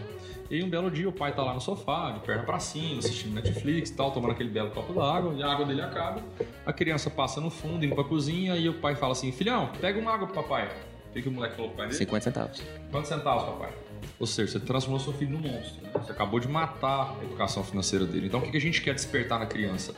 E 0.50 0.56
aí 0.56 0.64
um 0.64 0.70
belo 0.70 0.90
dia 0.90 1.10
o 1.10 1.12
pai 1.12 1.34
tá 1.34 1.44
lá 1.44 1.54
no 1.54 1.60
sofá, 1.60 2.12
de 2.12 2.22
perna 2.22 2.44
para 2.44 2.60
cima, 2.60 3.00
assistindo 3.00 3.34
Netflix 3.34 3.90
e 3.90 3.94
tal, 3.94 4.12
tomando 4.12 4.32
aquele 4.32 4.50
belo 4.50 4.72
copo 4.72 4.94
d'água, 4.94 5.34
e 5.34 5.44
a 5.44 5.52
água 5.52 5.66
dele 5.66 5.82
acaba. 5.82 6.24
A 6.66 6.72
criança 6.72 7.10
passa 7.10 7.42
no 7.42 7.50
fundo, 7.50 7.84
indo 7.84 7.96
pra 7.96 8.04
cozinha, 8.04 8.56
e 8.56 8.70
o 8.70 8.74
pai 8.76 8.96
fala 8.96 9.12
assim, 9.12 9.32
filhão, 9.32 9.70
pega 9.82 10.00
uma 10.00 10.14
água 10.14 10.28
pro 10.28 10.42
papai. 10.42 10.70
O 11.10 11.14
que, 11.14 11.22
que 11.22 11.30
o 11.30 11.32
moleque 11.32 11.56
falou 11.56 11.70
pro 11.70 11.78
pai 11.80 11.88
dele? 11.88 11.98
50 11.98 12.24
centavos. 12.24 12.64
Quantos 12.92 13.10
centavos, 13.10 13.44
papai? 13.44 13.74
Ou 14.20 14.28
seja, 14.28 14.54
você 14.54 14.60
transformou 14.60 15.00
seu 15.00 15.14
filho 15.14 15.32
num 15.32 15.40
monstro. 15.40 15.82
Né? 15.84 15.90
Você 15.94 16.12
acabou 16.12 16.40
de 16.40 16.48
matar 16.48 17.16
a 17.20 17.24
educação 17.24 17.64
financeira 17.64 18.06
dele. 18.06 18.28
Então, 18.28 18.40
o 18.40 18.50
que 18.50 18.56
a 18.56 18.62
gente 18.62 18.82
quer 18.82 18.94
despertar 18.94 19.40
na 19.40 19.46
criança? 19.46 19.94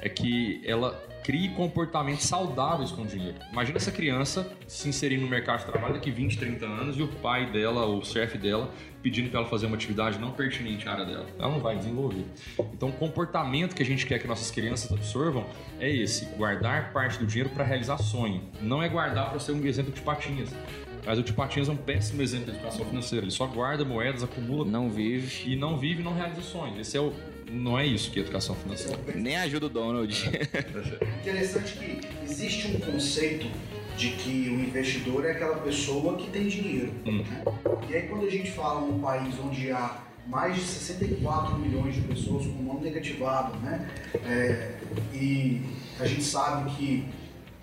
É 0.00 0.08
que 0.08 0.60
ela 0.64 1.00
crie 1.28 1.50
comportamentos 1.50 2.24
saudáveis 2.24 2.90
com 2.90 3.02
o 3.02 3.06
dinheiro. 3.06 3.36
Imagina 3.52 3.76
essa 3.76 3.92
criança 3.92 4.50
se 4.66 4.88
inserir 4.88 5.18
no 5.18 5.28
mercado 5.28 5.58
de 5.60 5.66
trabalho 5.66 5.92
daqui 5.92 6.10
20, 6.10 6.38
30 6.38 6.64
anos 6.64 6.96
e 6.96 7.02
o 7.02 7.08
pai 7.08 7.50
dela, 7.50 7.84
ou 7.84 7.98
o 7.98 8.04
chefe 8.04 8.38
dela, 8.38 8.70
pedindo 9.02 9.28
para 9.28 9.40
ela 9.40 9.48
fazer 9.48 9.66
uma 9.66 9.76
atividade 9.76 10.18
não 10.18 10.30
pertinente 10.30 10.88
à 10.88 10.92
área 10.92 11.04
dela. 11.04 11.26
Ela 11.38 11.50
não 11.50 11.60
vai 11.60 11.76
desenvolver. 11.76 12.24
Então, 12.72 12.88
o 12.88 12.92
comportamento 12.92 13.74
que 13.74 13.82
a 13.82 13.86
gente 13.86 14.06
quer 14.06 14.18
que 14.18 14.26
nossas 14.26 14.50
crianças 14.50 14.90
absorvam 14.90 15.44
é 15.78 15.90
esse: 15.90 16.24
guardar 16.36 16.94
parte 16.94 17.18
do 17.18 17.26
dinheiro 17.26 17.50
para 17.50 17.62
realizar 17.62 17.98
sonho. 17.98 18.42
Não 18.62 18.82
é 18.82 18.88
guardar 18.88 19.28
para 19.28 19.38
ser 19.38 19.52
um 19.52 19.66
exemplo 19.66 19.92
de 19.92 20.00
patinhas. 20.00 20.48
Mas 21.04 21.18
o 21.18 21.22
Tio 21.22 21.34
Patinhas 21.34 21.68
é 21.68 21.72
um 21.72 21.76
péssimo 21.76 22.20
exemplo 22.20 22.46
de 22.46 22.58
educação 22.58 22.84
financeira. 22.84 23.24
Ele 23.24 23.30
só 23.30 23.46
guarda 23.46 23.84
moedas, 23.84 24.22
acumula. 24.22 24.64
Não 24.64 24.90
vive. 24.90 25.50
E 25.50 25.56
não 25.56 25.78
vive 25.78 26.00
e 26.00 26.04
não 26.04 26.12
realiza 26.12 26.42
sonhos. 26.42 26.78
Esse 26.78 26.96
é 26.96 27.00
o, 27.00 27.14
não 27.50 27.78
é 27.78 27.86
isso 27.86 28.10
que 28.10 28.18
é 28.18 28.22
educação 28.22 28.54
financeira. 28.54 28.98
Nem 29.14 29.36
ajuda 29.36 29.66
o 29.66 29.68
Donald. 29.68 30.30
É. 30.34 31.28
Interessante 31.28 31.74
que 31.74 32.00
existe 32.24 32.68
um 32.68 32.80
conceito 32.80 33.46
de 33.96 34.10
que 34.10 34.48
o 34.48 34.60
investidor 34.60 35.24
é 35.24 35.32
aquela 35.32 35.56
pessoa 35.56 36.16
que 36.16 36.30
tem 36.30 36.46
dinheiro. 36.46 36.92
Hum. 37.04 37.22
Né? 37.22 37.44
E 37.88 37.94
aí 37.94 38.02
quando 38.08 38.26
a 38.26 38.30
gente 38.30 38.50
fala 38.52 38.80
num 38.80 39.00
país 39.00 39.34
onde 39.38 39.70
há 39.70 40.02
mais 40.26 40.54
de 40.54 40.62
64 40.62 41.58
milhões 41.58 41.94
de 41.94 42.02
pessoas 42.02 42.46
com 42.46 42.62
nome 42.62 42.82
negativado, 42.82 43.58
né? 43.60 43.90
É, 44.24 44.74
e 45.12 45.62
a 45.98 46.06
gente 46.06 46.22
sabe 46.22 46.70
que 46.76 47.04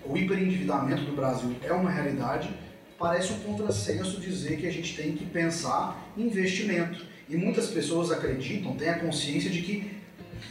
o 0.03 0.17
hiperendividamento 0.17 1.03
do 1.03 1.15
Brasil 1.15 1.55
é 1.63 1.71
uma 1.71 1.89
realidade 1.89 2.49
parece 2.97 3.33
um 3.33 3.39
contrassenso 3.39 4.19
dizer 4.19 4.57
que 4.57 4.67
a 4.67 4.71
gente 4.71 4.95
tem 4.95 5.13
que 5.13 5.25
pensar 5.25 6.11
em 6.17 6.23
investimento. 6.23 7.05
E 7.27 7.35
muitas 7.35 7.67
pessoas 7.67 8.11
acreditam, 8.11 8.75
têm 8.75 8.89
a 8.89 8.99
consciência 8.99 9.49
de 9.49 9.61
que 9.61 9.91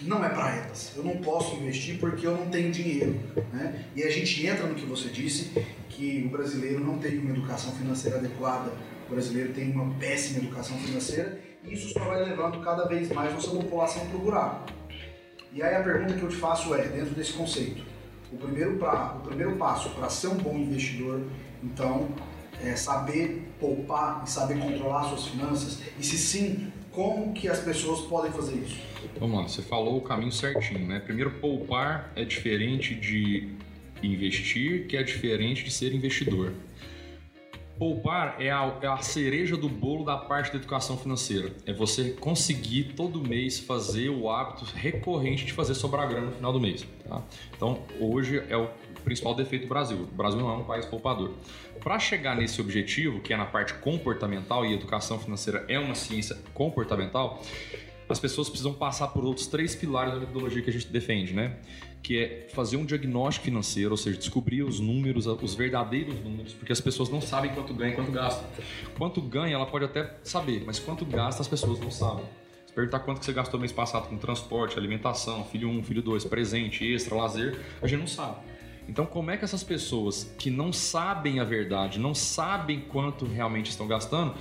não 0.03 0.25
é 0.25 0.29
para 0.29 0.57
elas. 0.57 0.93
Eu 0.97 1.05
não 1.05 1.19
posso 1.19 1.57
investir 1.57 1.99
porque 1.99 2.27
eu 2.27 2.37
não 2.37 2.47
tenho 2.49 2.73
dinheiro. 2.73 3.19
Né? 3.53 3.85
E 3.95 4.03
a 4.03 4.11
gente 4.11 4.45
entra 4.47 4.67
no 4.67 4.75
que 4.75 4.85
você 4.85 5.09
disse, 5.09 5.53
que 5.95 6.25
o 6.27 6.29
brasileiro 6.29 6.81
não 6.81 6.99
tem 6.99 7.19
uma 7.19 7.31
educação 7.31 7.73
financeira 7.73 8.19
adequada, 8.19 8.73
o 9.07 9.11
brasileiro 9.13 9.53
tem 9.53 9.71
uma 9.71 9.95
péssima 9.95 10.39
educação 10.39 10.77
financeira, 10.79 11.41
e 11.63 11.73
isso 11.73 11.93
só 11.93 12.01
vai 12.01 12.25
levando 12.25 12.61
cada 12.63 12.87
vez 12.87 13.09
mais 13.11 13.33
nossa 13.33 13.51
população 13.51 14.07
para 14.07 14.17
o 14.17 14.21
buraco. 14.21 14.73
E 15.53 15.63
aí 15.63 15.77
a 15.77 15.83
pergunta 15.83 16.15
que 16.15 16.23
eu 16.23 16.29
te 16.29 16.37
faço 16.37 16.75
é, 16.75 16.89
dentro 16.89 17.15
desse 17.15 17.33
conceito, 17.33 17.85
o 18.33 18.37
primeiro, 18.37 18.77
pra, 18.77 19.15
o 19.19 19.21
primeiro 19.21 19.55
passo 19.57 19.91
para 19.91 20.09
ser 20.09 20.29
um 20.29 20.37
bom 20.37 20.57
investidor, 20.57 21.23
então, 21.63 22.09
é, 22.63 22.77
saber 22.77 23.43
poupar 23.59 24.23
e 24.27 24.31
saber 24.31 24.59
controlar 24.59 25.05
suas 25.05 25.27
finanças? 25.27 25.81
E 25.99 26.05
se 26.05 26.19
sim, 26.19 26.73
como 26.91 27.33
que 27.33 27.49
as 27.49 27.61
pessoas 27.61 28.03
podem 28.03 28.31
fazer 28.33 28.55
isso? 28.57 28.77
Vamos 29.19 29.37
lá, 29.37 29.49
você 29.49 29.63
falou 29.63 29.99
o 29.99 30.01
caminho 30.01 30.33
certinho, 30.33 30.87
né? 30.87 31.01
Primeiro, 31.01 31.31
poupar 31.33 32.13
é 32.17 32.25
diferente 32.25 32.95
de 32.95 33.49
investir, 34.03 34.87
que 34.87 34.97
é 34.97 35.03
diferente 35.03 35.65
de 35.65 35.71
ser 35.71 35.95
investidor. 35.95 36.53
Poupar 37.79 38.37
é 38.39 38.51
a, 38.51 38.79
é 38.83 38.87
a, 38.87 38.99
cereja 38.99 39.57
do 39.57 39.69
bolo 39.69 40.05
da 40.05 40.17
parte 40.17 40.53
da 40.53 40.59
educação 40.59 40.97
financeira. 40.97 41.53
É 41.67 41.73
você 41.73 42.11
conseguir 42.11 42.95
todo 42.95 43.21
mês 43.21 43.59
fazer 43.59 44.11
o 44.11 44.31
hábito 44.31 44.65
recorrente 44.77 45.45
de 45.45 45.53
fazer 45.53 45.75
sobrar 45.75 46.09
grana 46.09 46.27
no 46.27 46.33
final 46.33 46.53
do 46.53 46.61
mês. 46.61 46.87
Tá? 47.09 47.21
Então, 47.57 47.83
hoje 47.99 48.43
é 48.49 48.57
o 48.57 48.69
principal 49.03 49.35
defeito 49.35 49.63
do 49.63 49.69
Brasil. 49.69 49.99
O 49.99 50.15
Brasil 50.15 50.39
não 50.39 50.51
é 50.51 50.57
um 50.57 50.65
país 50.65 50.87
poupador. 50.87 51.33
Para 51.81 51.99
chegar 51.99 52.37
nesse 52.37 52.61
objetivo, 52.61 53.21
que 53.21 53.33
é 53.33 53.37
na 53.37 53.47
parte 53.47 53.75
comportamental, 53.75 54.65
e 54.65 54.73
educação 54.73 55.19
financeira 55.19 55.65
é 55.69 55.79
uma 55.79 55.97
ciência 55.97 56.39
comportamental, 56.55 57.43
as 58.09 58.21
pessoas 58.21 58.49
precisam 58.49 58.73
passar 58.73 59.09
por 59.09 59.25
outros 59.25 59.47
três 59.47 59.75
pilares 59.75 60.13
da 60.13 60.21
metodologia 60.21 60.63
que 60.63 60.71
a 60.71 60.73
gente 60.73 60.87
defende, 60.87 61.33
né? 61.33 61.57
Que 62.05 62.19
é 62.19 62.49
fazer 62.53 62.77
um 62.77 62.85
diagnóstico 62.85 63.47
financeiro, 63.47 63.91
ou 63.91 63.97
seja, 63.97 64.19
descobrir 64.19 64.63
os 64.63 64.79
números, 64.79 65.27
os 65.27 65.55
verdadeiros 65.55 66.21
números, 66.21 66.53
porque 66.53 66.71
as 66.71 66.81
pessoas 66.81 67.09
não 67.09 67.21
sabem 67.21 67.53
quanto 67.53 67.73
ganha 67.73 67.95
e 67.95 67.97
quanto 67.97 68.13
gasta. 68.13 68.47
Quanto 68.97 69.23
ganha, 69.23 69.55
ela 69.55 69.65
pode 69.65 69.87
até 69.87 70.15
saber, 70.23 70.63
mas 70.67 70.79
quanto 70.79 71.05
gasta, 71.07 71.41
as 71.41 71.49
pessoas 71.49 71.81
não 71.81 71.91
sabem. 71.91 72.27
Se 72.67 72.75
perguntar 72.75 73.01
quanto 73.01 73.21
que 73.21 73.25
você 73.25 73.33
gastou 73.33 73.59
mês 73.59 73.73
passado 73.73 74.07
com 74.09 74.19
transporte, 74.19 74.79
alimentação, 74.79 75.45
filho 75.45 75.67
1, 75.69 75.79
um, 75.79 75.83
filho 75.83 76.03
2, 76.03 76.27
presente, 76.27 76.85
extra, 76.85 77.17
lazer, 77.17 77.59
a 77.81 77.87
gente 77.87 78.01
não 78.01 78.07
sabe. 78.07 78.37
Então, 78.89 79.07
como 79.07 79.31
é 79.31 79.37
que 79.37 79.45
essas 79.45 79.63
pessoas 79.63 80.35
que 80.39 80.51
não 80.51 80.73
sabem 80.73 81.41
a 81.41 81.45
verdade, 81.45 81.99
não 81.99 82.15
sabem 82.15 82.81
quanto 82.81 83.25
realmente 83.25 83.71
estão 83.71 83.89
gastando, 83.89 84.35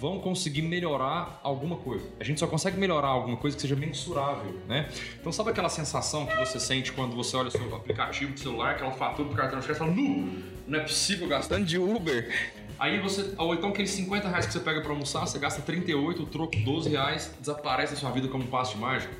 vão 0.00 0.18
conseguir 0.18 0.62
melhorar 0.62 1.38
alguma 1.42 1.76
coisa. 1.76 2.08
A 2.18 2.24
gente 2.24 2.40
só 2.40 2.46
consegue 2.46 2.78
melhorar 2.78 3.08
alguma 3.08 3.36
coisa 3.36 3.54
que 3.54 3.60
seja 3.60 3.76
mensurável, 3.76 4.58
né? 4.66 4.88
Então 5.20 5.30
sabe 5.30 5.50
aquela 5.50 5.68
sensação 5.68 6.24
que 6.24 6.34
você 6.36 6.58
sente 6.58 6.90
quando 6.90 7.14
você 7.14 7.36
olha 7.36 7.48
o 7.48 7.50
seu 7.50 7.76
aplicativo 7.76 8.32
de 8.32 8.40
celular, 8.40 8.70
aquela 8.70 8.92
fatura 8.92 9.28
do 9.28 9.34
cartão 9.34 9.60
de 9.60 9.66
crédito 9.66 9.84
e 9.84 9.86
fala, 9.86 9.94
nu, 9.94 10.42
não 10.66 10.78
é 10.78 10.82
possível 10.82 11.28
gastando 11.28 11.66
de 11.66 11.76
Uber. 11.76 12.34
Aí 12.78 12.98
você, 12.98 13.34
ou 13.36 13.54
então 13.54 13.68
aqueles 13.68 13.90
50 13.90 14.26
reais 14.26 14.46
que 14.46 14.54
você 14.54 14.60
pega 14.60 14.80
para 14.80 14.90
almoçar, 14.90 15.26
você 15.26 15.38
gasta 15.38 15.60
38, 15.60 16.22
o 16.22 16.26
troco 16.26 16.56
12 16.56 16.88
reais, 16.88 17.30
desaparece 17.38 17.92
da 17.92 18.00
sua 18.00 18.10
vida 18.10 18.26
como 18.26 18.44
um 18.44 18.46
passo 18.46 18.76
de 18.76 18.80
mágica. 18.80 19.12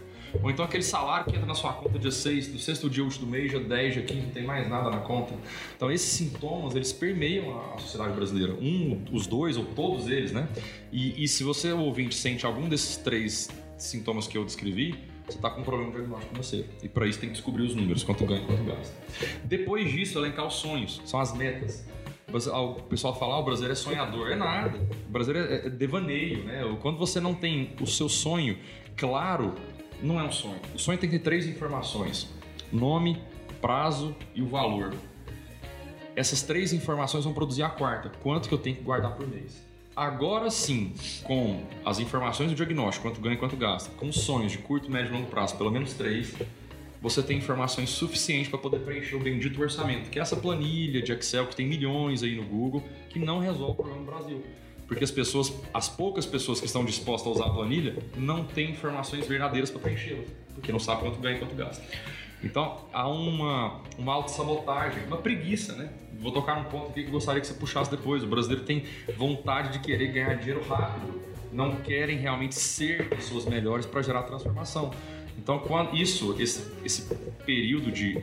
Ou 0.43 0.51
então 0.51 0.65
aquele 0.65 0.83
salário 0.83 1.27
que 1.27 1.37
entra 1.37 1.47
na 1.47 1.55
sua 1.55 1.73
conta 1.73 1.99
dia 1.99 2.11
6, 2.11 2.49
do 2.49 2.59
sexto 2.59 2.89
dia 2.89 3.05
útil 3.05 3.21
do 3.21 3.27
mês, 3.27 3.51
dia 3.51 3.61
10, 3.61 3.95
dia 3.95 4.03
15, 4.03 4.21
não 4.21 4.31
tem 4.31 4.45
mais 4.45 4.69
nada 4.69 4.91
na 4.91 4.99
conta. 4.99 5.35
Então 5.77 5.91
esses 5.91 6.11
sintomas, 6.11 6.75
eles 6.75 6.93
permeiam 6.93 7.59
a 7.75 7.79
sociedade 7.79 8.13
brasileira. 8.13 8.55
Um, 8.55 9.05
os 9.13 9.27
dois, 9.27 9.57
ou 9.57 9.65
todos 9.65 10.09
eles, 10.09 10.33
né? 10.33 10.49
E, 10.93 11.23
e 11.25 11.29
se 11.29 11.43
você, 11.43 11.73
ouvinte, 11.73 12.15
sente 12.15 12.47
algum 12.47 12.69
desses 12.69 12.97
três 12.97 13.49
sintomas 13.77 14.27
que 14.27 14.37
eu 14.37 14.45
descrevi, 14.45 14.95
você 15.27 15.37
está 15.39 15.51
com 15.51 15.61
um 15.61 15.65
problema 15.65 15.93
diagnóstico 15.93 16.31
financeiro. 16.33 16.69
E 16.83 16.89
para 16.89 17.07
isso 17.07 17.19
tem 17.21 17.29
que 17.29 17.37
descobrir 17.37 17.63
os 17.63 17.75
números, 17.75 18.03
quanto 18.03 18.25
ganha 18.27 18.43
e 18.43 18.47
quanto 18.47 18.65
gasta. 18.65 18.95
Depois 19.45 19.91
disso, 19.91 20.19
elencar 20.19 20.47
os 20.47 20.55
sonhos, 20.55 21.01
são 21.05 21.21
as 21.21 21.37
metas. 21.37 21.87
O 22.33 22.83
pessoal 22.85 23.19
fala, 23.19 23.35
ah, 23.35 23.39
o 23.39 23.43
brasileiro 23.43 23.73
é 23.73 23.77
sonhador. 23.77 24.31
É 24.31 24.37
nada. 24.37 24.79
O 25.09 25.11
brasileiro 25.11 25.53
é, 25.53 25.67
é 25.67 25.71
devaneio, 25.71 26.45
né? 26.45 26.63
Quando 26.81 26.99
você 26.99 27.21
não 27.21 27.35
tem 27.35 27.75
o 27.81 27.87
seu 27.87 28.09
sonho 28.09 28.57
claro, 28.97 29.55
não 30.03 30.19
é 30.19 30.25
um 30.25 30.33
sonho. 30.33 30.61
O 30.75 30.79
sonho 30.79 30.99
tem 30.99 31.09
que 31.09 31.19
ter 31.19 31.25
três 31.25 31.47
informações: 31.47 32.29
nome, 32.73 33.23
prazo 33.61 34.15
e 34.35 34.43
o 34.43 34.47
valor. 34.47 34.95
Essas 36.17 36.43
três 36.43 36.73
informações 36.73 37.25
vão 37.25 37.33
produzir 37.33 37.63
a 37.63 37.69
quarta. 37.69 38.11
Quanto 38.23 38.49
que 38.49 38.55
eu 38.55 38.59
tenho 38.59 38.77
que 38.77 38.83
guardar 38.83 39.15
por 39.15 39.27
mês? 39.27 39.65
Agora 39.95 40.51
sim, 40.51 40.95
com 41.25 41.63
as 41.85 41.99
informações 41.99 42.51
do 42.51 42.55
diagnóstico, 42.55 43.09
quanto 43.09 43.21
ganha 43.21 43.35
e 43.35 43.39
quanto 43.39 43.57
gasta, 43.57 43.91
com 43.97 44.11
sonhos 44.13 44.53
de 44.53 44.59
curto, 44.59 44.91
médio 44.91 45.13
e 45.13 45.17
longo 45.17 45.29
prazo, 45.29 45.57
pelo 45.57 45.71
menos 45.71 45.93
três, 45.95 46.35
você 47.03 47.23
tem 47.23 47.39
informações 47.39 47.91
suficientes 47.91 48.49
para 48.49 48.59
poder 48.59 48.81
preencher 48.81 49.17
o 49.17 49.21
bendito 49.21 49.61
orçamento, 49.61 50.09
que 50.09 50.19
é 50.19 50.23
essa 50.23 50.37
planilha 50.37 51.03
de 51.03 51.13
Excel 51.13 51.47
que 51.47 51.57
tem 51.57 51.67
milhões 51.67 52.23
aí 52.23 52.37
no 52.37 52.45
Google, 52.45 52.83
que 53.09 53.19
não 53.19 53.41
resolve 53.41 53.73
o 53.73 53.75
problema 53.75 54.01
no 54.01 54.07
Brasil 54.07 54.43
porque 54.91 55.05
as 55.05 55.11
pessoas, 55.13 55.53
as 55.73 55.89
poucas 55.89 56.27
pessoas 56.27 56.59
que 56.59 56.67
estão 56.67 56.85
dispostas 56.85 57.29
a 57.29 57.31
usar 57.31 57.45
a 57.47 57.51
planilha, 57.51 57.97
não 58.17 58.43
têm 58.43 58.73
informações 58.73 59.25
verdadeiras 59.25 59.71
para 59.71 59.81
preenchê-la, 59.81 60.25
porque 60.53 60.73
não 60.73 60.81
sabe 60.81 61.03
quanto 61.03 61.21
ganha 61.21 61.37
e 61.37 61.39
quanto 61.39 61.55
gasta. 61.55 61.81
Então 62.43 62.89
há 62.93 63.07
uma, 63.07 63.83
uma 63.97 64.13
autossabotagem, 64.15 65.05
uma 65.05 65.19
preguiça, 65.19 65.77
né? 65.77 65.91
Vou 66.19 66.33
tocar 66.33 66.57
num 66.57 66.65
ponto 66.65 66.91
aqui 66.91 67.05
que 67.05 67.11
gostaria 67.11 67.41
que 67.41 67.47
você 67.47 67.55
puxasse 67.55 67.89
depois. 67.89 68.25
O 68.25 68.27
brasileiro 68.27 68.65
tem 68.65 68.85
vontade 69.17 69.75
de 69.75 69.79
querer 69.79 70.09
ganhar 70.09 70.35
dinheiro 70.35 70.61
rápido, 70.69 71.21
não 71.53 71.77
querem 71.77 72.19
realmente 72.19 72.57
ser 72.57 73.09
pessoas 73.11 73.45
melhores 73.45 73.87
para 73.87 74.03
gerar 74.03 74.25
transformação. 74.25 74.91
Então, 75.39 75.61
quando 75.61 75.97
isso, 75.97 76.35
esse, 76.41 76.69
esse 76.85 77.15
período 77.47 77.93
de 77.93 78.21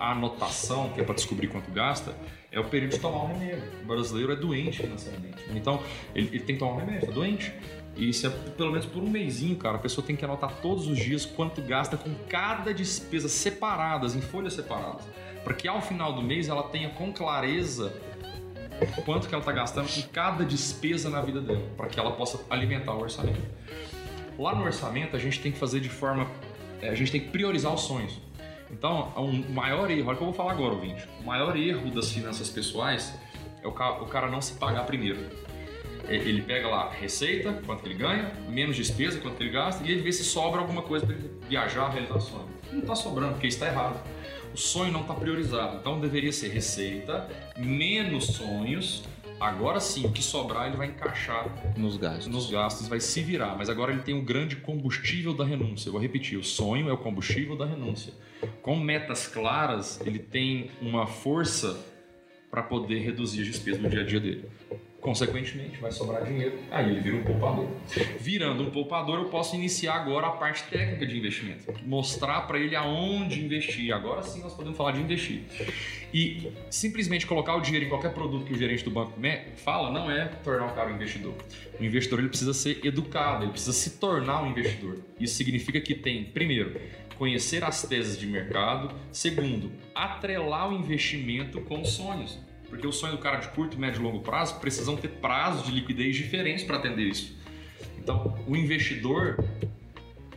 anotação, 0.00 0.90
que 0.90 1.00
é 1.00 1.04
para 1.04 1.14
descobrir 1.14 1.46
quanto 1.46 1.70
gasta, 1.70 2.12
é 2.50 2.58
o 2.58 2.64
período 2.64 2.92
de 2.92 2.98
tomar 2.98 3.24
um 3.24 3.26
remédio. 3.28 3.62
O 3.82 3.86
brasileiro 3.86 4.32
é 4.32 4.36
doente 4.36 4.82
financeiramente. 4.82 5.44
Então, 5.54 5.82
ele, 6.14 6.28
ele 6.28 6.40
tem 6.40 6.56
que 6.56 6.58
tomar 6.58 6.72
um 6.72 6.76
remédio, 6.76 7.08
é 7.08 7.12
doente. 7.12 7.52
E 7.96 8.08
isso 8.08 8.26
é 8.26 8.30
pelo 8.30 8.70
menos 8.70 8.86
por 8.86 9.02
um 9.02 9.10
mêsinho, 9.10 9.56
cara. 9.56 9.76
A 9.76 9.80
pessoa 9.80 10.06
tem 10.06 10.14
que 10.14 10.24
anotar 10.24 10.52
todos 10.62 10.86
os 10.86 10.98
dias 10.98 11.26
quanto 11.26 11.60
gasta 11.60 11.96
com 11.96 12.14
cada 12.28 12.72
despesa 12.72 13.28
separadas, 13.28 14.14
em 14.14 14.20
folhas 14.20 14.54
separadas. 14.54 15.06
Para 15.42 15.54
que 15.54 15.66
ao 15.66 15.82
final 15.82 16.12
do 16.12 16.22
mês 16.22 16.48
ela 16.48 16.62
tenha 16.62 16.90
com 16.90 17.12
clareza 17.12 17.92
quanto 19.04 19.28
que 19.28 19.34
ela 19.34 19.42
está 19.42 19.52
gastando 19.52 19.92
com 19.92 20.08
cada 20.12 20.44
despesa 20.44 21.10
na 21.10 21.20
vida 21.20 21.40
dela, 21.40 21.66
para 21.76 21.88
que 21.88 21.98
ela 21.98 22.12
possa 22.12 22.40
alimentar 22.48 22.94
o 22.94 23.00
orçamento. 23.00 23.42
Lá 24.38 24.54
no 24.54 24.62
orçamento 24.64 25.16
a 25.16 25.18
gente 25.18 25.40
tem 25.40 25.50
que 25.50 25.58
fazer 25.58 25.80
de 25.80 25.88
forma 25.88 26.28
é, 26.80 26.88
a 26.88 26.94
gente 26.94 27.10
tem 27.10 27.20
que 27.20 27.30
priorizar 27.30 27.74
os 27.74 27.80
sonhos. 27.80 28.20
Então, 28.70 29.12
o 29.16 29.22
um 29.22 29.50
maior 29.50 29.90
erro, 29.90 30.08
olha 30.08 30.14
o 30.14 30.16
que 30.16 30.22
eu 30.22 30.26
vou 30.26 30.34
falar 30.34 30.52
agora, 30.52 30.74
ouvinte. 30.74 31.08
O 31.20 31.26
maior 31.26 31.56
erro 31.56 31.90
das 31.90 32.10
finanças 32.10 32.50
pessoais 32.50 33.14
é 33.62 33.66
o 33.66 33.72
cara, 33.72 34.02
o 34.02 34.06
cara 34.06 34.28
não 34.28 34.40
se 34.40 34.54
pagar 34.54 34.84
primeiro. 34.84 35.20
É, 36.06 36.16
ele 36.16 36.42
pega 36.42 36.68
lá 36.68 36.90
receita, 36.90 37.52
quanto 37.66 37.84
ele 37.86 37.94
ganha, 37.94 38.32
menos 38.48 38.76
despesa, 38.76 39.20
quanto 39.20 39.42
ele 39.42 39.50
gasta, 39.50 39.84
e 39.86 39.90
ele 39.90 40.02
vê 40.02 40.12
se 40.12 40.24
sobra 40.24 40.60
alguma 40.60 40.82
coisa 40.82 41.06
para 41.06 41.14
ele 41.14 41.30
viajar, 41.48 41.88
realizar 41.90 42.20
sonho. 42.20 42.48
Não 42.72 42.80
está 42.80 42.94
sobrando, 42.94 43.32
porque 43.32 43.46
está 43.46 43.66
errado. 43.66 44.02
O 44.52 44.56
sonho 44.56 44.92
não 44.92 45.02
está 45.02 45.14
priorizado. 45.14 45.76
Então 45.76 46.00
deveria 46.00 46.32
ser 46.32 46.48
receita, 46.48 47.28
menos 47.56 48.26
sonhos, 48.26 49.04
Agora 49.40 49.78
sim, 49.78 50.04
o 50.04 50.12
que 50.12 50.22
sobrar 50.22 50.66
ele 50.66 50.76
vai 50.76 50.88
encaixar 50.88 51.46
nos 51.76 51.96
gastos. 51.96 52.26
Nos 52.26 52.50
gastos, 52.50 52.88
vai 52.88 52.98
se 52.98 53.22
virar. 53.22 53.56
Mas 53.56 53.68
agora 53.68 53.92
ele 53.92 54.02
tem 54.02 54.14
o 54.14 54.22
grande 54.22 54.56
combustível 54.56 55.32
da 55.32 55.44
renúncia. 55.44 55.88
Eu 55.88 55.92
vou 55.92 56.00
repetir: 56.00 56.36
o 56.36 56.44
sonho 56.44 56.88
é 56.88 56.92
o 56.92 56.98
combustível 56.98 57.56
da 57.56 57.64
renúncia. 57.64 58.12
Com 58.62 58.76
metas 58.76 59.26
claras, 59.26 60.00
ele 60.04 60.18
tem 60.18 60.70
uma 60.80 61.06
força 61.06 61.78
para 62.50 62.62
poder 62.62 63.00
reduzir 63.00 63.42
as 63.42 63.46
despesas 63.46 63.80
no 63.80 63.88
dia 63.88 64.00
a 64.00 64.04
dia 64.04 64.20
dele. 64.20 64.48
Consequentemente, 65.00 65.78
vai 65.78 65.92
sobrar 65.92 66.24
dinheiro, 66.24 66.58
aí 66.72 66.90
ele 66.90 67.00
vira 67.00 67.16
um 67.16 67.22
poupador. 67.22 67.68
Virando 68.18 68.64
um 68.64 68.70
poupador, 68.70 69.20
eu 69.20 69.26
posso 69.26 69.54
iniciar 69.54 69.94
agora 69.94 70.26
a 70.26 70.30
parte 70.30 70.64
técnica 70.64 71.06
de 71.06 71.16
investimento, 71.16 71.72
mostrar 71.86 72.42
para 72.42 72.58
ele 72.58 72.74
aonde 72.74 73.44
investir. 73.44 73.92
Agora 73.94 74.22
sim 74.22 74.42
nós 74.42 74.52
podemos 74.54 74.76
falar 74.76 74.92
de 74.92 75.00
investir. 75.00 75.42
E 76.12 76.50
simplesmente 76.68 77.26
colocar 77.26 77.54
o 77.54 77.60
dinheiro 77.60 77.86
em 77.86 77.88
qualquer 77.88 78.12
produto 78.12 78.44
que 78.44 78.52
o 78.52 78.58
gerente 78.58 78.82
do 78.82 78.90
banco 78.90 79.12
fala 79.56 79.92
não 79.92 80.10
é 80.10 80.26
tornar 80.42 80.66
o 80.66 80.74
cara 80.74 80.90
um 80.90 80.96
investidor. 80.96 81.34
O 81.78 81.84
investidor 81.84 82.18
ele 82.18 82.28
precisa 82.28 82.52
ser 82.52 82.84
educado, 82.84 83.44
ele 83.44 83.52
precisa 83.52 83.72
se 83.72 83.98
tornar 83.98 84.42
um 84.42 84.50
investidor. 84.50 84.98
Isso 85.20 85.36
significa 85.36 85.80
que 85.80 85.94
tem, 85.94 86.24
primeiro, 86.24 86.80
conhecer 87.16 87.62
as 87.62 87.82
teses 87.82 88.18
de 88.18 88.26
mercado, 88.26 88.94
segundo, 89.12 89.70
atrelar 89.94 90.70
o 90.70 90.72
investimento 90.72 91.60
com 91.62 91.82
os 91.82 91.90
sonhos. 91.90 92.38
Porque 92.68 92.86
o 92.86 92.92
sonho 92.92 93.16
do 93.16 93.18
cara 93.18 93.38
de 93.38 93.48
curto, 93.48 93.78
médio 93.78 94.00
e 94.00 94.02
longo 94.02 94.20
prazo 94.20 94.58
precisam 94.60 94.96
ter 94.96 95.08
prazos 95.08 95.64
de 95.66 95.72
liquidez 95.72 96.16
diferentes 96.16 96.64
para 96.64 96.76
atender 96.76 97.04
isso. 97.04 97.36
Então, 97.98 98.38
o 98.46 98.56
investidor 98.56 99.42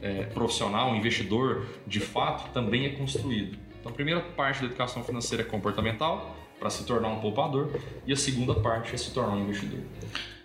é, 0.02 0.24
profissional, 0.24 0.92
o 0.92 0.96
investidor 0.96 1.66
de 1.86 2.00
fato, 2.00 2.52
também 2.54 2.86
é 2.86 2.90
construído. 2.90 3.58
Então, 3.80 3.92
a 3.92 3.96
primeira 3.96 4.22
parte 4.22 4.62
da 4.62 4.68
educação 4.68 5.04
financeira 5.04 5.44
é 5.44 5.46
comportamental, 5.46 6.38
para 6.60 6.70
se 6.70 6.86
tornar 6.86 7.10
um 7.10 7.20
poupador, 7.20 7.72
e 8.06 8.14
a 8.14 8.16
segunda 8.16 8.54
parte 8.54 8.94
é 8.94 8.98
se 8.98 9.12
tornar 9.12 9.34
um 9.34 9.44
investidor. 9.44 9.80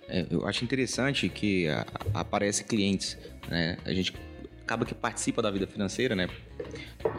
É, 0.09 0.27
eu 0.31 0.46
acho 0.46 0.64
interessante 0.64 1.29
que 1.29 1.68
a, 1.68 1.87
aparece 2.14 2.64
clientes, 2.64 3.18
né? 3.49 3.77
A 3.85 3.92
gente 3.92 4.14
acaba 4.66 4.85
que 4.85 4.94
participa 4.94 5.40
da 5.40 5.48
vida 5.48 5.64
financeira, 5.64 6.16
né? 6.16 6.29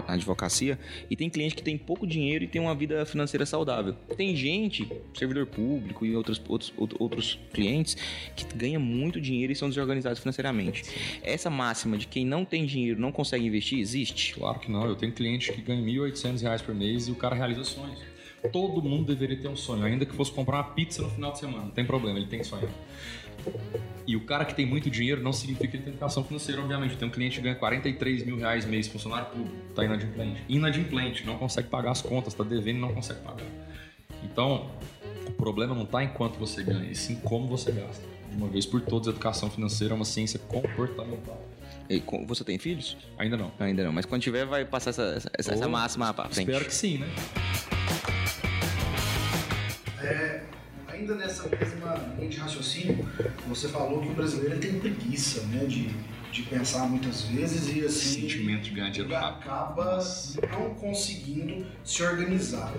Na 0.05 0.15
advocacia. 0.15 0.77
E 1.09 1.15
tem 1.15 1.29
cliente 1.29 1.55
que 1.55 1.63
tem 1.63 1.77
pouco 1.77 2.05
dinheiro 2.05 2.43
e 2.43 2.47
tem 2.47 2.61
uma 2.61 2.75
vida 2.75 3.05
financeira 3.05 3.45
saudável. 3.45 3.93
Tem 4.17 4.35
gente, 4.35 4.85
servidor 5.17 5.45
público 5.47 6.05
e 6.05 6.13
outros, 6.13 6.41
outros, 6.45 6.73
outros 6.99 7.39
clientes, 7.53 7.95
que 8.35 8.45
ganha 8.53 8.77
muito 8.77 9.21
dinheiro 9.21 9.53
e 9.53 9.55
são 9.55 9.69
desorganizados 9.69 10.19
financeiramente. 10.19 10.83
Essa 11.23 11.49
máxima 11.49 11.97
de 11.97 12.05
quem 12.05 12.25
não 12.25 12.43
tem 12.43 12.65
dinheiro 12.65 12.99
não 12.99 13.13
consegue 13.13 13.45
investir 13.45 13.79
existe? 13.79 14.33
Claro 14.33 14.59
que 14.59 14.69
não. 14.69 14.85
Eu 14.85 14.97
tenho 14.97 15.13
cliente 15.13 15.53
que 15.53 15.61
ganha 15.61 15.81
R$ 15.81 16.11
1.800 16.11 16.61
por 16.63 16.75
mês 16.75 17.07
e 17.07 17.11
o 17.11 17.15
cara 17.15 17.33
realiza 17.33 17.63
sonhos. 17.63 17.99
Todo 18.51 18.87
mundo 18.87 19.05
deveria 19.05 19.41
ter 19.41 19.47
um 19.47 19.55
sonho, 19.55 19.83
ainda 19.83 20.05
que 20.05 20.13
fosse 20.13 20.31
comprar 20.31 20.57
uma 20.57 20.63
pizza 20.65 21.01
no 21.01 21.09
final 21.09 21.31
de 21.31 21.39
semana. 21.39 21.63
Não 21.63 21.71
tem 21.71 21.85
problema, 21.85 22.19
ele 22.19 22.27
tem 22.27 22.43
sonho. 22.43 22.69
E 24.05 24.15
o 24.15 24.21
cara 24.25 24.45
que 24.45 24.55
tem 24.55 24.65
muito 24.65 24.89
dinheiro 24.89 25.21
não 25.21 25.33
significa 25.33 25.67
que 25.67 25.75
ele 25.77 25.83
tem 25.83 25.91
educação 25.93 26.23
financeira, 26.23 26.61
obviamente. 26.61 26.95
Tem 26.95 27.07
um 27.07 27.11
cliente 27.11 27.37
que 27.37 27.43
ganha 27.43 27.55
43 27.55 28.25
mil 28.25 28.37
reais 28.37 28.65
mês, 28.65 28.87
funcionário 28.87 29.27
público, 29.27 29.55
tá 29.75 29.83
inadimplente. 29.83 30.41
Inadimplente, 30.47 31.25
não 31.25 31.37
consegue 31.37 31.67
pagar 31.67 31.91
as 31.91 32.01
contas, 32.01 32.33
tá 32.33 32.43
devendo 32.43 32.77
e 32.77 32.81
não 32.81 32.93
consegue 32.93 33.19
pagar. 33.21 33.45
Então, 34.23 34.69
problema 35.37 35.75
não 35.75 35.83
está 35.83 36.03
em 36.03 36.07
quanto 36.07 36.39
você 36.39 36.63
ganha, 36.63 36.89
e 36.89 36.95
sim 36.95 37.15
como 37.23 37.47
você 37.47 37.71
gasta. 37.71 38.03
De 38.31 38.37
uma 38.37 38.47
vez 38.47 38.65
por 38.65 38.79
todas, 38.81 39.07
a 39.07 39.11
educação 39.11 39.49
financeira 39.49 39.93
é 39.93 39.95
uma 39.95 40.05
ciência 40.05 40.39
comportamental. 40.39 41.41
E 41.89 41.99
com- 41.99 42.25
você 42.25 42.43
tem 42.43 42.57
filhos? 42.57 42.97
Ainda 43.17 43.35
não. 43.37 43.51
Ainda 43.59 43.83
não, 43.83 43.91
mas 43.91 44.05
quando 44.05 44.21
tiver 44.21 44.45
vai 44.45 44.63
passar 44.65 44.89
essa, 44.91 45.03
essa, 45.15 45.31
essa- 45.37 45.53
essa 45.53 45.67
máxima 45.67 46.13
pra 46.13 46.25
frente. 46.29 46.49
Espero 46.49 46.65
que 46.65 46.73
sim, 46.73 46.97
né? 46.97 47.07
É, 50.01 50.41
ainda 50.97 51.15
nessa 51.15 51.47
mesma 51.47 51.95
linha 52.17 52.29
de 52.29 52.37
raciocínio, 52.37 53.07
você 53.47 53.67
falou 53.67 54.01
que 54.01 54.07
o 54.09 54.13
brasileiro 54.13 54.59
tem 54.59 54.79
preguiça, 54.79 55.41
né, 55.43 55.65
de, 55.65 55.89
de 56.31 56.43
pensar 56.43 56.87
muitas 56.87 57.21
vezes 57.23 57.75
e 57.75 57.85
assim 57.85 58.21
Sentimento 58.21 58.63
de 58.63 58.71
ganhar 58.71 58.89
dinheiro 58.89 59.13
rápido. 59.15 59.49
acaba 59.49 59.99
não 60.51 60.73
conseguindo 60.75 61.65
se 61.83 62.03
organizar. 62.03 62.73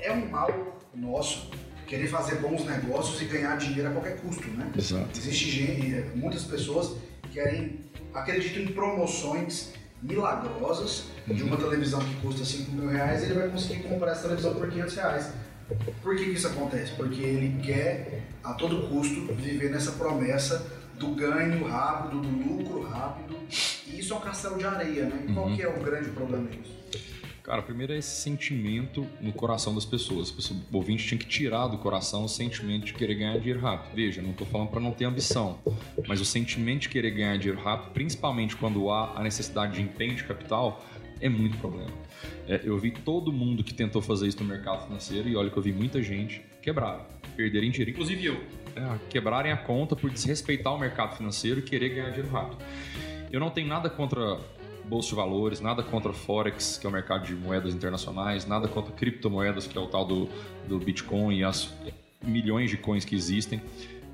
É 0.00 0.12
um 0.12 0.28
mal 0.30 0.50
nosso 0.94 1.50
querer 1.86 2.08
fazer 2.08 2.36
bons 2.36 2.64
negócios 2.66 3.20
e 3.22 3.24
ganhar 3.24 3.56
dinheiro 3.56 3.88
a 3.88 3.92
qualquer 3.92 4.20
custo, 4.20 4.46
né? 4.50 4.70
Exato. 4.76 5.08
Existe 5.18 5.50
gente, 5.50 6.16
muitas 6.16 6.44
pessoas 6.44 6.96
querem, 7.32 7.78
acreditam 8.12 8.62
em 8.62 8.66
promoções 8.68 9.72
milagrosas 10.02 11.04
de 11.26 11.42
Uhum. 11.42 11.48
uma 11.48 11.56
televisão 11.56 12.00
que 12.00 12.14
custa 12.16 12.44
5 12.44 12.70
mil 12.72 12.88
reais, 12.88 13.22
ele 13.24 13.34
vai 13.34 13.48
conseguir 13.48 13.82
comprar 13.84 14.12
essa 14.12 14.22
televisão 14.22 14.54
por 14.54 14.68
500 14.70 14.94
reais. 14.94 15.32
Por 16.02 16.16
que, 16.16 16.24
que 16.24 16.30
isso 16.30 16.46
acontece? 16.46 16.92
Porque 16.92 17.20
ele 17.20 17.60
quer, 17.62 18.22
a 18.42 18.54
todo 18.54 18.88
custo, 18.88 19.32
viver 19.34 19.70
nessa 19.70 19.92
promessa 19.92 20.66
do 20.98 21.08
ganho 21.08 21.64
rápido, 21.66 22.20
do 22.20 22.28
lucro 22.28 22.82
rápido. 22.88 23.36
E 23.86 23.98
isso 24.00 24.12
é 24.12 24.16
um 24.16 24.20
castelo 24.20 24.58
de 24.58 24.64
areia, 24.64 25.04
né? 25.06 25.26
E 25.28 25.32
qual 25.32 25.46
Uhum. 25.46 25.56
que 25.56 25.62
é 25.62 25.68
o 25.68 25.80
grande 25.82 26.10
problema 26.10 26.48
disso? 26.48 26.76
Cara, 27.42 27.62
primeiro 27.62 27.94
é 27.94 27.98
esse 27.98 28.20
sentimento 28.20 29.06
no 29.22 29.32
coração 29.32 29.74
das 29.74 29.86
pessoas. 29.86 30.30
O 30.70 30.76
ouvinte 30.76 31.06
tinha 31.06 31.18
que 31.18 31.24
tirar 31.26 31.66
do 31.68 31.78
coração 31.78 32.24
o 32.24 32.28
sentimento 32.28 32.84
de 32.84 32.92
querer 32.92 33.14
ganhar 33.14 33.38
dinheiro 33.38 33.60
rápido. 33.60 33.94
Veja, 33.94 34.20
não 34.20 34.32
estou 34.32 34.46
falando 34.46 34.68
para 34.68 34.80
não 34.80 34.90
ter 34.90 35.06
ambição, 35.06 35.58
mas 36.06 36.20
o 36.20 36.26
sentimento 36.26 36.82
de 36.82 36.88
querer 36.90 37.10
ganhar 37.10 37.38
dinheiro 37.38 37.58
rápido, 37.62 37.92
principalmente 37.92 38.54
quando 38.54 38.90
há 38.90 39.14
a 39.18 39.22
necessidade 39.22 39.76
de 39.76 39.80
empenho 39.82 40.14
de 40.14 40.24
capital, 40.24 40.84
é 41.20 41.28
muito 41.28 41.56
problema. 41.58 41.90
É, 42.46 42.60
eu 42.64 42.78
vi 42.78 42.90
todo 42.90 43.32
mundo 43.32 43.62
que 43.62 43.74
tentou 43.74 44.00
fazer 44.00 44.26
isso 44.26 44.42
no 44.42 44.48
mercado 44.48 44.86
financeiro 44.86 45.28
e 45.28 45.36
olha 45.36 45.50
que 45.50 45.56
eu 45.56 45.62
vi 45.62 45.72
muita 45.72 46.02
gente 46.02 46.42
quebrar, 46.62 47.06
perderem 47.36 47.70
dinheiro, 47.70 47.90
inclusive 47.90 48.24
eu. 48.24 48.36
É, 48.76 48.98
quebrarem 49.10 49.52
a 49.52 49.56
conta 49.56 49.96
por 49.96 50.10
desrespeitar 50.10 50.74
o 50.74 50.78
mercado 50.78 51.16
financeiro 51.16 51.60
e 51.60 51.62
querer 51.62 51.90
ganhar 51.90 52.10
dinheiro 52.10 52.30
rápido. 52.30 52.62
Eu 53.30 53.40
não 53.40 53.50
tenho 53.50 53.66
nada 53.66 53.90
contra 53.90 54.38
bolsa 54.84 55.10
de 55.10 55.14
valores, 55.14 55.60
nada 55.60 55.82
contra 55.82 56.12
Forex, 56.12 56.78
que 56.78 56.86
é 56.86 56.88
o 56.88 56.92
mercado 56.92 57.26
de 57.26 57.34
moedas 57.34 57.74
internacionais, 57.74 58.46
nada 58.46 58.66
contra 58.66 58.92
criptomoedas, 58.92 59.66
que 59.66 59.76
é 59.76 59.80
o 59.80 59.86
tal 59.86 60.04
do, 60.04 60.28
do 60.66 60.78
Bitcoin 60.78 61.38
e 61.38 61.44
as 61.44 61.72
milhões 62.22 62.70
de 62.70 62.76
coins 62.76 63.04
que 63.04 63.14
existem. 63.14 63.60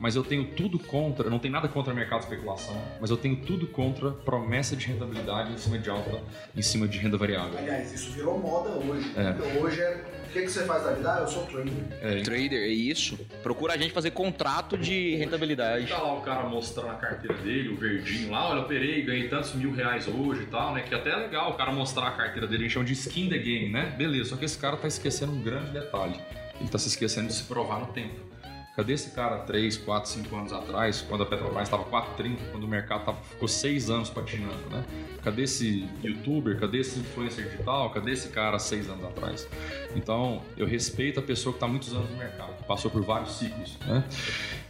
Mas 0.05 0.17
eu 0.17 0.23
tenho 0.23 0.45
tudo 0.45 0.79
contra, 0.79 1.29
eu 1.29 1.31
não 1.31 1.39
tenho 1.39 1.55
nada 1.55 1.67
contra 1.67 1.91
o 1.91 1.97
mercado 1.97 2.19
de 2.19 2.25
especulação, 2.27 2.77
mas 3.01 3.09
eu 3.09 3.17
tenho 3.17 3.37
tudo 3.37 3.67
contra 3.67 4.11
promessa 4.11 4.77
de 4.77 4.87
rentabilidade 4.87 5.51
em 5.51 5.57
cima 5.57 5.79
de 5.79 5.89
alta, 5.89 6.21
em 6.55 6.61
cima 6.61 6.87
de 6.87 6.99
renda 6.99 7.17
variável. 7.17 7.59
Aliás, 7.59 7.91
isso 7.91 8.13
virou 8.13 8.39
moda 8.39 8.69
hoje. 8.69 9.11
É. 9.17 9.59
Hoje 9.59 9.81
é. 9.81 10.05
O 10.29 10.33
que, 10.35 10.43
que 10.43 10.49
você 10.49 10.67
faz 10.67 10.85
da 10.85 10.93
vida? 10.93 11.11
Ah, 11.11 11.21
eu 11.21 11.29
sou 11.29 11.47
trader. 11.47 11.73
É, 12.03 12.21
Trader, 12.21 12.65
é 12.65 12.69
isso. 12.69 13.19
Procura 13.43 13.73
a 13.73 13.77
gente 13.79 13.95
fazer 13.95 14.11
contrato 14.11 14.77
de 14.77 15.15
rentabilidade. 15.17 15.87
Tá 15.87 15.97
lá 15.97 16.19
o 16.19 16.21
cara 16.21 16.47
mostrando 16.51 16.91
a 16.91 16.97
carteira 16.97 17.39
dele, 17.39 17.71
o 17.71 17.77
verdinho 17.77 18.31
lá, 18.31 18.51
olha, 18.51 18.59
eu 18.59 18.65
operei, 18.65 19.01
ganhei 19.01 19.29
tantos 19.29 19.55
mil 19.55 19.73
reais 19.73 20.07
hoje 20.07 20.43
e 20.43 20.47
tal, 20.47 20.75
né? 20.75 20.83
Que 20.83 20.95
até 20.95 21.13
é 21.13 21.17
legal 21.17 21.53
o 21.53 21.55
cara 21.55 21.73
mostrar 21.73 22.09
a 22.09 22.13
carteira 22.13 22.47
dele, 22.47 22.65
a 22.65 22.67
gente 22.67 22.75
chama 22.75 22.85
de 22.85 22.93
skin 22.93 23.31
the 23.31 23.39
game, 23.39 23.71
né? 23.71 23.95
Beleza, 23.97 24.31
só 24.31 24.37
que 24.37 24.45
esse 24.45 24.59
cara 24.59 24.77
tá 24.77 24.87
esquecendo 24.87 25.33
um 25.33 25.41
grande 25.41 25.71
detalhe. 25.71 26.21
Ele 26.61 26.69
tá 26.69 26.79
se 26.79 26.89
esquecendo 26.89 27.29
de 27.29 27.33
se 27.33 27.45
provar 27.45 27.81
no 27.81 27.87
tempo. 27.87 28.34
Cadê 28.77 28.95
esse 28.95 29.11
cara 29.11 29.39
3, 29.39 29.77
4, 29.77 30.11
5 30.11 30.37
anos 30.37 30.53
atrás, 30.53 31.01
quando 31.01 31.23
a 31.23 31.27
Petrobras 31.27 31.63
estava 31.63 31.85
4,30, 31.85 32.39
quando 32.51 32.65
o 32.65 32.69
mercado 32.69 33.05
tava, 33.05 33.23
ficou 33.23 33.47
6 33.47 33.89
anos 33.89 34.11
patinando, 34.11 34.69
né? 34.69 34.85
Cadê 35.23 35.43
esse 35.43 35.89
youtuber, 36.03 36.59
cadê 36.59 36.79
esse 36.79 36.99
influencer 36.99 37.45
digital, 37.45 37.91
cadê 37.91 38.11
esse 38.11 38.31
cara 38.31 38.59
6 38.59 38.91
anos 38.91 39.05
atrás? 39.05 39.49
Então, 39.95 40.43
eu 40.57 40.67
respeito 40.67 41.21
a 41.21 41.23
pessoa 41.23 41.53
que 41.53 41.59
está 41.59 41.69
muitos 41.69 41.93
anos 41.95 42.11
no 42.11 42.17
mercado, 42.17 42.57
que 42.57 42.65
passou 42.65 42.91
por 42.91 43.03
vários 43.03 43.37
ciclos, 43.37 43.79
né? 43.87 44.03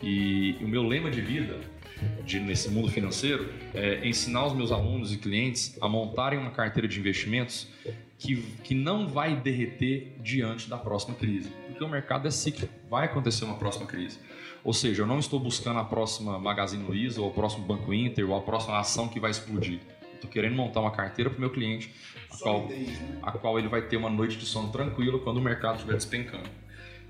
E 0.03 0.59
o 0.61 0.69
meu 0.69 0.83
lema 0.83 1.11
de 1.11 1.23
vida 1.23 1.59
de, 2.25 2.41
nesse 2.41 2.69
mundo 2.69 2.91
financeiro 2.91 3.51
é 3.73 4.07
ensinar 4.07 4.47
os 4.47 4.53
meus 4.53 4.71
alunos 4.71 5.15
e 5.15 5.17
clientes 5.17 5.79
a 5.81 5.89
montarem 5.89 6.39
uma 6.39 6.51
carteira 6.51 6.87
de 6.87 6.99
investimentos 6.99 7.69
que, 8.19 8.37
que 8.63 8.75
não 8.75 9.07
vai 9.07 9.37
derreter 9.37 10.17
diante 10.21 10.69
da 10.69 10.79
próxima 10.79 11.15
crise. 11.15 11.51
Porque 11.67 11.83
o 11.83 11.89
mercado 11.89 12.29
é 12.29 12.31
cíclico, 12.31 12.73
vai 12.89 13.07
acontecer 13.07 13.45
uma 13.45 13.57
próxima 13.57 13.87
crise. 13.87 14.19
Ou 14.63 14.73
seja, 14.73 15.03
eu 15.03 15.07
não 15.07 15.19
estou 15.19 15.39
buscando 15.39 15.79
a 15.79 15.85
próxima 15.85 16.39
Magazine 16.39 16.83
Luiza, 16.85 17.21
ou 17.21 17.29
o 17.29 17.33
próximo 17.33 17.65
Banco 17.67 17.93
Inter, 17.93 18.29
ou 18.29 18.37
a 18.37 18.41
próxima 18.41 18.79
ação 18.79 19.09
que 19.09 19.21
vai 19.21 19.31
explodir. 19.31 19.81
Estou 20.15 20.31
querendo 20.31 20.57
montar 20.57 20.81
uma 20.81 20.91
carteira 20.91 21.29
para 21.29 21.37
o 21.37 21.41
meu 21.41 21.51
cliente, 21.51 21.93
a 22.33 22.39
qual, 22.39 22.67
né? 22.67 22.87
a 23.23 23.33
qual 23.33 23.59
ele 23.59 23.69
vai 23.69 23.83
ter 23.83 23.97
uma 23.99 24.09
noite 24.09 24.39
de 24.39 24.47
sono 24.47 24.71
tranquila 24.73 25.19
quando 25.19 25.37
o 25.37 25.43
mercado 25.43 25.77
estiver 25.77 25.95
despencando. 25.95 26.49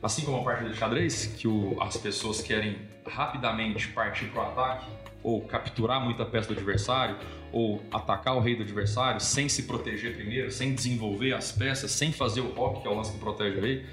Assim 0.04 0.22
como 0.22 0.36
a 0.36 0.44
partida 0.44 0.68
de 0.68 0.76
xadrez, 0.76 1.26
que 1.38 1.48
o- 1.48 1.78
as 1.80 1.96
pessoas 1.96 2.42
querem 2.42 2.76
rapidamente 3.06 3.88
partir 3.88 4.26
para 4.26 4.42
o 4.42 4.46
ataque, 4.48 4.86
ou 5.22 5.40
capturar 5.40 5.98
muita 6.04 6.26
peça 6.26 6.48
do 6.48 6.52
adversário, 6.54 7.16
ou 7.50 7.82
atacar 7.90 8.36
o 8.36 8.40
rei 8.40 8.54
do 8.54 8.62
adversário 8.62 9.18
sem 9.18 9.48
se 9.48 9.62
proteger 9.62 10.14
primeiro, 10.14 10.50
sem 10.50 10.74
desenvolver 10.74 11.32
as 11.32 11.50
peças, 11.52 11.90
sem 11.90 12.12
fazer 12.12 12.42
o 12.42 12.52
rock, 12.52 12.82
que 12.82 12.86
é 12.86 12.90
o 12.90 12.94
lance 12.94 13.12
que 13.12 13.18
protege 13.18 13.56
o 13.56 13.62
rei. 13.62 13.86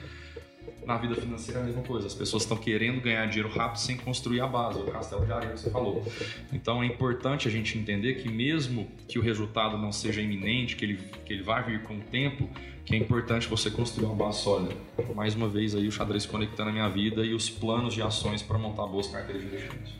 Na 0.85 0.97
vida 0.97 1.15
financeira 1.15 1.59
é 1.59 1.63
a 1.63 1.65
mesma 1.65 1.83
coisa. 1.83 2.07
As 2.07 2.13
pessoas 2.13 2.43
estão 2.43 2.57
querendo 2.57 2.99
ganhar 2.99 3.25
dinheiro 3.27 3.49
rápido 3.49 3.79
sem 3.79 3.95
construir 3.95 4.41
a 4.41 4.47
base, 4.47 4.79
o 4.79 4.85
castelo 4.91 5.25
de 5.25 5.31
areia 5.31 5.53
que 5.53 5.59
você 5.61 5.69
falou. 5.69 6.03
Então 6.51 6.83
é 6.83 6.87
importante 6.87 7.47
a 7.47 7.51
gente 7.51 7.77
entender 7.77 8.15
que 8.15 8.27
mesmo 8.27 8.87
que 9.07 9.17
o 9.17 9.21
resultado 9.21 9.77
não 9.77 9.91
seja 9.93 10.21
iminente, 10.21 10.75
que 10.75 10.83
ele, 10.83 10.97
que 11.23 11.31
ele 11.31 11.43
vai 11.43 11.63
vir 11.63 11.83
com 11.83 11.95
o 11.95 12.01
tempo, 12.01 12.49
que 12.85 12.95
é 12.95 12.97
importante 12.97 13.47
você 13.47 13.69
construir 13.69 14.05
uma 14.05 14.15
base 14.15 14.41
sólida. 14.41 14.75
Mais 15.15 15.35
uma 15.35 15.47
vez 15.47 15.75
aí 15.75 15.87
o 15.87 15.91
xadrez 15.91 16.25
conectando 16.25 16.69
a 16.69 16.73
minha 16.73 16.89
vida 16.89 17.23
e 17.25 17.33
os 17.33 17.49
planos 17.49 17.93
de 17.93 18.01
ações 18.01 18.41
para 18.41 18.57
montar 18.57 18.87
boas 18.87 19.07
carteiras 19.07 19.41
de 19.43 19.47
investimentos. 19.47 19.93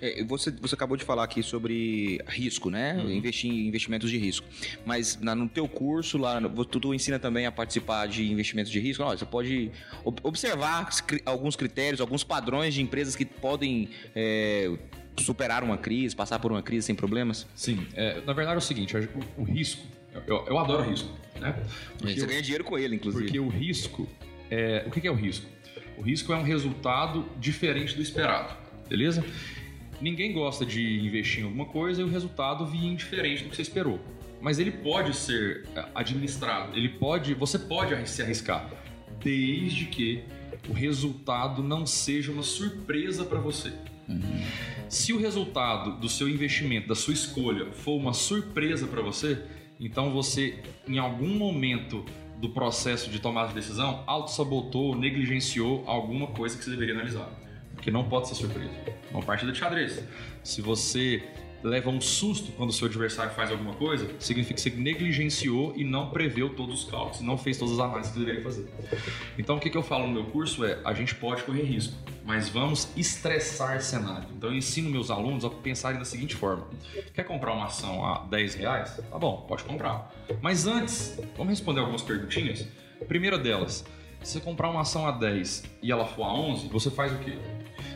É, 0.00 0.24
você, 0.24 0.50
você 0.50 0.74
acabou 0.74 0.96
de 0.96 1.04
falar 1.04 1.24
aqui 1.24 1.42
sobre 1.42 2.20
risco, 2.26 2.68
né? 2.70 2.94
Uhum. 2.96 3.10
Investir 3.10 3.50
em 3.50 3.66
investimentos 3.68 4.10
de 4.10 4.18
risco. 4.18 4.46
Mas 4.84 5.18
na- 5.20 5.34
no 5.34 5.48
teu 5.48 5.68
curso 5.68 6.18
lá, 6.18 6.40
no- 6.40 6.64
tu, 6.64 6.80
tu 6.80 6.94
ensina 6.94 7.18
também 7.18 7.46
a 7.46 7.52
participar 7.52 8.06
de 8.06 8.30
investimentos 8.30 8.72
de 8.72 8.80
risco? 8.80 9.02
Olha, 9.04 9.16
você 9.16 9.26
pode 9.26 9.70
ob- 10.04 10.20
observar 10.22 10.88
alguns 11.24 11.54
critérios, 11.56 12.00
alguns 12.00 12.24
padrões 12.24 12.74
de 12.74 12.82
empresas 12.82 13.14
que 13.14 13.24
podem 13.24 13.88
é, 14.14 14.70
superar 15.18 15.62
uma 15.62 15.76
crise, 15.78 16.16
passar 16.16 16.38
por 16.38 16.50
uma 16.50 16.62
crise 16.62 16.86
sem 16.86 16.94
problemas? 16.94 17.46
Sim, 17.54 17.86
é, 17.94 18.20
na 18.22 18.32
verdade 18.32 18.56
é 18.56 18.58
o 18.58 18.62
seguinte, 18.62 18.96
o, 18.96 19.42
o 19.42 19.44
risco, 19.44 19.86
eu, 20.26 20.44
eu 20.46 20.58
adoro 20.58 20.88
risco, 20.88 21.08
né? 21.42 21.54
Porque 21.98 22.14
você 22.14 22.22
eu- 22.22 22.26
ganha 22.28 22.42
dinheiro 22.42 22.64
com 22.64 22.78
ele, 22.78 22.96
inclusive. 22.96 23.24
Porque 23.24 23.40
o 23.40 23.48
risco 23.48 24.08
é. 24.50 24.84
O 24.86 24.90
que 24.90 25.06
é 25.06 25.10
o 25.10 25.14
risco? 25.14 25.46
O 25.98 26.02
risco 26.02 26.32
é 26.32 26.36
um 26.36 26.42
resultado 26.42 27.26
diferente 27.38 27.94
do 27.94 28.02
esperado, 28.02 28.56
beleza? 28.88 29.24
Ninguém 30.00 30.32
gosta 30.32 30.64
de 30.66 31.00
investir 31.00 31.40
em 31.40 31.44
alguma 31.44 31.66
coisa 31.66 32.00
e 32.00 32.04
o 32.04 32.08
resultado 32.08 32.66
vir 32.66 32.96
diferente 32.96 33.44
do 33.44 33.50
que 33.50 33.56
você 33.56 33.62
esperou. 33.62 34.00
Mas 34.40 34.58
ele 34.58 34.72
pode 34.72 35.14
ser 35.14 35.64
é, 35.76 35.84
administrado, 35.94 36.76
ele 36.76 36.88
pode, 36.88 37.34
você 37.34 37.58
pode 37.58 38.08
se 38.08 38.20
arriscar, 38.22 38.68
desde 39.22 39.86
que 39.86 40.24
o 40.68 40.72
resultado 40.72 41.62
não 41.62 41.86
seja 41.86 42.32
uma 42.32 42.42
surpresa 42.42 43.24
para 43.24 43.38
você. 43.38 43.72
Se 44.88 45.12
o 45.12 45.18
resultado 45.18 45.98
do 46.00 46.08
seu 46.08 46.28
investimento, 46.28 46.88
da 46.88 46.94
sua 46.94 47.14
escolha, 47.14 47.70
for 47.72 47.96
uma 47.96 48.12
surpresa 48.12 48.86
para 48.86 49.00
você, 49.00 49.40
então 49.84 50.12
você, 50.12 50.60
em 50.86 50.98
algum 50.98 51.34
momento 51.34 52.04
do 52.38 52.48
processo 52.50 53.10
de 53.10 53.18
tomada 53.18 53.48
de 53.48 53.54
decisão, 53.54 54.04
auto-sabotou, 54.06 54.94
negligenciou 54.94 55.82
alguma 55.88 56.28
coisa 56.28 56.56
que 56.56 56.62
você 56.62 56.70
deveria 56.70 56.94
analisar. 56.94 57.28
Porque 57.74 57.90
não 57.90 58.08
pode 58.08 58.28
ser 58.28 58.36
surpresa. 58.36 58.70
Uma 59.10 59.22
partida 59.22 59.50
de 59.50 59.58
xadrez. 59.58 60.04
Se 60.44 60.62
você 60.62 61.22
leva 61.62 61.90
um 61.90 62.00
susto 62.00 62.52
quando 62.52 62.70
o 62.70 62.72
seu 62.72 62.86
adversário 62.86 63.32
faz 63.32 63.50
alguma 63.50 63.74
coisa, 63.74 64.08
significa 64.18 64.54
que 64.54 64.60
você 64.60 64.70
negligenciou 64.70 65.72
e 65.76 65.84
não 65.84 66.10
preveu 66.10 66.50
todos 66.54 66.84
os 66.84 66.90
cálculos, 66.90 67.20
não 67.20 67.38
fez 67.38 67.58
todas 67.58 67.74
as 67.74 67.80
análises 67.80 68.12
que 68.12 68.18
deveria 68.18 68.42
fazer. 68.42 68.68
Então, 69.38 69.56
o 69.56 69.60
que, 69.60 69.74
eu 69.74 69.82
falo 69.82 70.06
no 70.06 70.12
meu 70.12 70.24
curso 70.24 70.64
é: 70.64 70.78
a 70.84 70.92
gente 70.92 71.14
pode 71.14 71.42
correr 71.44 71.62
risco, 71.62 71.94
mas 72.24 72.48
vamos 72.48 72.88
estressar 72.96 73.80
cenário. 73.80 74.28
Então, 74.36 74.50
eu 74.50 74.56
ensino 74.56 74.90
meus 74.90 75.10
alunos 75.10 75.44
a 75.44 75.50
pensarem 75.50 75.98
da 75.98 76.04
seguinte 76.04 76.34
forma: 76.34 76.66
quer 77.14 77.24
comprar 77.24 77.52
uma 77.52 77.66
ação 77.66 78.04
a 78.04 78.18
10 78.26 78.54
reais? 78.56 79.00
Tá 79.10 79.18
bom, 79.18 79.44
pode 79.48 79.64
comprar. 79.64 80.12
Mas 80.40 80.66
antes, 80.66 81.18
vamos 81.36 81.50
responder 81.50 81.80
algumas 81.80 82.02
perguntinhas. 82.02 82.66
Primeira 83.08 83.38
delas: 83.38 83.84
se 84.22 84.32
você 84.32 84.40
comprar 84.40 84.70
uma 84.70 84.82
ação 84.82 85.06
a 85.06 85.10
10 85.10 85.64
e 85.82 85.90
ela 85.90 86.06
for 86.06 86.24
a 86.24 86.32
11, 86.32 86.68
você 86.68 86.90
faz 86.90 87.12
o 87.12 87.18
quê? 87.18 87.36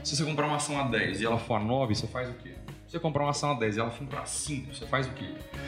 Se 0.02 0.16
você 0.16 0.24
comprar 0.24 0.46
uma 0.46 0.56
ação 0.56 0.78
a 0.78 0.84
10 0.84 1.20
e 1.20 1.24
ela 1.24 1.38
for 1.38 1.54
a 1.54 1.60
9, 1.60 1.94
você 1.94 2.06
faz 2.06 2.28
o 2.28 2.34
quê? 2.34 2.55
Você 2.86 3.00
comprar 3.00 3.24
uma 3.24 3.30
ação 3.30 3.50
a 3.50 3.54
10 3.54 3.76
e 3.76 3.80
ela 3.80 3.90
for 3.90 4.06
para 4.06 4.24
5, 4.24 4.74
você 4.74 4.86
faz 4.86 5.08
o 5.08 5.10
quê? 5.10 5.26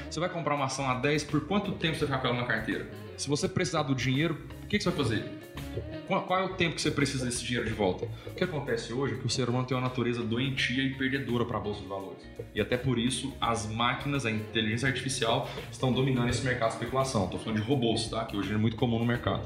Você 0.08 0.20
vai 0.20 0.28
comprar 0.28 0.54
uma 0.54 0.66
ação 0.66 0.88
a 0.88 0.94
10, 0.94 1.24
por 1.24 1.46
quanto 1.46 1.72
tempo 1.72 1.96
você 1.96 2.06
vai 2.06 2.16
ficar 2.16 2.18
com 2.20 2.28
ela 2.28 2.42
na 2.42 2.46
carteira? 2.46 2.88
Se 3.16 3.28
você 3.28 3.48
precisar 3.48 3.82
do 3.82 3.94
dinheiro, 3.94 4.38
o 4.62 4.66
que, 4.68 4.78
que 4.78 4.84
você 4.84 4.90
vai 4.90 4.98
fazer? 4.98 5.24
Qual 6.06 6.38
é 6.38 6.44
o 6.44 6.54
tempo 6.54 6.76
que 6.76 6.80
você 6.80 6.92
precisa 6.92 7.26
desse 7.26 7.44
dinheiro 7.44 7.68
de 7.68 7.74
volta? 7.74 8.08
O 8.26 8.34
que 8.34 8.44
acontece 8.44 8.92
hoje 8.92 9.14
é 9.14 9.18
que 9.18 9.26
o 9.26 9.28
ser 9.28 9.48
humano 9.48 9.66
tem 9.66 9.76
uma 9.76 9.82
natureza 9.82 10.22
doentia 10.22 10.82
e 10.82 10.94
perdedora 10.94 11.44
para 11.44 11.58
a 11.58 11.60
bolsa 11.60 11.80
de 11.80 11.88
valores. 11.88 12.22
E 12.54 12.60
até 12.60 12.76
por 12.76 12.98
isso 12.98 13.34
as 13.40 13.66
máquinas, 13.66 14.24
a 14.24 14.30
inteligência 14.30 14.86
artificial 14.86 15.48
estão 15.72 15.92
dominando 15.92 16.28
esse 16.28 16.42
mercado 16.42 16.70
de 16.70 16.76
especulação. 16.76 17.24
Estou 17.24 17.40
falando 17.40 17.60
de 17.60 17.66
robôs, 17.66 18.08
tá? 18.08 18.24
Que 18.24 18.36
hoje 18.36 18.54
é 18.54 18.56
muito 18.56 18.76
comum 18.76 18.98
no 18.98 19.04
mercado. 19.04 19.42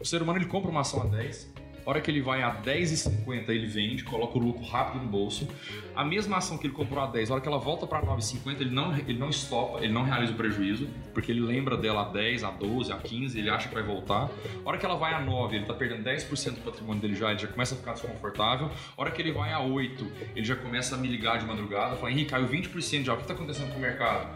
O 0.00 0.04
ser 0.04 0.22
humano 0.22 0.38
ele 0.38 0.46
compra 0.46 0.70
uma 0.70 0.80
ação 0.80 1.02
a 1.02 1.06
10, 1.06 1.52
a 1.84 1.90
hora 1.90 2.00
que 2.00 2.10
ele 2.10 2.20
vai 2.20 2.42
a 2.42 2.54
10,50 2.62 3.48
ele 3.48 3.66
vende, 3.66 4.04
coloca 4.04 4.38
o 4.38 4.40
lucro 4.40 4.64
rápido 4.64 5.02
no 5.02 5.08
bolso. 5.08 5.48
A 5.94 6.04
mesma 6.04 6.38
ação 6.38 6.56
que 6.56 6.66
ele 6.66 6.74
comprou 6.74 7.02
a 7.02 7.06
10, 7.06 7.30
a 7.30 7.34
hora 7.34 7.42
que 7.42 7.48
ela 7.48 7.58
volta 7.58 7.86
para 7.86 8.02
9,50 8.02 8.60
ele 8.60 8.70
não, 8.70 8.96
ele 8.96 9.18
não 9.18 9.28
estopa, 9.28 9.78
ele 9.78 9.92
não 9.92 10.02
realiza 10.02 10.32
o 10.32 10.36
prejuízo, 10.36 10.88
porque 11.12 11.32
ele 11.32 11.40
lembra 11.40 11.76
dela 11.76 12.02
a 12.02 12.12
10, 12.12 12.44
a 12.44 12.50
12, 12.50 12.92
a 12.92 12.96
15, 12.96 13.38
ele 13.38 13.50
acha 13.50 13.68
que 13.68 13.74
vai 13.74 13.82
voltar. 13.82 14.30
A 14.64 14.68
hora 14.68 14.78
que 14.78 14.86
ela 14.86 14.96
vai 14.96 15.14
a 15.14 15.20
9, 15.20 15.56
ele 15.56 15.64
está 15.64 15.74
perdendo 15.74 16.04
10% 16.04 16.54
do 16.54 16.60
patrimônio 16.60 17.00
dele 17.00 17.14
já, 17.14 17.30
ele 17.30 17.38
já 17.38 17.48
começa 17.48 17.74
a 17.74 17.78
ficar 17.78 17.92
desconfortável. 17.92 18.70
A 18.96 19.00
hora 19.00 19.10
que 19.10 19.20
ele 19.20 19.32
vai 19.32 19.52
a 19.52 19.60
8, 19.60 20.06
ele 20.36 20.44
já 20.44 20.56
começa 20.56 20.94
a 20.94 20.98
me 20.98 21.08
ligar 21.08 21.38
de 21.38 21.46
madrugada, 21.46 21.96
fala, 21.96 22.10
Henrique, 22.10 22.30
caiu 22.30 22.48
20% 22.48 23.04
já, 23.04 23.12
o 23.14 23.16
que 23.16 23.22
está 23.22 23.34
acontecendo 23.34 23.72
com 23.72 23.78
o 23.78 23.82
mercado? 23.82 24.28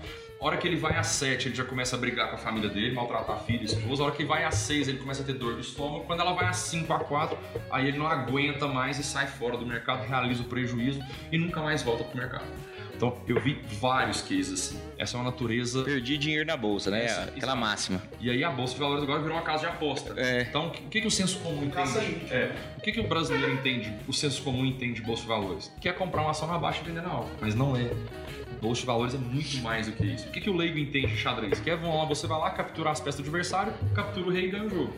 A 0.45 0.49
hora 0.49 0.59
que 0.59 0.69
ele 0.69 0.77
vai 0.77 0.95
a 0.95 1.03
7, 1.03 1.49
ele 1.49 1.55
já 1.55 1.65
começa 1.65 1.97
a 1.97 1.99
brigar 1.99 2.29
com 2.29 2.35
a 2.35 2.39
família 2.39 2.69
dele, 2.69 2.95
maltratar 2.95 3.43
filho, 3.45 3.65
esposa. 3.65 4.03
A 4.03 4.07
hora 4.07 4.15
que 4.15 4.21
ele 4.21 4.29
vai 4.29 4.45
a 4.45 4.51
6, 4.51 4.89
ele 4.89 4.99
começa 4.99 5.23
a 5.23 5.25
ter 5.25 5.33
dor 5.33 5.55
do 5.55 5.61
estômago. 5.61 6.05
Quando 6.05 6.21
ela 6.21 6.35
vai 6.35 6.45
a 6.45 6.53
5, 6.53 6.93
a 6.93 6.99
4, 6.99 7.39
aí 7.71 7.89
ele 7.89 7.97
não 7.97 8.07
aguenta 8.07 8.69
mais 8.69 8.99
e 8.99 9.03
sai 9.03 9.27
fora 9.27 9.57
do 9.57 9.65
mercado, 9.65 10.07
realiza 10.07 10.43
o 10.43 10.45
prejuízo 10.45 11.01
e 11.33 11.39
nunca 11.39 11.63
mais 11.63 11.83
volta 11.83 12.05
pro 12.05 12.19
mercado. 12.19 12.45
Então, 12.95 13.17
eu 13.27 13.41
vi 13.41 13.59
vários 13.81 14.21
cases 14.21 14.53
assim. 14.53 14.81
Essa 14.99 15.17
é 15.17 15.21
uma 15.21 15.31
natureza. 15.31 15.83
Perdi 15.83 16.19
dinheiro 16.19 16.47
na 16.47 16.59
bolsa, 16.59 16.91
né? 16.91 17.07
Essa, 17.07 17.23
Aquela 17.23 17.57
máxima. 17.57 18.03
E 18.21 18.29
aí 18.29 18.45
a 18.45 18.51
bolsa 18.51 18.75
de 18.75 18.81
valores 18.81 19.03
agora 19.03 19.23
virou 19.23 19.39
uma 19.39 19.43
casa 19.43 19.61
de 19.61 19.67
aposta. 19.73 20.13
É. 20.15 20.43
Então, 20.43 20.67
o 20.67 20.71
que, 20.71 21.01
que 21.01 21.07
o 21.07 21.11
senso 21.11 21.39
comum 21.39 21.65
entende? 21.65 22.23
É. 22.31 22.55
O 22.77 22.83
que, 22.83 22.93
que 22.93 23.01
o 23.01 23.09
brasileiro 23.09 23.51
entende, 23.51 23.91
o 24.07 24.13
senso 24.13 24.43
comum 24.43 24.67
entende 24.67 25.01
de 25.01 25.03
bolsa 25.07 25.23
de 25.23 25.29
valores? 25.29 25.73
Que 25.81 25.89
é 25.89 25.93
comprar 25.93 26.21
uma 26.21 26.33
ação 26.33 26.47
na 26.47 26.59
baixa 26.59 26.83
e 26.83 26.85
vender 26.85 27.01
na 27.01 27.09
alta. 27.09 27.31
Mas 27.41 27.55
não 27.55 27.75
é. 27.75 27.91
Bolsa 28.61 28.81
de 28.81 28.87
valores 28.87 29.14
é 29.14 29.19
muito 29.19 29.59
mais 29.59 29.87
do 29.87 29.93
que 29.93 30.05
isso. 30.05 30.29
O 30.29 30.31
que, 30.31 30.40
que 30.40 30.51
o 30.51 30.57
leigo 30.57 30.79
entende 30.79 31.09
de 31.09 31.17
xadrez? 31.17 31.61
Que 31.61 31.71
é, 31.71 31.75
lá, 31.75 32.05
você 32.05 32.27
vai 32.27 32.38
lá 32.38 32.51
capturar 32.51 32.93
as 32.93 33.01
peças 33.01 33.21
do 33.21 33.23
adversário, 33.23 33.73
captura 33.95 34.27
o 34.27 34.31
rei 34.31 34.47
e 34.47 34.51
ganha 34.51 34.64
o 34.64 34.71
jogo. 34.71 34.95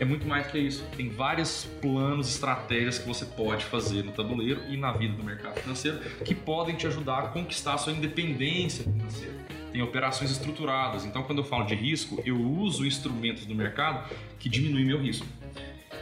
É 0.00 0.04
muito 0.04 0.26
mais 0.26 0.46
do 0.46 0.52
que 0.52 0.58
isso. 0.58 0.84
Tem 0.96 1.08
vários 1.08 1.64
planos, 1.80 2.28
estratégias 2.28 2.98
que 2.98 3.06
você 3.06 3.24
pode 3.24 3.64
fazer 3.64 4.02
no 4.02 4.10
tabuleiro 4.10 4.60
e 4.68 4.76
na 4.76 4.90
vida 4.92 5.14
do 5.14 5.22
mercado 5.22 5.60
financeiro 5.60 6.00
que 6.24 6.34
podem 6.34 6.74
te 6.74 6.86
ajudar 6.86 7.18
a 7.18 7.28
conquistar 7.28 7.74
a 7.74 7.78
sua 7.78 7.92
independência 7.92 8.84
financeira. 8.84 9.32
Tem 9.70 9.80
operações 9.80 10.30
estruturadas. 10.30 11.04
Então, 11.04 11.22
quando 11.22 11.38
eu 11.38 11.44
falo 11.44 11.64
de 11.64 11.74
risco, 11.74 12.20
eu 12.26 12.36
uso 12.36 12.84
instrumentos 12.84 13.46
do 13.46 13.54
mercado 13.54 14.12
que 14.38 14.48
diminuem 14.48 14.84
meu 14.84 15.00
risco. 15.00 15.26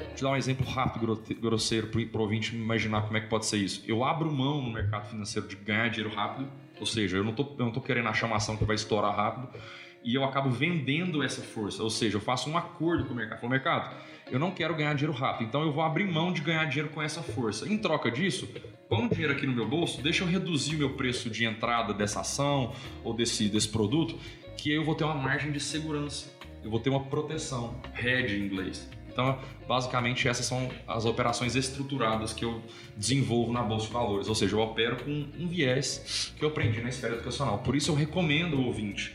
Vou 0.06 0.14
te 0.14 0.22
dar 0.22 0.30
um 0.30 0.36
exemplo 0.36 0.66
rápido, 0.66 1.22
grosseiro, 1.40 1.88
para 1.88 2.18
o 2.18 2.22
ouvinte 2.22 2.54
imaginar 2.54 3.02
como 3.02 3.16
é 3.16 3.20
que 3.20 3.28
pode 3.28 3.46
ser 3.46 3.58
isso. 3.58 3.82
Eu 3.86 4.04
abro 4.04 4.30
mão 4.30 4.60
no 4.60 4.72
mercado 4.72 5.08
financeiro 5.08 5.48
de 5.48 5.56
ganhar 5.56 5.88
dinheiro 5.88 6.14
rápido, 6.14 6.48
ou 6.78 6.86
seja, 6.86 7.16
eu 7.16 7.24
não 7.24 7.32
estou 7.32 7.82
querendo 7.82 8.08
achar 8.08 8.26
uma 8.26 8.36
ação 8.36 8.56
que 8.56 8.64
vai 8.64 8.76
estourar 8.76 9.14
rápido, 9.14 9.48
e 10.02 10.14
eu 10.14 10.24
acabo 10.24 10.50
vendendo 10.50 11.22
essa 11.22 11.42
força, 11.42 11.82
ou 11.82 11.90
seja, 11.90 12.16
eu 12.16 12.20
faço 12.20 12.48
um 12.48 12.56
acordo 12.56 13.04
com 13.04 13.12
o 13.12 13.16
mercado. 13.16 13.38
Falo, 13.38 13.50
mercado, 13.50 13.96
eu 14.30 14.38
não 14.38 14.50
quero 14.50 14.74
ganhar 14.74 14.94
dinheiro 14.94 15.16
rápido, 15.16 15.46
então 15.48 15.62
eu 15.62 15.72
vou 15.72 15.82
abrir 15.82 16.06
mão 16.06 16.32
de 16.32 16.40
ganhar 16.40 16.64
dinheiro 16.64 16.88
com 16.88 17.02
essa 17.02 17.22
força. 17.22 17.68
Em 17.70 17.76
troca 17.76 18.10
disso, 18.10 18.48
põe 18.88 19.08
dinheiro 19.08 19.34
aqui 19.34 19.46
no 19.46 19.52
meu 19.52 19.68
bolso, 19.68 20.00
deixa 20.00 20.24
eu 20.24 20.28
reduzir 20.28 20.76
o 20.76 20.78
meu 20.78 20.94
preço 20.94 21.28
de 21.28 21.44
entrada 21.44 21.92
dessa 21.92 22.20
ação 22.20 22.72
ou 23.04 23.12
desse, 23.12 23.48
desse 23.48 23.68
produto, 23.68 24.18
que 24.56 24.72
eu 24.72 24.84
vou 24.84 24.94
ter 24.94 25.04
uma 25.04 25.14
margem 25.14 25.52
de 25.52 25.60
segurança, 25.60 26.34
eu 26.64 26.70
vou 26.70 26.80
ter 26.80 26.88
uma 26.88 27.04
proteção, 27.04 27.78
hedge 27.94 28.36
em 28.36 28.46
inglês. 28.46 28.88
Então, 29.12 29.38
basicamente, 29.66 30.28
essas 30.28 30.46
são 30.46 30.70
as 30.86 31.04
operações 31.04 31.56
estruturadas 31.56 32.32
que 32.32 32.44
eu 32.44 32.62
desenvolvo 32.96 33.52
na 33.52 33.62
Bolsa 33.62 33.86
de 33.86 33.92
Valores, 33.92 34.28
ou 34.28 34.34
seja, 34.34 34.54
eu 34.54 34.60
opero 34.60 34.96
com 35.04 35.10
um 35.38 35.48
viés 35.48 36.32
que 36.36 36.44
eu 36.44 36.48
aprendi 36.48 36.80
na 36.80 36.88
esfera 36.88 37.14
educacional. 37.14 37.58
Por 37.58 37.74
isso, 37.74 37.90
eu 37.90 37.94
recomendo 37.94 38.54
o 38.54 38.66
ouvinte 38.66 39.14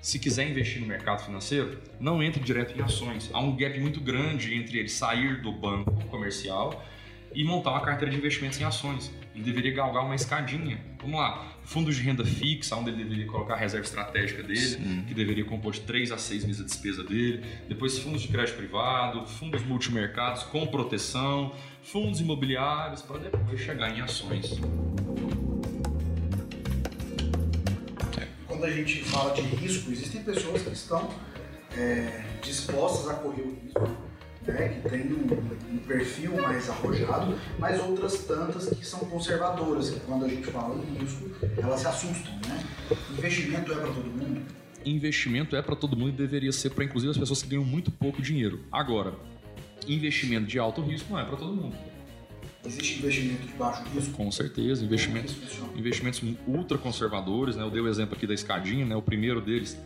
se 0.00 0.18
quiser 0.18 0.48
investir 0.48 0.80
no 0.80 0.86
mercado 0.86 1.22
financeiro, 1.22 1.78
não 1.98 2.22
entre 2.22 2.42
direto 2.42 2.76
em 2.76 2.82
ações. 2.82 3.28
Há 3.32 3.40
um 3.40 3.54
gap 3.54 3.78
muito 3.78 4.00
grande 4.00 4.54
entre 4.54 4.78
ele 4.78 4.88
sair 4.88 5.42
do 5.42 5.52
banco 5.52 5.92
comercial 6.06 6.82
e 7.34 7.44
montar 7.44 7.70
uma 7.72 7.82
carteira 7.82 8.10
de 8.10 8.16
investimentos 8.16 8.58
em 8.58 8.64
ações. 8.64 9.12
Ele 9.34 9.44
deveria 9.44 9.72
galgar 9.72 10.04
uma 10.04 10.14
escadinha. 10.14 10.84
Vamos 11.00 11.18
lá, 11.18 11.52
fundos 11.64 11.96
de 11.96 12.02
renda 12.02 12.24
fixa, 12.24 12.76
onde 12.76 12.90
ele 12.90 13.04
deveria 13.04 13.26
colocar 13.26 13.54
a 13.54 13.56
reserva 13.56 13.86
estratégica 13.86 14.42
dele, 14.42 14.58
Sim. 14.58 15.04
que 15.06 15.14
deveria 15.14 15.44
compor 15.44 15.72
de 15.72 15.80
3 15.80 16.12
a 16.12 16.18
6 16.18 16.44
meses 16.44 16.58
de 16.58 16.64
despesa 16.64 17.04
dele. 17.04 17.44
Depois 17.68 17.98
fundos 17.98 18.22
de 18.22 18.28
crédito 18.28 18.56
privado, 18.56 19.26
fundos 19.26 19.62
multimercados 19.64 20.42
com 20.44 20.66
proteção, 20.66 21.54
fundos 21.82 22.20
imobiliários, 22.20 23.02
para 23.02 23.18
depois 23.18 23.60
chegar 23.60 23.96
em 23.96 24.00
ações. 24.00 24.58
quando 28.60 28.64
a 28.64 28.76
gente 28.76 29.02
fala 29.04 29.32
de 29.32 29.40
risco, 29.40 29.90
existem 29.90 30.22
pessoas 30.22 30.60
que 30.60 30.72
estão 30.72 31.08
é, 31.74 32.24
dispostas 32.42 33.08
a 33.08 33.14
correr 33.14 33.40
o 33.40 33.58
risco, 33.64 33.88
né, 34.50 34.68
que 34.68 34.88
têm 34.88 35.12
um, 35.12 35.74
um, 35.74 35.78
perfil 35.78 36.40
mais 36.40 36.68
arrojado, 36.68 37.38
mas 37.58 37.80
outras 37.80 38.24
tantas 38.24 38.68
que 38.68 38.84
são 38.84 39.00
conservadoras, 39.00 39.90
que 39.90 40.00
quando 40.00 40.24
a 40.24 40.28
gente 40.28 40.46
fala 40.46 40.74
em 40.76 40.98
risco, 40.98 41.30
elas 41.56 41.80
se 41.80 41.86
assustam. 41.86 42.32
Né? 42.46 42.64
Investimento 43.10 43.72
é 43.72 43.76
para 43.76 43.88
todo 43.88 44.06
mundo? 44.06 44.42
Investimento 44.84 45.56
é 45.56 45.62
para 45.62 45.76
todo 45.76 45.96
mundo 45.96 46.10
e 46.10 46.12
deveria 46.12 46.52
ser 46.52 46.70
para 46.70 46.84
inclusive 46.84 47.10
as 47.10 47.18
pessoas 47.18 47.42
que 47.42 47.48
ganham 47.48 47.64
muito 47.64 47.90
pouco 47.90 48.22
dinheiro. 48.22 48.60
Agora, 48.72 49.14
investimento 49.86 50.46
de 50.46 50.58
alto 50.58 50.80
risco 50.80 51.12
não 51.12 51.18
é 51.18 51.24
para 51.24 51.36
todo 51.36 51.54
mundo. 51.54 51.76
Existe 52.64 52.98
investimento 52.98 53.46
de 53.46 53.54
baixo 53.54 53.82
risco? 53.94 54.12
Com 54.12 54.30
certeza, 54.30 54.84
investimentos, 54.84 55.34
investimentos 55.76 56.22
ultra 56.46 56.76
conservadores, 56.76 57.56
né? 57.56 57.62
Eu 57.62 57.70
dei 57.70 57.80
o 57.80 57.88
exemplo 57.88 58.14
aqui 58.14 58.26
da 58.26 58.34
escadinha, 58.34 58.84
né? 58.84 58.94
O 58.94 59.02
primeiro 59.02 59.40
deles 59.40 59.78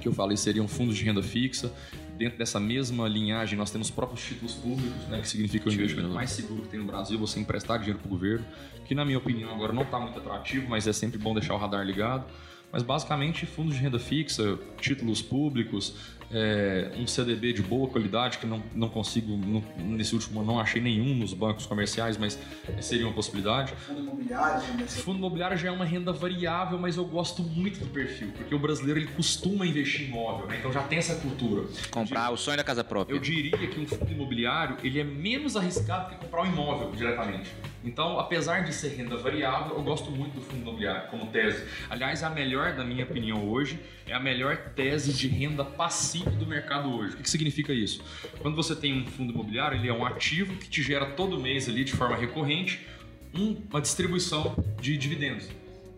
que 0.00 0.08
eu 0.08 0.12
falei 0.12 0.36
seriam 0.36 0.66
fundos 0.66 0.96
de 0.96 1.04
renda 1.04 1.22
fixa. 1.22 1.72
Dentro 2.20 2.36
dessa 2.36 2.60
mesma 2.60 3.08
linhagem, 3.08 3.56
nós 3.56 3.70
temos 3.70 3.90
próprios 3.90 4.22
títulos 4.22 4.52
públicos, 4.52 5.06
né, 5.08 5.22
que 5.22 5.26
significa 5.26 5.70
o 5.70 5.72
investimento 5.72 6.10
mais 6.10 6.28
seguro 6.28 6.60
que 6.60 6.68
tem 6.68 6.78
no 6.78 6.84
Brasil, 6.84 7.18
você 7.18 7.40
emprestar 7.40 7.78
dinheiro 7.78 7.98
para 7.98 8.08
o 8.08 8.10
governo, 8.10 8.44
que 8.84 8.94
na 8.94 9.06
minha 9.06 9.16
opinião 9.16 9.50
agora 9.50 9.72
não 9.72 9.84
está 9.84 9.98
muito 9.98 10.18
atrativo, 10.18 10.68
mas 10.68 10.86
é 10.86 10.92
sempre 10.92 11.16
bom 11.16 11.32
deixar 11.32 11.54
o 11.54 11.56
radar 11.56 11.82
ligado. 11.82 12.26
Mas 12.70 12.82
basicamente 12.82 13.46
fundos 13.46 13.74
de 13.74 13.80
renda 13.80 13.98
fixa, 13.98 14.58
títulos 14.78 15.22
públicos, 15.22 15.96
é, 16.32 16.92
um 16.96 17.06
CDB 17.06 17.52
de 17.52 17.62
boa 17.62 17.88
qualidade, 17.88 18.38
que 18.38 18.46
não, 18.46 18.62
não 18.74 18.88
consigo, 18.88 19.36
não, 19.36 19.62
nesse 19.78 20.14
último 20.14 20.42
não 20.44 20.60
achei 20.60 20.80
nenhum 20.80 21.14
nos 21.14 21.34
bancos 21.34 21.66
comerciais, 21.66 22.16
mas 22.16 22.38
seria 22.80 23.06
uma 23.06 23.12
possibilidade. 23.12 23.72
Fundo 23.72 24.00
imobiliário 24.00 24.66
também. 24.66 24.86
Fundo 24.86 25.18
imobiliário 25.18 25.56
já 25.56 25.68
é 25.68 25.70
uma 25.70 25.84
renda 25.84 26.12
variável, 26.12 26.78
mas 26.78 26.96
eu 26.96 27.04
gosto 27.04 27.42
muito 27.42 27.80
do 27.80 27.86
perfil, 27.86 28.30
porque 28.36 28.54
o 28.54 28.58
brasileiro 28.58 29.00
ele 29.00 29.08
costuma 29.08 29.66
investir 29.66 30.02
em 30.02 30.08
imóvel, 30.08 30.46
né? 30.46 30.56
então 30.58 30.72
já 30.72 30.82
tem 30.82 30.98
essa 30.98 31.16
cultura. 31.16 31.66
Comprar 31.90 32.20
diria, 32.20 32.30
o 32.30 32.36
sonho 32.36 32.56
da 32.56 32.64
casa 32.64 32.84
própria. 32.84 33.14
Eu 33.14 33.18
diria 33.18 33.66
que 33.66 33.80
um 33.80 33.86
fundo 33.86 34.10
imobiliário 34.10 34.76
ele 34.84 35.00
é 35.00 35.04
menos 35.04 35.56
arriscado 35.56 36.10
que 36.10 36.16
comprar 36.16 36.42
um 36.42 36.46
imóvel 36.46 36.92
diretamente. 36.92 37.50
Então, 37.82 38.18
apesar 38.18 38.64
de 38.64 38.74
ser 38.74 38.90
renda 38.90 39.16
variável, 39.16 39.76
eu 39.76 39.82
gosto 39.82 40.10
muito 40.10 40.34
do 40.34 40.40
fundo 40.42 40.60
imobiliário 40.60 41.08
como 41.08 41.26
tese. 41.28 41.66
Aliás, 41.88 42.22
é 42.22 42.26
a 42.26 42.30
melhor, 42.30 42.74
na 42.74 42.84
minha 42.84 43.04
opinião, 43.04 43.48
hoje, 43.48 43.80
é 44.06 44.12
a 44.12 44.20
melhor 44.20 44.56
tese 44.74 45.12
de 45.12 45.28
renda 45.28 45.64
passiva 45.64 46.30
do 46.30 46.46
mercado 46.46 46.94
hoje. 46.94 47.14
O 47.14 47.16
que, 47.18 47.30
significa 47.30 47.72
isso? 47.72 48.02
Quando 48.40 48.54
você 48.54 48.76
tem 48.76 49.00
um 49.00 49.06
fundo 49.06 49.32
imobiliário, 49.32 49.78
ele 49.78 49.88
é 49.88 49.92
um 49.92 50.04
ativo 50.04 50.54
que 50.56 50.68
te 50.68 50.82
gera 50.82 51.06
todo 51.06 51.40
mês 51.40 51.68
ali 51.68 51.84
de 51.84 51.92
forma 51.92 52.16
recorrente 52.16 52.86
uma 53.32 53.80
distribuição 53.80 54.56
de 54.80 54.96
dividendos, 54.96 55.48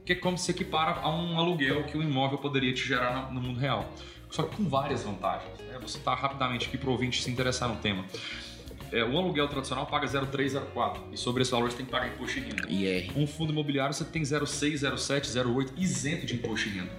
que 0.04 0.12
é 0.12 0.14
como 0.14 0.36
se 0.36 0.50
equipara 0.50 1.00
a 1.00 1.08
um 1.08 1.38
aluguel 1.38 1.84
que 1.84 1.96
o 1.96 2.02
imóvel 2.02 2.38
poderia 2.38 2.72
te 2.72 2.86
gerar 2.86 3.32
no 3.32 3.40
mundo 3.40 3.58
real. 3.58 3.90
Só 4.30 4.44
que 4.44 4.56
com 4.56 4.68
várias 4.68 5.02
vantagens. 5.02 5.58
Né? 5.60 5.78
Você 5.82 5.98
está 5.98 6.14
rapidamente 6.14 6.66
aqui 6.66 6.78
para 6.78 6.90
ouvinte 6.90 7.22
se 7.22 7.30
interessar 7.30 7.68
no 7.68 7.76
tema. 7.76 8.04
É, 8.92 9.02
o 9.02 9.16
aluguel 9.16 9.48
tradicional 9.48 9.86
paga 9.86 10.06
0,304 10.06 11.02
e 11.10 11.16
sobre 11.16 11.40
esse 11.40 11.50
valor 11.50 11.70
você 11.70 11.78
tem 11.78 11.86
que 11.86 11.92
pagar 11.92 12.08
imposto 12.08 12.38
de 12.38 12.46
renda. 12.46 12.68
Yeah. 12.68 13.10
Um 13.16 13.26
fundo 13.26 13.50
imobiliário 13.50 13.94
você 13.94 14.04
tem 14.04 14.20
0,6, 14.20 14.74
0,7, 14.74 15.22
0,8 15.22 15.70
isento 15.78 16.26
de 16.26 16.34
imposto 16.34 16.68
de 16.68 16.78
renda. 16.78 16.90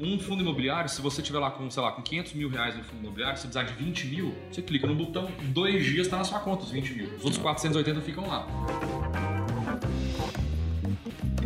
Um 0.00 0.18
fundo 0.18 0.42
imobiliário, 0.42 0.90
se 0.90 1.00
você 1.00 1.22
tiver 1.22 1.38
lá 1.38 1.52
com, 1.52 1.70
sei 1.70 1.80
lá, 1.80 1.92
com 1.92 2.02
500 2.02 2.32
mil 2.32 2.48
reais 2.48 2.76
no 2.76 2.82
fundo 2.82 3.02
imobiliário, 3.02 3.36
se 3.38 3.46
precisar 3.46 3.62
de 3.62 3.84
20 3.84 4.06
mil, 4.08 4.34
você 4.50 4.62
clica 4.62 4.84
no 4.84 4.96
botão, 4.96 5.30
dois 5.44 5.84
dias 5.84 6.08
está 6.08 6.16
na 6.16 6.24
sua 6.24 6.40
conta 6.40 6.64
os 6.64 6.72
20 6.72 6.94
mil. 6.94 7.06
Os 7.14 7.24
outros 7.24 7.38
480 7.38 8.00
ficam 8.00 8.26
lá. 8.26 8.44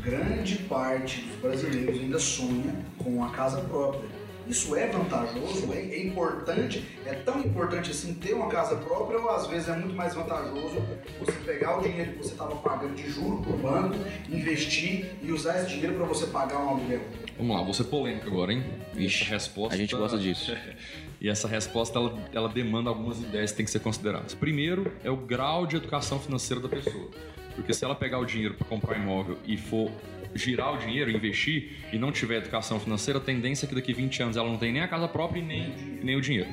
Grande 0.02 0.56
parte 0.60 1.20
dos 1.20 1.36
brasileiros 1.40 2.00
ainda 2.00 2.18
sonha 2.18 2.74
com 2.96 3.22
a 3.22 3.28
casa 3.28 3.60
própria 3.60 4.25
isso 4.48 4.74
é 4.76 4.86
vantajoso, 4.86 5.72
é, 5.72 5.78
é, 5.78 6.06
importante, 6.06 6.84
é 7.04 7.14
tão 7.14 7.40
importante 7.40 7.90
assim 7.90 8.14
ter 8.14 8.34
uma 8.34 8.48
casa 8.48 8.76
própria 8.76 9.18
ou 9.18 9.30
às 9.30 9.46
vezes 9.46 9.68
é 9.68 9.76
muito 9.76 9.94
mais 9.94 10.14
vantajoso 10.14 10.82
você 11.18 11.32
pegar 11.44 11.78
o 11.78 11.82
dinheiro 11.82 12.12
que 12.12 12.18
você 12.18 12.32
estava 12.32 12.54
pagando 12.56 12.94
de 12.94 13.10
juro 13.10 13.42
para 13.42 13.52
o 13.52 13.58
banco, 13.58 13.96
investir 14.28 15.10
e 15.22 15.32
usar 15.32 15.60
esse 15.60 15.70
dinheiro 15.70 15.94
para 15.94 16.06
você 16.06 16.26
pagar 16.26 16.58
um 16.58 16.68
aluguel? 16.70 17.00
Vamos 17.36 17.56
lá, 17.56 17.62
vou 17.62 17.74
ser 17.74 17.84
polêmico 17.84 18.28
agora, 18.28 18.52
hein? 18.52 18.64
Vixe, 18.94 19.24
essa 19.24 19.32
resposta, 19.32 19.74
a 19.74 19.78
gente 19.78 19.94
gosta 19.94 20.18
disso. 20.18 20.56
e 21.20 21.28
essa 21.28 21.48
resposta 21.48 21.98
ela, 21.98 22.18
ela 22.32 22.48
demanda 22.48 22.88
algumas 22.88 23.18
ideias 23.18 23.50
que 23.50 23.56
têm 23.58 23.66
que 23.66 23.72
ser 23.72 23.80
consideradas. 23.80 24.34
Primeiro 24.34 24.92
é 25.02 25.10
o 25.10 25.16
grau 25.16 25.66
de 25.66 25.76
educação 25.76 26.18
financeira 26.18 26.62
da 26.62 26.68
pessoa. 26.68 27.10
Porque 27.56 27.74
se 27.74 27.84
ela 27.84 27.94
pegar 27.94 28.18
o 28.18 28.24
dinheiro 28.24 28.54
para 28.54 28.66
comprar 28.66 28.96
imóvel 28.96 29.38
e 29.44 29.56
for 29.56 29.90
girar 30.34 30.74
o 30.74 30.78
dinheiro, 30.78 31.10
investir 31.10 31.72
e 31.92 31.98
não 31.98 32.12
tiver 32.12 32.36
educação 32.36 32.78
financeira, 32.78 33.18
a 33.18 33.22
tendência 33.22 33.66
é 33.66 33.68
que 33.68 33.74
daqui 33.74 33.92
20 33.92 34.22
anos 34.22 34.36
ela 34.36 34.48
não 34.48 34.58
tem 34.58 34.72
nem 34.72 34.82
a 34.82 34.88
casa 34.88 35.08
própria 35.08 35.40
e 35.40 35.42
nem, 35.42 35.74
nem 36.02 36.14
o 36.14 36.20
dinheiro. 36.20 36.48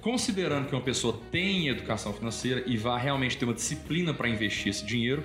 Considerando 0.00 0.68
que 0.68 0.74
uma 0.74 0.82
pessoa 0.82 1.18
tem 1.30 1.68
educação 1.68 2.12
financeira 2.12 2.62
e 2.66 2.76
vai 2.76 3.00
realmente 3.02 3.38
ter 3.38 3.44
uma 3.44 3.54
disciplina 3.54 4.12
para 4.12 4.28
investir 4.28 4.68
esse 4.68 4.84
dinheiro, 4.84 5.22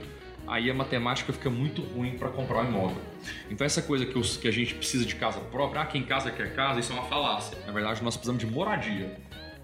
aí 0.47 0.69
a 0.69 0.73
matemática 0.73 1.33
fica 1.33 1.49
muito 1.49 1.81
ruim 1.81 2.17
para 2.17 2.29
comprar 2.29 2.63
um 2.63 2.69
imóvel. 2.69 3.01
Então 3.49 3.65
essa 3.65 3.81
coisa 3.81 4.05
que, 4.05 4.17
os, 4.17 4.37
que 4.37 4.47
a 4.47 4.51
gente 4.51 4.75
precisa 4.75 5.05
de 5.05 5.15
casa 5.15 5.39
própria, 5.39 5.81
ah, 5.81 5.85
quem 5.85 6.03
casa 6.03 6.31
quer 6.31 6.53
casa, 6.53 6.79
isso 6.79 6.91
é 6.91 6.95
uma 6.95 7.05
falácia. 7.05 7.57
Na 7.65 7.73
verdade, 7.73 8.03
nós 8.03 8.15
precisamos 8.15 8.43
de 8.43 8.49
moradia. 8.49 9.17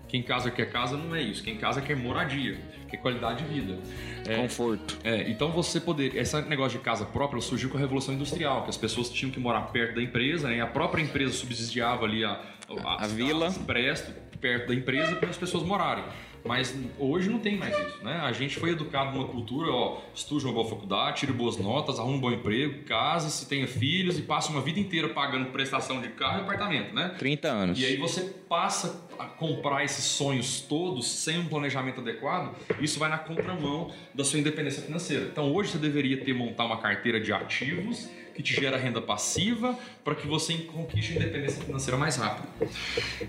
Quem 0.08 0.22
casa 0.22 0.51
quer 0.51 0.72
casa 0.72 0.97
não 0.97 1.16
é 1.16 1.22
isso. 1.22 1.43
Quem 1.43 1.58
casa 1.58 1.82
quer 1.82 1.95
moradia, 1.95 2.58
quer 2.89 2.97
qualidade 2.97 3.43
de 3.43 3.53
vida. 3.53 3.80
É, 4.28 4.38
Conforto. 4.38 4.97
É, 5.03 5.30
então 5.30 5.51
você 5.51 5.80
poder. 5.80 6.16
Esse 6.16 6.39
negócio 6.43 6.78
de 6.78 6.84
casa 6.84 7.06
própria 7.06 7.41
surgiu 7.41 7.70
com 7.70 7.78
a 7.78 7.80
Revolução 7.80 8.14
Industrial, 8.14 8.64
que 8.64 8.70
as 8.70 8.78
pessoas 8.78 9.10
tinham 9.10 9.32
que 9.32 9.39
morar 9.39 9.62
perto 9.72 9.95
da 9.95 10.01
empresa, 10.01 10.47
né? 10.47 10.58
E 10.58 10.62
a 10.62 10.68
própria 10.68 11.01
empresa 11.01 11.34
subsidiava 11.34 12.06
ali 12.06 12.24
a, 12.24 12.39
a, 12.84 13.03
a 13.03 13.08
vila. 13.08 13.51
Presto, 13.66 14.12
perto 14.39 14.68
da 14.68 14.76
empresa 14.76 15.16
para 15.16 15.30
as 15.30 15.38
pessoas 15.38 15.64
morarem. 15.64 16.03
Mas 16.46 16.78
hoje 17.00 17.30
não 17.30 17.39
tem 17.39 17.58
mais 17.58 17.76
isso, 17.76 18.04
né? 18.04 18.20
A 18.22 18.32
gente 18.32 18.58
foi 18.58 18.70
educado 18.72 19.12
numa 19.12 19.28
cultura, 19.28 19.72
ó, 19.72 19.98
estude 20.14 20.46
uma 20.46 20.54
boa 20.54 20.70
faculdade, 20.70 21.18
tire 21.18 21.34
boas 21.34 21.58
notas, 21.58 22.00
arrume 22.00 22.18
um 22.18 22.20
bom 22.20 22.32
emprego, 22.32 22.84
case-se, 22.84 23.48
tenha 23.48 23.68
filhos 23.68 24.20
e 24.20 24.22
passe 24.22 24.52
uma 24.52 24.62
vida 24.62 24.80
inteira 24.80 25.10
pagando 25.10 25.48
prestação 25.52 26.00
de 26.00 26.10
carro 26.10 26.39
e 26.39 26.41
apartamento, 26.41 26.93
né? 26.93 27.16
30 27.18 27.48
anos. 27.48 27.80
E 27.80 27.86
aí 27.86 27.98
você 27.98 28.22
passa 28.48 29.04
a 29.18 29.26
comprar 29.26 29.84
esses 29.84 30.04
sonhos 30.04 30.62
todos 30.62 31.08
sem 31.08 31.39
um 31.39 31.46
planejamento 31.46 32.02
adequado, 32.02 32.56
isso 32.80 33.00
vai 33.00 33.10
na 33.10 33.18
contramão 33.18 33.91
da 34.14 34.24
sua 34.24 34.39
independência 34.39 34.84
financeira. 34.84 35.26
Então 35.26 35.52
hoje 35.52 35.72
você 35.72 35.78
deveria 35.80 36.18
ter 36.18 36.34
montar 36.34 36.66
uma 36.66 36.78
carteira 36.78 37.20
de 37.20 37.34
ativos 37.34 38.08
que 38.36 38.43
te 38.43 38.53
gera 38.53 38.77
renda 38.77 39.01
passiva 39.01 39.77
para 40.03 40.13
que 40.13 40.27
você 40.27 40.53
conquiste 40.53 41.15
independência 41.15 41.63
financeira 41.63 41.97
mais 41.97 42.17
rápido. 42.17 42.47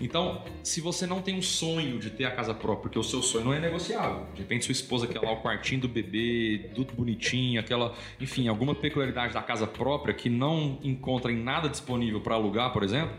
Então, 0.00 0.44
se 0.62 0.80
você 0.80 1.06
não 1.06 1.22
tem 1.22 1.36
um 1.36 1.42
sonho 1.42 1.98
de 1.98 2.10
ter 2.10 2.24
a 2.24 2.30
casa 2.32 2.52
própria, 2.52 2.82
porque 2.82 2.98
o 2.98 3.04
seu 3.04 3.22
sonho 3.22 3.44
não 3.44 3.54
é 3.54 3.60
negociável, 3.60 4.26
de 4.34 4.40
repente 4.40 4.64
sua 4.64 4.72
esposa 4.72 5.06
quer 5.06 5.20
lá 5.20 5.32
o 5.32 5.40
quartinho 5.40 5.82
do 5.82 5.88
bebê, 5.88 6.70
tudo 6.74 6.92
bonitinho, 6.92 7.60
aquela, 7.60 7.94
enfim, 8.20 8.48
alguma 8.48 8.74
peculiaridade 8.74 9.32
da 9.32 9.42
casa 9.42 9.66
própria 9.66 10.12
que 10.12 10.28
não 10.28 10.78
encontra 10.82 11.30
em 11.30 11.36
nada 11.36 11.68
disponível 11.68 12.20
para 12.20 12.34
alugar, 12.34 12.72
por 12.72 12.82
exemplo, 12.82 13.14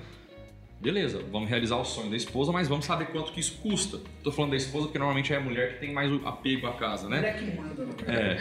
Beleza, 0.80 1.24
vamos 1.32 1.50
realizar 1.50 1.76
o 1.78 1.84
sonho 1.84 2.10
da 2.10 2.16
esposa, 2.16 2.52
mas 2.52 2.68
vamos 2.68 2.86
saber 2.86 3.08
quanto 3.08 3.32
que 3.32 3.40
isso 3.40 3.58
custa. 3.64 4.00
Tô 4.24 4.32
falando 4.32 4.52
da 4.52 4.58
esposa 4.58 4.86
porque 4.86 5.00
normalmente 5.00 5.34
é 5.34 5.38
a 5.38 5.40
mulher 5.40 5.74
que 5.74 5.80
tem 5.80 5.92
mais 5.92 6.12
apego 6.24 6.68
à 6.68 6.74
casa, 6.74 7.10
né? 7.10 7.18
Mulher 7.18 7.40
que 7.40 7.58
manda? 7.58 7.88
É. 8.08 8.38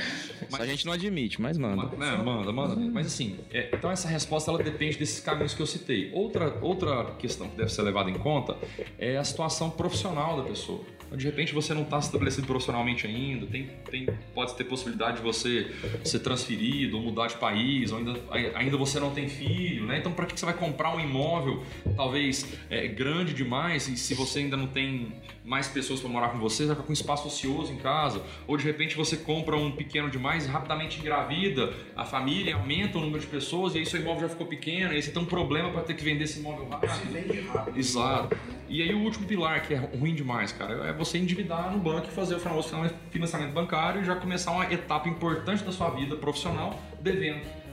Mas 0.50 0.60
a 0.60 0.66
gente 0.66 0.84
não 0.84 0.92
admite, 0.92 1.40
mas 1.40 1.56
manda. 1.56 1.96
Né, 1.96 2.16
manda, 2.22 2.52
manda. 2.52 2.76
Mas 2.76 3.06
assim, 3.06 3.38
é, 3.50 3.70
então 3.72 3.90
essa 3.90 4.06
resposta 4.06 4.50
ela 4.50 4.62
depende 4.62 4.98
desses 4.98 5.18
caminhos 5.18 5.54
que 5.54 5.62
eu 5.62 5.66
citei. 5.66 6.10
Outra, 6.12 6.58
outra 6.60 7.06
questão 7.18 7.48
que 7.48 7.56
deve 7.56 7.72
ser 7.72 7.82
levada 7.82 8.10
em 8.10 8.18
conta 8.18 8.56
é 8.98 9.16
a 9.16 9.24
situação 9.24 9.70
profissional 9.70 10.36
da 10.36 10.42
pessoa. 10.42 10.84
De 11.14 11.24
repente 11.24 11.54
você 11.54 11.72
não 11.72 11.82
está 11.82 11.98
estabelecido 11.98 12.46
profissionalmente 12.48 13.06
ainda, 13.06 13.46
tem, 13.46 13.70
tem, 13.88 14.08
pode 14.34 14.54
ter 14.56 14.64
possibilidade 14.64 15.18
de 15.18 15.22
você 15.22 15.70
ser 16.04 16.18
transferido 16.18 16.96
ou 16.96 17.02
mudar 17.02 17.28
de 17.28 17.36
país, 17.36 17.92
ou 17.92 17.98
ainda, 17.98 18.20
ainda 18.54 18.76
você 18.76 18.98
não 18.98 19.12
tem 19.12 19.28
filho, 19.28 19.86
né? 19.86 19.98
Então 19.98 20.12
para 20.12 20.26
que 20.26 20.38
você 20.38 20.44
vai 20.44 20.54
comprar 20.54 20.94
um 20.94 21.00
imóvel 21.00 21.62
talvez 21.96 22.25
é, 22.70 22.86
grande 22.88 23.32
demais 23.32 23.88
e 23.88 23.96
se 23.96 24.14
você 24.14 24.40
ainda 24.40 24.56
não 24.56 24.66
tem 24.66 25.12
mais 25.44 25.68
pessoas 25.68 26.00
para 26.00 26.08
morar 26.08 26.28
com 26.30 26.38
você, 26.38 26.56
você 26.56 26.66
vai 26.66 26.76
ficar 26.76 26.86
com 26.86 26.92
espaço 26.92 27.28
ocioso 27.28 27.72
em 27.72 27.76
casa, 27.76 28.20
ou 28.46 28.56
de 28.56 28.64
repente 28.64 28.96
você 28.96 29.16
compra 29.16 29.56
um 29.56 29.70
pequeno 29.70 30.10
demais 30.10 30.44
e 30.44 30.48
rapidamente 30.48 30.98
engravida 30.98 31.72
a 31.94 32.04
família, 32.04 32.56
aumenta 32.56 32.98
o 32.98 33.00
número 33.00 33.20
de 33.20 33.26
pessoas 33.26 33.74
e 33.74 33.78
aí 33.78 33.86
seu 33.86 34.00
imóvel 34.00 34.22
já 34.22 34.28
ficou 34.28 34.46
pequeno, 34.46 34.92
e 34.92 34.96
aí 34.96 35.02
você 35.02 35.12
tem 35.12 35.22
um 35.22 35.26
problema 35.26 35.70
para 35.70 35.82
ter 35.82 35.94
que 35.94 36.02
vender 36.02 36.24
esse 36.24 36.40
imóvel 36.40 36.68
rápido. 36.68 36.90
Se 36.92 37.06
vende 37.06 37.40
rápido. 37.42 37.78
Exato. 37.78 38.36
E 38.68 38.82
aí 38.82 38.92
o 38.92 38.98
último 38.98 39.26
pilar 39.26 39.62
que 39.62 39.74
é 39.74 39.76
ruim 39.76 40.14
demais, 40.14 40.50
cara, 40.50 40.88
é 40.88 40.92
você 40.92 41.18
endividar 41.18 41.70
no 41.70 41.78
banco 41.78 42.08
e 42.08 42.10
fazer 42.10 42.34
o 42.34 42.40
famoso 42.40 42.74
financiamento 43.10 43.52
bancário 43.52 44.02
e 44.02 44.04
já 44.04 44.16
começar 44.16 44.50
uma 44.50 44.64
etapa 44.72 45.08
importante 45.08 45.62
da 45.62 45.70
sua 45.70 45.90
vida 45.90 46.16
profissional 46.16 46.82
devendo 47.00 47.65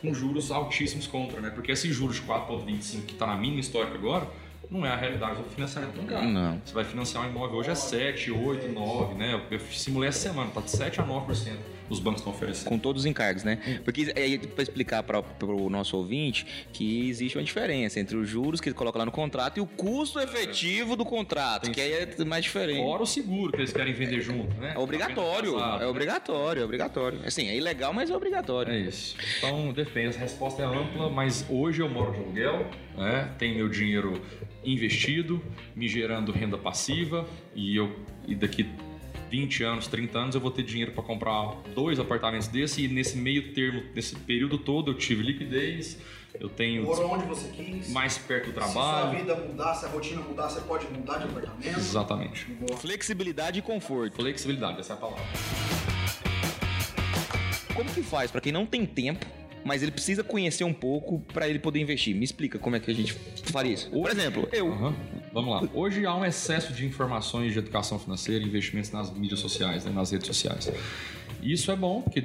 com 0.00 0.12
juros 0.14 0.50
altíssimos 0.50 1.06
contra, 1.06 1.40
né? 1.40 1.50
Porque 1.50 1.72
esse 1.72 1.92
juros 1.92 2.16
de 2.16 2.22
4,25 2.22 3.06
que 3.06 3.12
está 3.12 3.26
na 3.26 3.36
mínima 3.36 3.60
histórica 3.60 3.94
agora, 3.94 4.28
não 4.70 4.84
é 4.84 4.90
a 4.90 4.96
realidade 4.96 5.42
do 5.42 5.48
financiamento 5.50 5.96
bancário. 5.96 6.28
Não. 6.28 6.60
Você 6.64 6.74
vai 6.74 6.84
financiar 6.84 7.24
um 7.24 7.30
imóvel 7.30 7.58
hoje 7.58 7.70
é 7.70 7.74
7, 7.74 8.30
8, 8.30 8.68
9, 8.72 9.14
né? 9.14 9.40
Eu 9.50 9.60
simulei 9.60 10.08
essa 10.08 10.28
semana, 10.28 10.50
tá 10.50 10.60
de 10.60 10.70
7 10.70 11.00
a 11.00 11.04
9% 11.04 11.56
os 11.88 12.00
bancos 12.00 12.20
estão 12.20 12.32
oferecendo. 12.32 12.68
Com 12.68 12.78
todos 12.78 13.02
os 13.02 13.06
encargos, 13.06 13.44
né? 13.44 13.80
Porque 13.84 14.12
é 14.14 14.38
para 14.38 14.62
explicar 14.62 15.02
para 15.02 15.22
o 15.46 15.70
nosso 15.70 15.96
ouvinte 15.96 16.46
que 16.72 17.08
existe 17.08 17.36
uma 17.36 17.44
diferença 17.44 17.98
entre 18.00 18.16
os 18.16 18.28
juros 18.28 18.60
que 18.60 18.68
ele 18.68 18.74
coloca 18.74 18.98
lá 18.98 19.04
no 19.04 19.12
contrato 19.12 19.58
e 19.58 19.60
o 19.60 19.66
custo 19.66 20.20
efetivo 20.20 20.96
do 20.96 21.04
contrato, 21.04 21.64
Tem 21.64 21.72
que 21.72 21.80
aí 21.80 21.92
é 21.92 22.24
mais 22.24 22.44
diferente. 22.44 22.82
Fora 22.82 23.02
o 23.02 23.06
seguro 23.06 23.52
que 23.52 23.58
eles 23.58 23.72
querem 23.72 23.92
vender 23.92 24.20
junto, 24.20 24.54
né? 24.56 24.72
É 24.74 24.78
obrigatório, 24.78 25.54
Casado, 25.54 25.76
é 25.76 25.78
né? 25.80 25.86
obrigatório, 25.86 26.62
é 26.62 26.64
obrigatório. 26.64 27.20
Assim, 27.24 27.48
é 27.48 27.56
ilegal, 27.56 27.92
mas 27.92 28.10
é 28.10 28.16
obrigatório. 28.16 28.72
É 28.72 28.78
isso. 28.78 29.16
Então, 29.38 29.72
depende. 29.72 30.16
A 30.16 30.20
resposta 30.20 30.62
é 30.62 30.66
ampla, 30.66 31.10
mas 31.10 31.44
hoje 31.48 31.82
eu 31.82 31.88
moro 31.88 32.12
de 32.12 32.18
aluguel, 32.18 32.70
né? 32.96 33.32
Tenho 33.38 33.56
meu 33.56 33.68
dinheiro 33.68 34.20
investido, 34.64 35.42
me 35.74 35.88
gerando 35.88 36.32
renda 36.32 36.58
passiva 36.58 37.26
e 37.54 37.76
eu 37.76 37.94
e 38.26 38.34
daqui 38.34 38.66
20 39.30 39.62
anos, 39.64 39.86
30 39.86 40.18
anos 40.18 40.34
eu 40.34 40.40
vou 40.40 40.50
ter 40.50 40.62
dinheiro 40.62 40.92
para 40.92 41.02
comprar 41.02 41.56
dois 41.74 41.98
apartamentos 42.00 42.48
desse 42.48 42.84
e 42.84 42.88
nesse 42.88 43.16
meio 43.16 43.52
termo, 43.52 43.82
nesse 43.94 44.14
período 44.16 44.58
todo 44.58 44.90
eu 44.90 44.94
tive 44.94 45.22
liquidez, 45.22 45.98
eu 46.40 46.48
tenho 46.48 46.84
Morou 46.84 47.12
onde 47.12 47.24
você 47.26 47.48
quis. 47.48 47.90
mais 47.90 48.16
perto 48.18 48.50
do 48.52 48.60
Se 48.62 48.72
sua 48.72 48.82
trabalho. 48.82 49.18
vida 49.18 49.34
mudar, 49.36 49.74
se 49.74 49.84
a 49.86 49.88
rotina 49.88 50.20
mudar, 50.22 50.48
você 50.48 50.60
pode 50.62 50.86
mudar 50.86 51.18
de 51.18 51.24
apartamento. 51.24 51.78
Exatamente. 51.78 52.46
Flexibilidade 52.78 53.58
e 53.58 53.62
conforto. 53.62 54.16
Flexibilidade, 54.16 54.80
essa 54.80 54.92
é 54.92 54.96
a 54.96 54.98
palavra. 54.98 55.24
Como 57.74 57.90
que 57.92 58.02
faz 58.02 58.30
para 58.30 58.40
quem 58.40 58.52
não 58.52 58.66
tem 58.66 58.84
tempo, 58.84 59.24
mas 59.64 59.82
ele 59.82 59.92
precisa 59.92 60.24
conhecer 60.24 60.64
um 60.64 60.72
pouco 60.74 61.20
para 61.32 61.48
ele 61.48 61.58
poder 61.58 61.80
investir? 61.80 62.14
Me 62.14 62.24
explica 62.24 62.58
como 62.58 62.76
é 62.76 62.80
que 62.80 62.90
a 62.90 62.94
gente 62.94 63.14
faria 63.52 63.72
isso. 63.74 63.90
Por 63.90 64.10
exemplo, 64.10 64.48
eu. 64.52 64.72
Aham. 64.72 64.94
Vamos 65.32 65.50
lá. 65.50 65.68
Hoje 65.74 66.04
há 66.06 66.14
um 66.14 66.24
excesso 66.24 66.72
de 66.72 66.86
informações 66.86 67.52
de 67.52 67.58
educação 67.58 67.98
financeira 67.98 68.42
e 68.42 68.46
investimentos 68.46 68.90
nas 68.90 69.12
mídias 69.12 69.40
sociais, 69.40 69.84
né, 69.84 69.92
nas 69.92 70.10
redes 70.10 70.26
sociais. 70.26 70.70
E 71.42 71.52
Isso 71.52 71.70
é 71.70 71.76
bom, 71.76 72.02
porque 72.02 72.24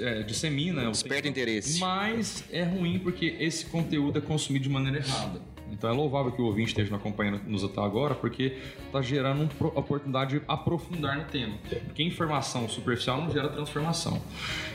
é, 0.00 0.22
dissemina. 0.22 0.90
Desperta 0.90 1.28
interesse. 1.28 1.78
Mas 1.78 2.44
é 2.50 2.62
ruim 2.62 2.98
porque 2.98 3.36
esse 3.38 3.66
conteúdo 3.66 4.18
é 4.18 4.20
consumido 4.20 4.64
de 4.64 4.70
maneira 4.70 4.98
errada. 4.98 5.40
Então 5.72 5.90
é 5.90 5.92
louvável 5.92 6.32
que 6.32 6.40
o 6.40 6.46
ouvinte 6.46 6.68
esteja 6.68 6.90
nos 6.90 7.00
acompanhando 7.00 7.40
nos 7.46 7.62
até 7.64 7.80
agora, 7.80 8.14
porque 8.14 8.56
está 8.86 9.02
gerando 9.02 9.48
uma 9.60 9.68
oportunidade 9.78 10.38
de 10.38 10.44
aprofundar 10.48 11.18
no 11.18 11.24
tema. 11.24 11.54
Porque 11.86 12.02
informação 12.02 12.68
superficial 12.68 13.20
não 13.20 13.30
gera 13.30 13.48
transformação. 13.48 14.20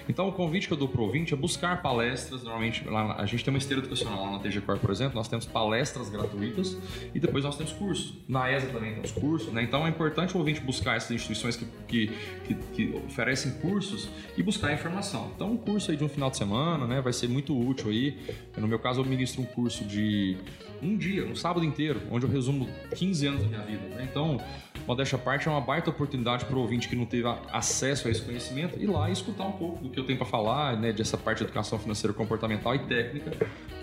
Então 0.09 0.27
o 0.27 0.31
convite 0.31 0.67
que 0.67 0.73
eu 0.73 0.77
dou 0.77 0.87
para 0.87 1.01
o 1.01 1.05
ouvinte 1.05 1.33
é 1.33 1.37
buscar 1.37 1.81
palestras. 1.81 2.43
Normalmente 2.43 2.83
lá 2.87 3.07
na- 3.07 3.15
a 3.15 3.25
gente 3.25 3.43
tem 3.43 3.53
uma 3.53 3.57
esteira 3.57 3.81
educacional 3.81 4.25
lá 4.25 4.31
na 4.33 4.39
TG 4.39 4.61
por 4.61 4.89
exemplo, 4.91 5.15
nós 5.15 5.27
temos 5.27 5.45
palestras 5.45 6.09
gratuitas 6.09 6.77
e 7.15 7.19
depois 7.19 7.43
nós 7.43 7.55
temos 7.57 7.71
cursos. 7.73 8.13
Na 8.27 8.51
ESA 8.51 8.67
também 8.67 8.93
temos 8.93 9.11
cursos, 9.11 9.51
né? 9.53 9.63
Então 9.63 9.85
é 9.85 9.89
importante 9.89 10.35
o 10.35 10.39
ouvinte 10.39 10.59
buscar 10.61 10.97
essas 10.97 11.11
instituições 11.11 11.55
que, 11.55 11.65
que, 11.87 12.07
que, 12.45 12.55
que 12.75 12.95
oferecem 13.07 13.53
cursos 13.53 14.09
e 14.37 14.43
buscar 14.43 14.73
informação. 14.73 15.31
Então 15.35 15.51
um 15.51 15.57
curso 15.57 15.91
aí 15.91 15.97
de 15.97 16.03
um 16.03 16.09
final 16.09 16.29
de 16.29 16.37
semana, 16.37 16.85
né, 16.85 17.01
vai 17.01 17.13
ser 17.13 17.27
muito 17.27 17.57
útil 17.57 17.89
aí. 17.89 18.17
No 18.57 18.67
meu 18.67 18.79
caso 18.79 19.01
eu 19.01 19.05
ministro 19.05 19.41
um 19.41 19.45
curso 19.45 19.83
de 19.85 20.37
um 20.81 20.97
dia, 20.97 21.25
um 21.25 21.35
sábado 21.35 21.65
inteiro, 21.65 22.01
onde 22.09 22.25
eu 22.25 22.31
resumo 22.31 22.67
15 22.95 23.27
anos 23.27 23.43
da 23.43 23.47
minha 23.47 23.61
vida. 23.61 23.95
né? 23.95 24.07
Então, 24.09 24.41
modéstia 24.87 25.15
à 25.15 25.19
parte, 25.19 25.47
é 25.47 25.51
uma 25.51 25.61
baita 25.61 25.89
oportunidade 25.89 26.45
para 26.45 26.55
o 26.55 26.59
ouvinte 26.59 26.89
que 26.89 26.95
não 26.95 27.05
teve 27.05 27.27
acesso 27.51 28.07
a 28.07 28.11
esse 28.11 28.21
conhecimento 28.21 28.79
ir 28.79 28.87
lá 28.87 29.09
e 29.09 29.13
escutar 29.13 29.45
um 29.45 29.51
pouco 29.53 29.83
do 29.83 29.89
que 29.89 29.99
eu 29.99 30.05
tenho 30.05 30.17
para 30.17 30.27
falar, 30.27 30.77
né, 30.77 30.91
dessa 30.91 31.17
parte 31.17 31.39
de 31.39 31.45
educação 31.45 31.77
financeira 31.77 32.13
comportamental 32.13 32.75
e 32.75 32.79
técnica, 32.79 33.31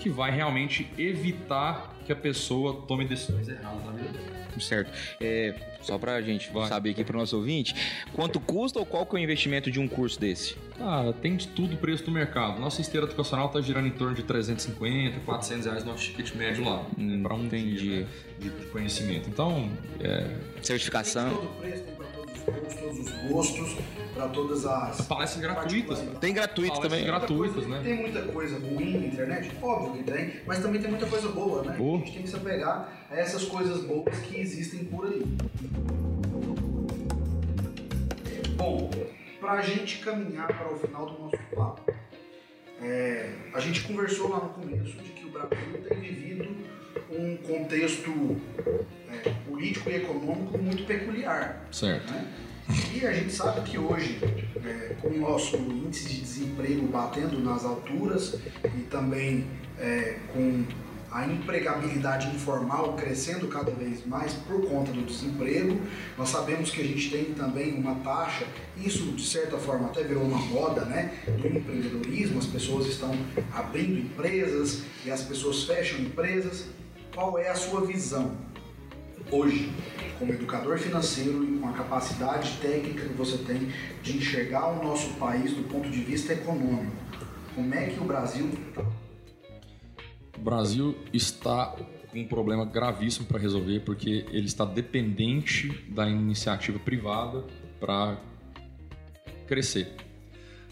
que 0.00 0.08
vai 0.08 0.30
realmente 0.30 0.88
evitar 0.98 1.94
que 2.08 2.12
a 2.12 2.16
pessoa 2.16 2.82
tome 2.88 3.04
decisões 3.04 3.46
erradas 3.46 3.84
na 3.84 3.92
vida 3.92 4.08
dela. 4.08 4.38
Certo. 4.58 4.90
É, 5.20 5.54
só 5.82 5.98
pra 5.98 6.22
gente 6.22 6.50
Vai. 6.50 6.66
saber 6.66 6.90
aqui 6.90 7.04
pro 7.04 7.18
nosso 7.18 7.36
ouvinte, 7.36 7.74
quanto 8.14 8.40
custa 8.40 8.78
ou 8.78 8.86
qual 8.86 9.04
que 9.04 9.14
é 9.14 9.20
o 9.20 9.22
investimento 9.22 9.70
de 9.70 9.78
um 9.78 9.86
curso 9.86 10.18
desse? 10.18 10.56
Cara, 10.78 11.12
tem 11.12 11.36
de 11.36 11.46
tudo 11.48 11.74
o 11.74 11.76
preço 11.76 12.04
do 12.04 12.10
mercado. 12.10 12.58
Nossa 12.58 12.80
esteira 12.80 13.06
educacional 13.06 13.48
está 13.48 13.60
girando 13.60 13.86
em 13.88 13.90
torno 13.90 14.14
de 14.14 14.22
350, 14.22 15.20
400 15.20 15.66
reais 15.66 15.84
no 15.84 15.94
ticket 15.94 16.34
médio 16.34 16.64
lá, 16.64 16.86
para 17.22 17.34
um 17.34 17.44
entendi. 17.44 17.76
dia 17.76 18.00
né, 18.00 18.06
de 18.38 18.50
conhecimento. 18.68 19.28
Então, 19.28 19.70
é, 20.00 20.34
Certificação. 20.62 21.28
Todo 21.30 21.60
preço 21.60 21.82
tem 21.84 21.94
pra 22.50 22.60
todos 22.60 22.74
os 22.74 22.80
todos, 22.80 22.96
todos 22.96 23.24
os 23.24 23.30
gostos, 23.30 23.76
para 24.14 24.28
todas 24.28 24.66
as. 24.66 25.00
Palestras 25.02 25.42
gratuitas. 25.42 25.98
Tem 26.20 26.34
gratuito 26.34 26.80
também. 26.80 27.04
gratuitas, 27.04 27.66
né? 27.66 27.80
Tem 27.82 27.96
muita 27.96 28.22
coisa 28.22 28.58
ruim 28.58 28.98
na 28.98 29.06
internet? 29.06 29.50
Óbvio 29.62 30.02
que 30.02 30.10
tem, 30.10 30.40
mas 30.46 30.60
também 30.60 30.80
tem 30.80 30.90
muita 30.90 31.06
coisa 31.06 31.28
boa, 31.28 31.62
né? 31.62 31.76
Boa. 31.76 31.96
A 31.96 32.00
gente 32.00 32.12
tem 32.12 32.22
que 32.22 32.28
se 32.28 32.36
apegar 32.36 33.06
a 33.10 33.16
essas 33.16 33.44
coisas 33.44 33.84
boas 33.84 34.16
que 34.20 34.40
existem 34.40 34.84
por 34.84 35.06
aí. 35.06 35.24
Bom, 38.56 38.90
para 39.40 39.52
a 39.52 39.62
gente 39.62 39.98
caminhar 39.98 40.48
para 40.48 40.72
o 40.72 40.78
final 40.78 41.06
do 41.06 41.18
nosso 41.18 41.38
papo, 41.54 41.92
é, 42.82 43.32
a 43.54 43.60
gente 43.60 43.82
conversou 43.82 44.28
lá 44.28 44.40
no 44.40 44.48
começo 44.50 44.96
de 44.98 45.10
que 45.10 45.26
o 45.26 45.30
Brasil 45.30 45.82
tem 45.88 46.00
vivido 46.00 46.77
um 47.10 47.36
contexto 47.36 48.36
é, 49.10 49.30
político 49.48 49.90
e 49.90 49.96
econômico 49.96 50.58
muito 50.58 50.84
peculiar. 50.84 51.66
Certo. 51.70 52.12
né? 52.12 52.26
E 52.94 53.06
a 53.06 53.12
gente 53.12 53.32
sabe 53.32 53.62
que 53.62 53.78
hoje, 53.78 54.18
é, 54.64 54.94
com 55.00 55.08
o 55.08 55.18
nosso 55.18 55.56
índice 55.56 56.08
de 56.08 56.20
desemprego 56.20 56.86
batendo 56.86 57.40
nas 57.40 57.64
alturas 57.64 58.38
e 58.64 58.82
também 58.90 59.46
é, 59.78 60.18
com 60.32 60.64
a 61.10 61.26
empregabilidade 61.26 62.28
informal 62.28 62.94
crescendo 62.94 63.48
cada 63.48 63.70
vez 63.70 64.04
mais 64.04 64.34
por 64.34 64.68
conta 64.68 64.92
do 64.92 65.02
desemprego, 65.02 65.80
nós 66.16 66.28
sabemos 66.28 66.70
que 66.70 66.82
a 66.82 66.84
gente 66.84 67.10
tem 67.10 67.24
também 67.32 67.74
uma 67.74 67.94
taxa, 67.96 68.46
isso 68.76 69.04
de 69.12 69.24
certa 69.24 69.56
forma 69.56 69.86
até 69.86 70.02
virou 70.02 70.22
uma 70.22 70.38
moda, 70.38 70.84
né, 70.84 71.14
do 71.26 71.46
empreendedorismo, 71.46 72.38
as 72.38 72.46
pessoas 72.46 72.86
estão 72.86 73.16
abrindo 73.54 73.98
empresas 73.98 74.82
e 75.04 75.10
as 75.10 75.22
pessoas 75.22 75.64
fecham 75.64 76.00
empresas. 76.00 76.66
Qual 77.14 77.38
é 77.38 77.48
a 77.48 77.54
sua 77.54 77.84
visão 77.84 78.36
hoje, 79.30 79.72
como 80.18 80.32
educador 80.32 80.78
financeiro 80.78 81.44
e 81.44 81.58
com 81.58 81.68
a 81.68 81.72
capacidade 81.72 82.56
técnica 82.60 83.06
que 83.06 83.14
você 83.14 83.38
tem 83.38 83.72
de 84.02 84.16
enxergar 84.16 84.68
o 84.68 84.82
nosso 84.82 85.14
país 85.14 85.52
do 85.52 85.62
ponto 85.64 85.88
de 85.88 86.00
vista 86.00 86.32
econômico? 86.32 86.96
Como 87.54 87.74
é 87.74 87.86
que 87.86 88.00
o 88.00 88.04
Brasil 88.04 88.48
está? 88.68 88.84
O 90.36 90.40
Brasil 90.40 90.96
está 91.12 91.76
com 92.10 92.20
um 92.20 92.26
problema 92.26 92.64
gravíssimo 92.64 93.26
para 93.26 93.38
resolver 93.38 93.80
porque 93.80 94.24
ele 94.30 94.46
está 94.46 94.64
dependente 94.64 95.68
da 95.88 96.08
iniciativa 96.08 96.78
privada 96.78 97.44
para 97.80 98.18
crescer. 99.46 99.94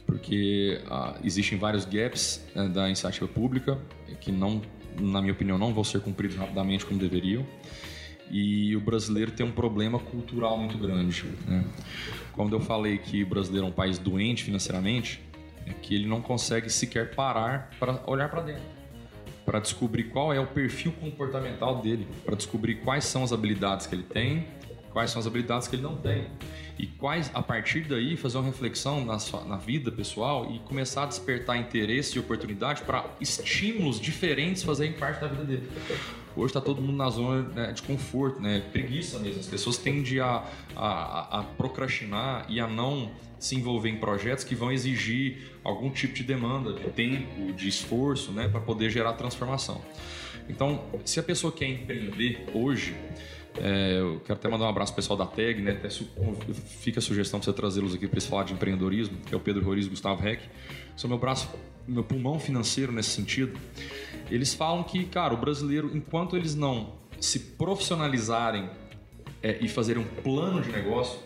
Porque 0.06 0.80
ah, 0.88 1.18
existem 1.24 1.58
vários 1.58 1.84
gaps 1.84 2.44
né, 2.54 2.68
da 2.68 2.86
iniciativa 2.86 3.26
pública 3.26 3.76
que 4.20 4.30
não, 4.30 4.62
na 5.00 5.20
minha 5.20 5.32
opinião, 5.32 5.58
não 5.58 5.72
vão 5.72 5.84
ser 5.84 6.00
cumpridos 6.00 6.36
rapidamente 6.36 6.84
como 6.84 6.98
deveriam. 6.98 7.44
E 8.30 8.74
o 8.74 8.80
brasileiro 8.80 9.30
tem 9.30 9.46
um 9.46 9.52
problema 9.52 9.98
cultural 9.98 10.58
muito 10.58 10.76
grande. 10.76 11.24
Né? 11.46 11.64
Quando 12.32 12.54
eu 12.54 12.60
falei 12.60 12.98
que 12.98 13.22
o 13.22 13.26
brasileiro 13.26 13.66
é 13.66 13.70
um 13.70 13.72
país 13.72 13.98
doente 13.98 14.42
financeiramente, 14.42 15.20
é 15.64 15.72
que 15.72 15.94
ele 15.94 16.06
não 16.06 16.20
consegue 16.20 16.68
sequer 16.68 17.14
parar 17.14 17.70
para 17.78 18.02
olhar 18.06 18.28
para 18.28 18.42
dentro 18.42 18.76
para 19.46 19.60
descobrir 19.60 20.04
qual 20.04 20.32
é 20.32 20.40
o 20.40 20.46
perfil 20.48 20.90
comportamental 21.00 21.80
dele, 21.80 22.04
para 22.24 22.34
descobrir 22.34 22.80
quais 22.80 23.04
são 23.04 23.22
as 23.22 23.32
habilidades 23.32 23.86
que 23.86 23.94
ele 23.94 24.02
tem, 24.02 24.48
quais 24.96 25.10
são 25.10 25.20
as 25.20 25.26
habilidades 25.26 25.68
que 25.68 25.76
ele 25.76 25.82
não 25.82 25.94
tem. 25.94 26.24
E 26.78 26.86
quais, 26.86 27.30
a 27.34 27.42
partir 27.42 27.82
daí, 27.82 28.16
fazer 28.16 28.38
uma 28.38 28.46
reflexão 28.46 29.04
na, 29.04 29.18
sua, 29.18 29.44
na 29.44 29.58
vida 29.58 29.92
pessoal 29.92 30.50
e 30.50 30.58
começar 30.60 31.02
a 31.02 31.06
despertar 31.06 31.58
interesse 31.58 32.16
e 32.16 32.18
oportunidade 32.18 32.80
para 32.80 33.04
estímulos 33.20 34.00
diferentes 34.00 34.62
fazerem 34.62 34.94
parte 34.94 35.20
da 35.20 35.26
vida 35.26 35.44
dele. 35.44 35.68
Hoje 36.34 36.46
está 36.46 36.62
todo 36.62 36.80
mundo 36.80 36.96
na 36.96 37.10
zona 37.10 37.42
né, 37.42 37.72
de 37.72 37.82
conforto, 37.82 38.40
né? 38.40 38.62
preguiça 38.72 39.18
mesmo. 39.18 39.40
As 39.40 39.46
pessoas 39.46 39.76
tendem 39.76 40.18
a, 40.18 40.42
a, 40.74 41.40
a 41.40 41.42
procrastinar 41.42 42.46
e 42.48 42.58
a 42.58 42.66
não 42.66 43.10
se 43.38 43.54
envolver 43.54 43.90
em 43.90 43.98
projetos 43.98 44.44
que 44.44 44.54
vão 44.54 44.72
exigir 44.72 45.58
algum 45.62 45.90
tipo 45.90 46.14
de 46.14 46.24
demanda, 46.24 46.72
de 46.72 46.88
tempo, 46.92 47.52
de 47.52 47.68
esforço, 47.68 48.32
né, 48.32 48.48
para 48.48 48.60
poder 48.62 48.88
gerar 48.88 49.12
transformação. 49.12 49.78
Então, 50.48 50.84
se 51.04 51.20
a 51.20 51.22
pessoa 51.22 51.52
quer 51.52 51.66
empreender 51.66 52.46
hoje, 52.54 52.94
é, 53.60 53.98
eu 53.98 54.20
quero 54.20 54.38
até 54.38 54.48
mandar 54.48 54.66
um 54.66 54.68
abraço 54.68 54.92
pro 54.92 55.02
pessoal 55.02 55.16
da 55.18 55.26
TAG, 55.26 55.60
né? 55.62 55.72
Até 55.72 55.88
su 55.88 56.06
fica 56.80 56.98
a 56.98 57.02
sugestão 57.02 57.40
para 57.40 57.46
você 57.46 57.52
trazê-los 57.52 57.94
aqui 57.94 58.06
para 58.06 58.20
falar 58.20 58.44
de 58.44 58.52
empreendedorismo, 58.52 59.16
que 59.26 59.34
é 59.34 59.36
o 59.36 59.40
Pedro 59.40 59.64
Roriz 59.64 59.84
e 59.84 59.88
o 59.88 59.90
Gustavo 59.90 60.26
Heck. 60.26 60.42
São 60.96 61.08
meu 61.08 61.18
braço, 61.18 61.48
meu 61.86 62.04
pulmão 62.04 62.38
financeiro 62.38 62.92
nesse 62.92 63.10
sentido. 63.10 63.58
Eles 64.30 64.54
falam 64.54 64.82
que, 64.82 65.04
cara, 65.04 65.32
o 65.34 65.36
brasileiro, 65.36 65.96
enquanto 65.96 66.36
eles 66.36 66.54
não 66.54 66.94
se 67.20 67.38
profissionalizarem 67.38 68.68
é, 69.42 69.58
e 69.60 69.68
fazerem 69.68 70.02
um 70.02 70.22
plano 70.22 70.60
de 70.60 70.70
negócio, 70.70 71.18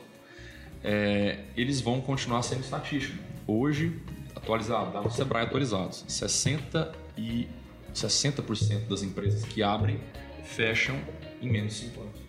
é, 0.84 1.40
eles 1.56 1.80
vão 1.80 2.00
continuar 2.00 2.42
sendo 2.42 2.62
estatística. 2.62 3.18
Hoje, 3.46 4.00
atualizado, 4.34 4.92
dá 4.92 5.00
no 5.00 5.10
Sebrae 5.10 5.44
atualizados, 5.44 6.04
60 6.06 6.92
e 7.16 7.48
60% 7.94 8.86
das 8.88 9.02
empresas 9.02 9.44
que 9.44 9.62
abrem 9.62 9.98
fecham 10.44 10.96
em 11.40 11.50
menos 11.50 11.74
de 11.74 11.86
5 11.86 12.00
anos. 12.00 12.19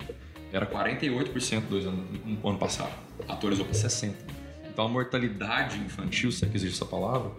Era 0.51 0.65
48% 0.65 1.63
dois 1.69 1.85
anos, 1.85 2.05
no 2.25 2.49
ano 2.49 2.57
passado, 2.57 2.93
atualizou 3.27 3.65
para 3.65 3.73
60%. 3.73 4.13
Então 4.71 4.85
a 4.85 4.89
mortalidade 4.89 5.77
infantil, 5.79 6.31
se 6.31 6.45
é 6.45 6.47
que 6.47 6.55
existe 6.55 6.75
essa 6.75 6.85
palavra, 6.85 7.31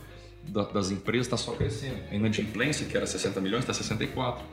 das 0.44 0.90
empresas 0.90 1.26
está 1.26 1.36
só 1.36 1.52
crescendo. 1.52 2.02
A 2.10 2.14
inadimplência, 2.14 2.86
que 2.86 2.96
era 2.96 3.06
60 3.06 3.40
milhões, 3.40 3.60
está 3.60 3.72
64. 3.72 4.44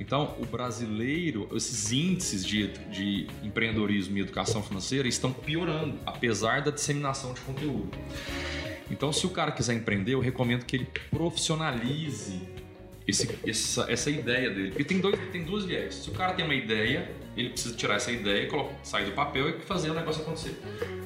Então, 0.00 0.36
o 0.38 0.44
brasileiro, 0.44 1.48
esses 1.54 1.92
índices 1.92 2.44
de, 2.44 2.68
de 2.90 3.28
empreendedorismo 3.42 4.18
e 4.18 4.20
educação 4.20 4.62
financeira 4.62 5.06
estão 5.06 5.32
piorando, 5.32 5.98
apesar 6.04 6.62
da 6.62 6.70
disseminação 6.70 7.32
de 7.32 7.40
conteúdo. 7.40 7.90
Então, 8.90 9.12
se 9.12 9.26
o 9.26 9.30
cara 9.30 9.52
quiser 9.52 9.74
empreender, 9.74 10.14
eu 10.14 10.20
recomendo 10.20 10.64
que 10.64 10.76
ele 10.76 10.88
profissionalize 11.10 12.40
esse, 13.06 13.38
essa, 13.46 13.90
essa 13.90 14.10
ideia 14.10 14.50
dele. 14.50 14.68
Porque 14.70 14.84
tem, 14.84 15.00
dois, 15.00 15.18
tem 15.30 15.44
duas 15.44 15.64
viés. 15.64 15.94
Se 15.94 16.10
o 16.10 16.12
cara 16.12 16.34
tem 16.34 16.44
uma 16.44 16.54
ideia, 16.54 17.10
ele 17.38 17.50
precisa 17.50 17.74
tirar 17.76 17.94
essa 17.94 18.10
ideia, 18.10 18.48
colocar, 18.48 18.74
sair 18.82 19.04
do 19.04 19.12
papel 19.12 19.48
e 19.48 19.52
fazer 19.60 19.90
o 19.90 19.94
negócio 19.94 20.22
acontecer. 20.22 20.60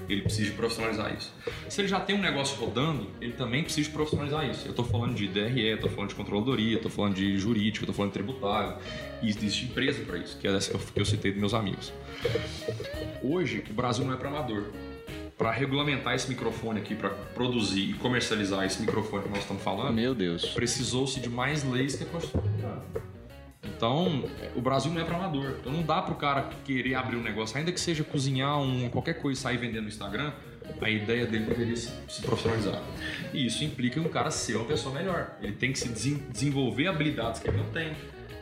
Ele 0.08 0.22
precisa 0.22 0.50
de 0.50 0.56
profissionalizar 0.56 1.14
isso. 1.14 1.32
Se 1.68 1.80
ele 1.80 1.88
já 1.88 2.00
tem 2.00 2.16
um 2.16 2.20
negócio 2.20 2.56
rodando, 2.58 3.06
ele 3.20 3.32
também 3.32 3.62
precisa 3.62 3.88
de 3.88 3.94
profissionalizar 3.94 4.48
isso. 4.48 4.66
Eu 4.66 4.70
estou 4.70 4.84
falando 4.84 5.14
de 5.14 5.28
DRE, 5.28 5.60
estou 5.60 5.90
falando 5.90 6.10
de 6.10 6.14
controladoria, 6.14 6.76
estou 6.76 6.90
falando 6.90 7.14
de 7.14 7.38
jurídico, 7.38 7.84
estou 7.84 7.94
falando 7.94 8.12
de 8.12 8.18
tributário. 8.18 8.76
E 9.22 9.28
existe 9.28 9.66
empresa 9.66 10.02
para 10.04 10.18
isso, 10.18 10.38
que 10.38 10.48
é 10.48 10.54
essa 10.54 10.76
que 10.76 11.00
eu 11.00 11.04
citei 11.04 11.30
dos 11.30 11.40
meus 11.40 11.54
amigos. 11.54 11.92
Hoje, 13.22 13.62
o 13.68 13.72
Brasil 13.72 14.04
não 14.04 14.14
é 14.14 14.16
para 14.16 14.28
amador 14.28 14.64
para 15.36 15.50
regulamentar 15.50 16.14
esse 16.14 16.28
microfone 16.28 16.78
aqui, 16.78 16.94
para 16.94 17.10
produzir 17.10 17.90
e 17.90 17.94
comercializar 17.94 18.64
esse 18.64 18.80
microfone 18.80 19.24
que 19.24 19.28
nós 19.28 19.40
estamos 19.40 19.60
falando, 19.60 19.92
Meu 19.92 20.14
Deus. 20.14 20.44
precisou-se 20.50 21.18
de 21.18 21.28
mais 21.28 21.64
leis 21.64 21.96
que 21.96 22.04
a 22.04 22.06
Constituição. 22.06 22.82
Então, 23.64 24.24
o 24.56 24.60
Brasil 24.60 24.92
não 24.92 25.00
é 25.00 25.04
para 25.04 25.16
amador. 25.16 25.56
Então, 25.60 25.72
não 25.72 25.82
dá 25.82 26.02
para 26.02 26.12
o 26.12 26.16
cara 26.16 26.50
querer 26.64 26.94
abrir 26.94 27.16
um 27.16 27.22
negócio, 27.22 27.56
ainda 27.56 27.70
que 27.70 27.80
seja 27.80 28.02
cozinhar 28.02 28.60
um, 28.60 28.88
qualquer 28.90 29.14
coisa 29.14 29.38
e 29.38 29.42
sair 29.42 29.56
vendendo 29.56 29.82
no 29.82 29.88
Instagram, 29.88 30.32
a 30.80 30.90
ideia 30.90 31.26
dele 31.26 31.44
deveria 31.44 31.76
se, 31.76 31.90
se 32.08 32.22
profissionalizar. 32.22 32.82
E 33.32 33.46
isso 33.46 33.62
implica 33.64 34.00
um 34.00 34.08
cara 34.08 34.30
ser 34.30 34.56
uma 34.56 34.64
pessoa 34.64 34.94
melhor. 34.94 35.36
Ele 35.40 35.52
tem 35.52 35.72
que 35.72 35.78
se 35.78 35.88
desenvolver 35.88 36.88
habilidades 36.88 37.40
que 37.40 37.48
ele 37.48 37.58
não 37.58 37.70
tem. 37.70 37.92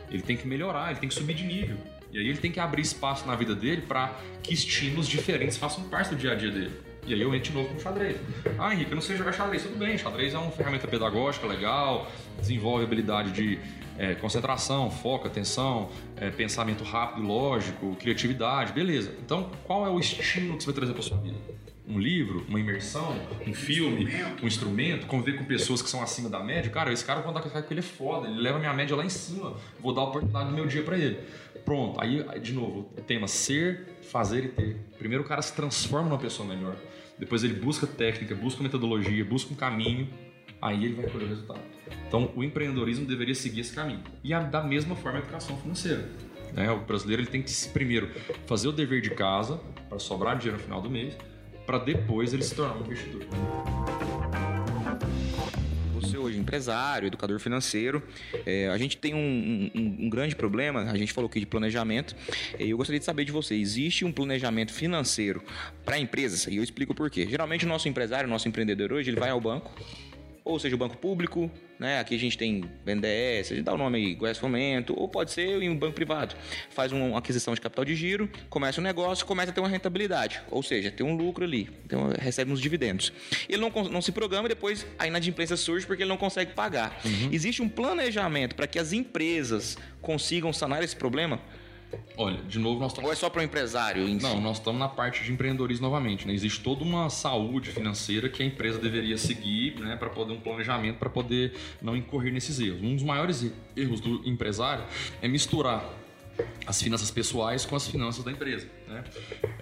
Ele 0.09 0.21
tem 0.21 0.35
que 0.35 0.47
melhorar, 0.47 0.91
ele 0.91 0.99
tem 0.99 1.09
que 1.09 1.15
subir 1.15 1.33
de 1.33 1.45
nível. 1.45 1.77
E 2.11 2.17
aí 2.17 2.27
ele 2.27 2.37
tem 2.37 2.51
que 2.51 2.59
abrir 2.59 2.81
espaço 2.81 3.25
na 3.25 3.35
vida 3.35 3.55
dele 3.55 3.83
para 3.83 4.13
que 4.43 4.53
estímulos 4.53 5.07
diferentes 5.07 5.55
façam 5.55 5.85
parte 5.85 6.09
do 6.09 6.15
dia 6.17 6.33
a 6.33 6.35
dia 6.35 6.51
dele. 6.51 6.91
E 7.07 7.13
aí 7.13 7.21
eu 7.21 7.33
entro 7.33 7.51
de 7.51 7.57
novo 7.57 7.73
com 7.73 7.79
xadrez. 7.79 8.17
Ah, 8.59 8.73
Henrique, 8.73 8.91
eu 8.91 8.95
não 8.95 9.01
sei 9.01 9.15
jogar 9.17 9.31
xadrez. 9.31 9.63
Tudo 9.63 9.77
bem, 9.77 9.97
xadrez 9.97 10.33
é 10.33 10.37
uma 10.37 10.51
ferramenta 10.51 10.87
pedagógica 10.87 11.47
legal, 11.47 12.11
desenvolve 12.39 12.83
habilidade 12.83 13.31
de 13.31 13.59
é, 13.97 14.15
concentração, 14.15 14.89
foco, 14.89 15.27
atenção, 15.27 15.89
é, 16.15 16.29
pensamento 16.29 16.83
rápido, 16.83 17.25
lógico, 17.25 17.95
criatividade, 17.95 18.73
beleza. 18.73 19.15
Então, 19.23 19.49
qual 19.63 19.85
é 19.85 19.89
o 19.89 19.99
estímulo 19.99 20.57
que 20.57 20.63
você 20.63 20.67
vai 20.71 20.75
trazer 20.75 20.93
para 20.93 21.01
sua 21.01 21.17
vida? 21.17 21.37
Um 21.87 21.99
livro, 21.99 22.45
uma 22.47 22.59
imersão, 22.59 23.15
um 23.45 23.53
filme, 23.53 24.07
um 24.41 24.47
instrumento, 24.47 25.07
conviver 25.07 25.37
com 25.37 25.43
pessoas 25.43 25.81
que 25.81 25.89
são 25.89 26.01
acima 26.01 26.29
da 26.29 26.41
média. 26.41 26.71
Cara, 26.71 26.93
esse 26.93 27.03
cara, 27.03 27.19
eu 27.19 27.23
vou 27.23 27.31
andar 27.31 27.41
com 27.41 27.57
ele 27.71 27.79
é 27.79 27.83
foda, 27.83 28.27
ele 28.27 28.39
leva 28.39 28.59
minha 28.59 28.73
média 28.73 28.95
lá 28.95 29.03
em 29.03 29.09
cima, 29.09 29.55
vou 29.79 29.93
dar 29.93 30.01
a 30.01 30.05
oportunidade 30.05 30.49
do 30.49 30.55
meu 30.55 30.67
dia 30.67 30.83
para 30.83 30.97
ele. 30.97 31.19
Pronto, 31.65 31.99
aí, 32.01 32.23
de 32.39 32.53
novo, 32.53 32.89
o 32.97 33.01
tema 33.01 33.27
ser, 33.27 33.97
fazer 34.09 34.45
e 34.45 34.47
ter. 34.49 34.77
Primeiro 34.97 35.23
o 35.23 35.27
cara 35.27 35.41
se 35.41 35.53
transforma 35.53 36.07
numa 36.07 36.19
pessoa 36.19 36.47
melhor. 36.47 36.75
Depois 37.19 37.43
ele 37.43 37.53
busca 37.53 37.85
técnica, 37.85 38.33
busca 38.33 38.63
metodologia, 38.63 39.23
busca 39.23 39.53
um 39.53 39.55
caminho, 39.55 40.07
aí 40.61 40.85
ele 40.85 40.95
vai 40.95 41.09
colher 41.09 41.25
o 41.25 41.29
resultado. 41.29 41.61
Então 42.07 42.31
o 42.35 42.43
empreendedorismo 42.43 43.05
deveria 43.05 43.33
seguir 43.33 43.61
esse 43.61 43.73
caminho. 43.73 44.01
E 44.23 44.33
a, 44.33 44.39
da 44.39 44.63
mesma 44.63 44.95
forma 44.95 45.19
a 45.19 45.21
educação 45.21 45.57
financeira. 45.57 46.07
Né? 46.53 46.69
O 46.71 46.79
brasileiro 46.79 47.21
ele 47.21 47.29
tem 47.29 47.41
que 47.41 47.51
primeiro 47.69 48.09
fazer 48.45 48.67
o 48.67 48.71
dever 48.71 49.01
de 49.01 49.11
casa 49.11 49.59
para 49.89 49.99
sobrar 49.99 50.37
dinheiro 50.37 50.57
no 50.57 50.63
final 50.63 50.81
do 50.81 50.89
mês, 50.89 51.17
para 51.65 51.77
depois 51.77 52.33
ele 52.33 52.43
se 52.43 52.53
tornar 52.53 52.75
um 52.75 52.81
investidor. 52.81 53.25
Você 55.93 56.17
hoje 56.17 56.37
empresário, 56.37 57.07
educador 57.07 57.39
financeiro. 57.39 58.03
É, 58.45 58.67
a 58.69 58.77
gente 58.77 58.97
tem 58.97 59.13
um, 59.13 59.71
um, 59.73 60.05
um, 60.05 60.09
grande 60.09 60.35
problema, 60.35 60.81
a 60.81 60.97
gente 60.97 61.13
falou 61.13 61.29
aqui 61.29 61.39
de 61.39 61.45
planejamento, 61.45 62.15
e 62.59 62.69
eu 62.69 62.77
gostaria 62.77 62.99
de 62.99 63.05
saber 63.05 63.23
de 63.23 63.31
você, 63.31 63.55
existe 63.55 64.03
um 64.03 64.11
planejamento 64.11 64.73
financeiro 64.73 65.41
para 65.85 65.97
empresas? 65.97 66.47
E 66.47 66.57
eu 66.57 66.63
explico 66.63 66.93
por 66.93 67.09
quê. 67.09 67.27
Geralmente 67.29 67.65
o 67.65 67.69
nosso 67.69 67.87
empresário, 67.87 68.27
o 68.27 68.29
nosso 68.29 68.47
empreendedor 68.47 68.91
hoje, 68.91 69.09
ele 69.09 69.19
vai 69.19 69.29
ao 69.29 69.39
banco, 69.39 69.71
ou 70.43 70.59
seja, 70.59 70.75
o 70.75 70.77
banco 70.77 70.97
público, 70.97 71.51
né? 71.79 71.99
Aqui 71.99 72.15
a 72.15 72.19
gente 72.19 72.37
tem 72.37 72.61
BNDES, 72.85 73.51
a 73.51 73.55
gente 73.55 73.63
dá 73.63 73.73
o 73.73 73.77
nome 73.77 73.97
aí, 73.97 74.15
Goiás 74.15 74.37
Fomento, 74.37 74.93
ou 74.97 75.07
pode 75.07 75.31
ser 75.31 75.61
em 75.61 75.69
um 75.69 75.75
banco 75.75 75.93
privado. 75.93 76.35
Faz 76.69 76.91
uma 76.91 77.17
aquisição 77.17 77.53
de 77.53 77.61
capital 77.61 77.85
de 77.85 77.95
giro, 77.95 78.29
começa 78.49 78.79
um 78.79 78.83
negócio, 78.83 79.25
começa 79.25 79.51
a 79.51 79.53
ter 79.53 79.59
uma 79.59 79.69
rentabilidade, 79.69 80.41
ou 80.49 80.61
seja, 80.61 80.91
tem 80.91 81.05
um 81.05 81.15
lucro 81.15 81.43
ali, 81.43 81.69
então 81.85 82.11
recebe 82.19 82.51
uns 82.51 82.61
dividendos. 82.61 83.11
Ele 83.47 83.61
não, 83.61 83.69
não 83.89 84.01
se 84.01 84.11
programa 84.11 84.47
e 84.47 84.49
depois 84.49 84.85
a 84.97 85.07
inadimplência 85.07 85.57
surge 85.57 85.85
porque 85.85 86.03
ele 86.03 86.09
não 86.09 86.17
consegue 86.17 86.53
pagar. 86.53 86.99
Uhum. 87.05 87.29
Existe 87.31 87.61
um 87.61 87.69
planejamento 87.69 88.55
para 88.55 88.67
que 88.67 88.79
as 88.79 88.93
empresas 88.93 89.77
consigam 90.01 90.51
sanar 90.51 90.83
esse 90.83 90.95
problema? 90.95 91.39
Olha, 92.17 92.37
de 92.43 92.59
novo 92.59 92.79
nós 92.79 92.91
estamos. 92.91 93.07
Ou 93.07 93.13
é 93.13 93.15
só 93.15 93.29
para 93.29 93.41
o 93.41 93.43
empresário? 93.43 94.07
Em 94.07 94.17
Não, 94.19 94.35
si? 94.35 94.39
nós 94.39 94.57
estamos 94.57 94.79
na 94.79 94.87
parte 94.87 95.23
de 95.23 95.31
empreendedorismo 95.31 95.85
novamente. 95.85 96.27
Né? 96.27 96.33
Existe 96.33 96.61
toda 96.61 96.83
uma 96.83 97.09
saúde 97.09 97.71
financeira 97.71 98.29
que 98.29 98.43
a 98.43 98.45
empresa 98.45 98.79
deveria 98.79 99.17
seguir 99.17 99.79
né, 99.79 99.95
para 99.95 100.09
poder 100.09 100.33
um 100.33 100.39
planejamento, 100.39 100.97
para 100.97 101.09
poder 101.09 101.53
não 101.81 101.95
incorrer 101.95 102.31
nesses 102.31 102.59
erros. 102.59 102.81
Um 102.81 102.95
dos 102.95 103.03
maiores 103.03 103.51
erros 103.75 103.99
do 103.99 104.27
empresário 104.27 104.83
é 105.21 105.27
misturar 105.27 105.83
as 106.65 106.81
finanças 106.81 107.11
pessoais 107.11 107.65
com 107.65 107.75
as 107.75 107.87
finanças 107.87 108.23
da 108.23 108.31
empresa. 108.31 108.67
Né? 108.87 109.03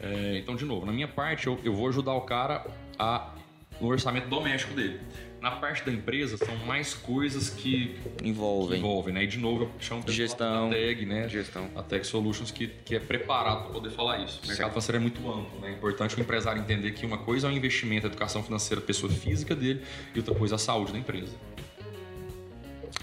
É, 0.02 0.38
então, 0.40 0.56
de 0.56 0.66
novo, 0.66 0.86
na 0.86 0.92
minha 0.92 1.08
parte, 1.08 1.48
eu, 1.48 1.60
eu 1.64 1.74
vou 1.74 1.88
ajudar 1.88 2.14
o 2.14 2.22
cara 2.22 2.66
a, 2.98 3.34
no 3.80 3.88
orçamento 3.88 4.28
doméstico 4.28 4.74
dele. 4.74 5.00
Na 5.42 5.52
parte 5.52 5.86
da 5.86 5.92
empresa 5.92 6.36
são 6.36 6.56
mais 6.66 6.94
coisas 6.94 7.50
que 7.50 7.96
envolvem, 8.22 8.80
que 8.80 8.86
envolvem 8.86 9.14
né? 9.14 9.24
E 9.24 9.28
de 9.28 9.38
novo 9.38 9.64
eu 9.64 9.72
chamo 9.80 10.04
gestão, 10.12 10.70
da 10.70 10.76
tag, 10.76 11.06
né? 11.06 11.30
Gestão. 11.30 11.70
A 11.76 11.82
Tag 11.82 12.06
Solutions 12.06 12.52
que, 12.52 12.68
que 12.68 12.96
é 12.96 13.00
preparado 13.00 13.64
para 13.64 13.72
poder 13.72 13.90
falar 13.92 14.20
isso. 14.20 14.42
O 14.44 14.48
mercado 14.48 14.70
financeiro 14.70 14.98
é 14.98 15.00
muito 15.00 15.20
amplo, 15.32 15.62
né? 15.62 15.70
É 15.70 15.72
importante 15.72 16.18
o 16.18 16.20
empresário 16.20 16.62
entender 16.62 16.92
que 16.92 17.06
uma 17.06 17.20
coisa 17.20 17.48
é 17.48 17.52
o 17.52 17.54
investimento, 17.54 18.06
a 18.06 18.10
educação 18.10 18.44
financeira 18.44 18.82
da 18.82 18.88
pessoa 18.88 19.10
física 19.10 19.56
dele 19.56 19.82
e 20.14 20.20
outra 20.20 20.36
coisa 20.36 20.56
é 20.56 20.58
a 20.58 20.60
saúde 20.60 20.92
da 20.92 21.00
empresa. 21.00 21.34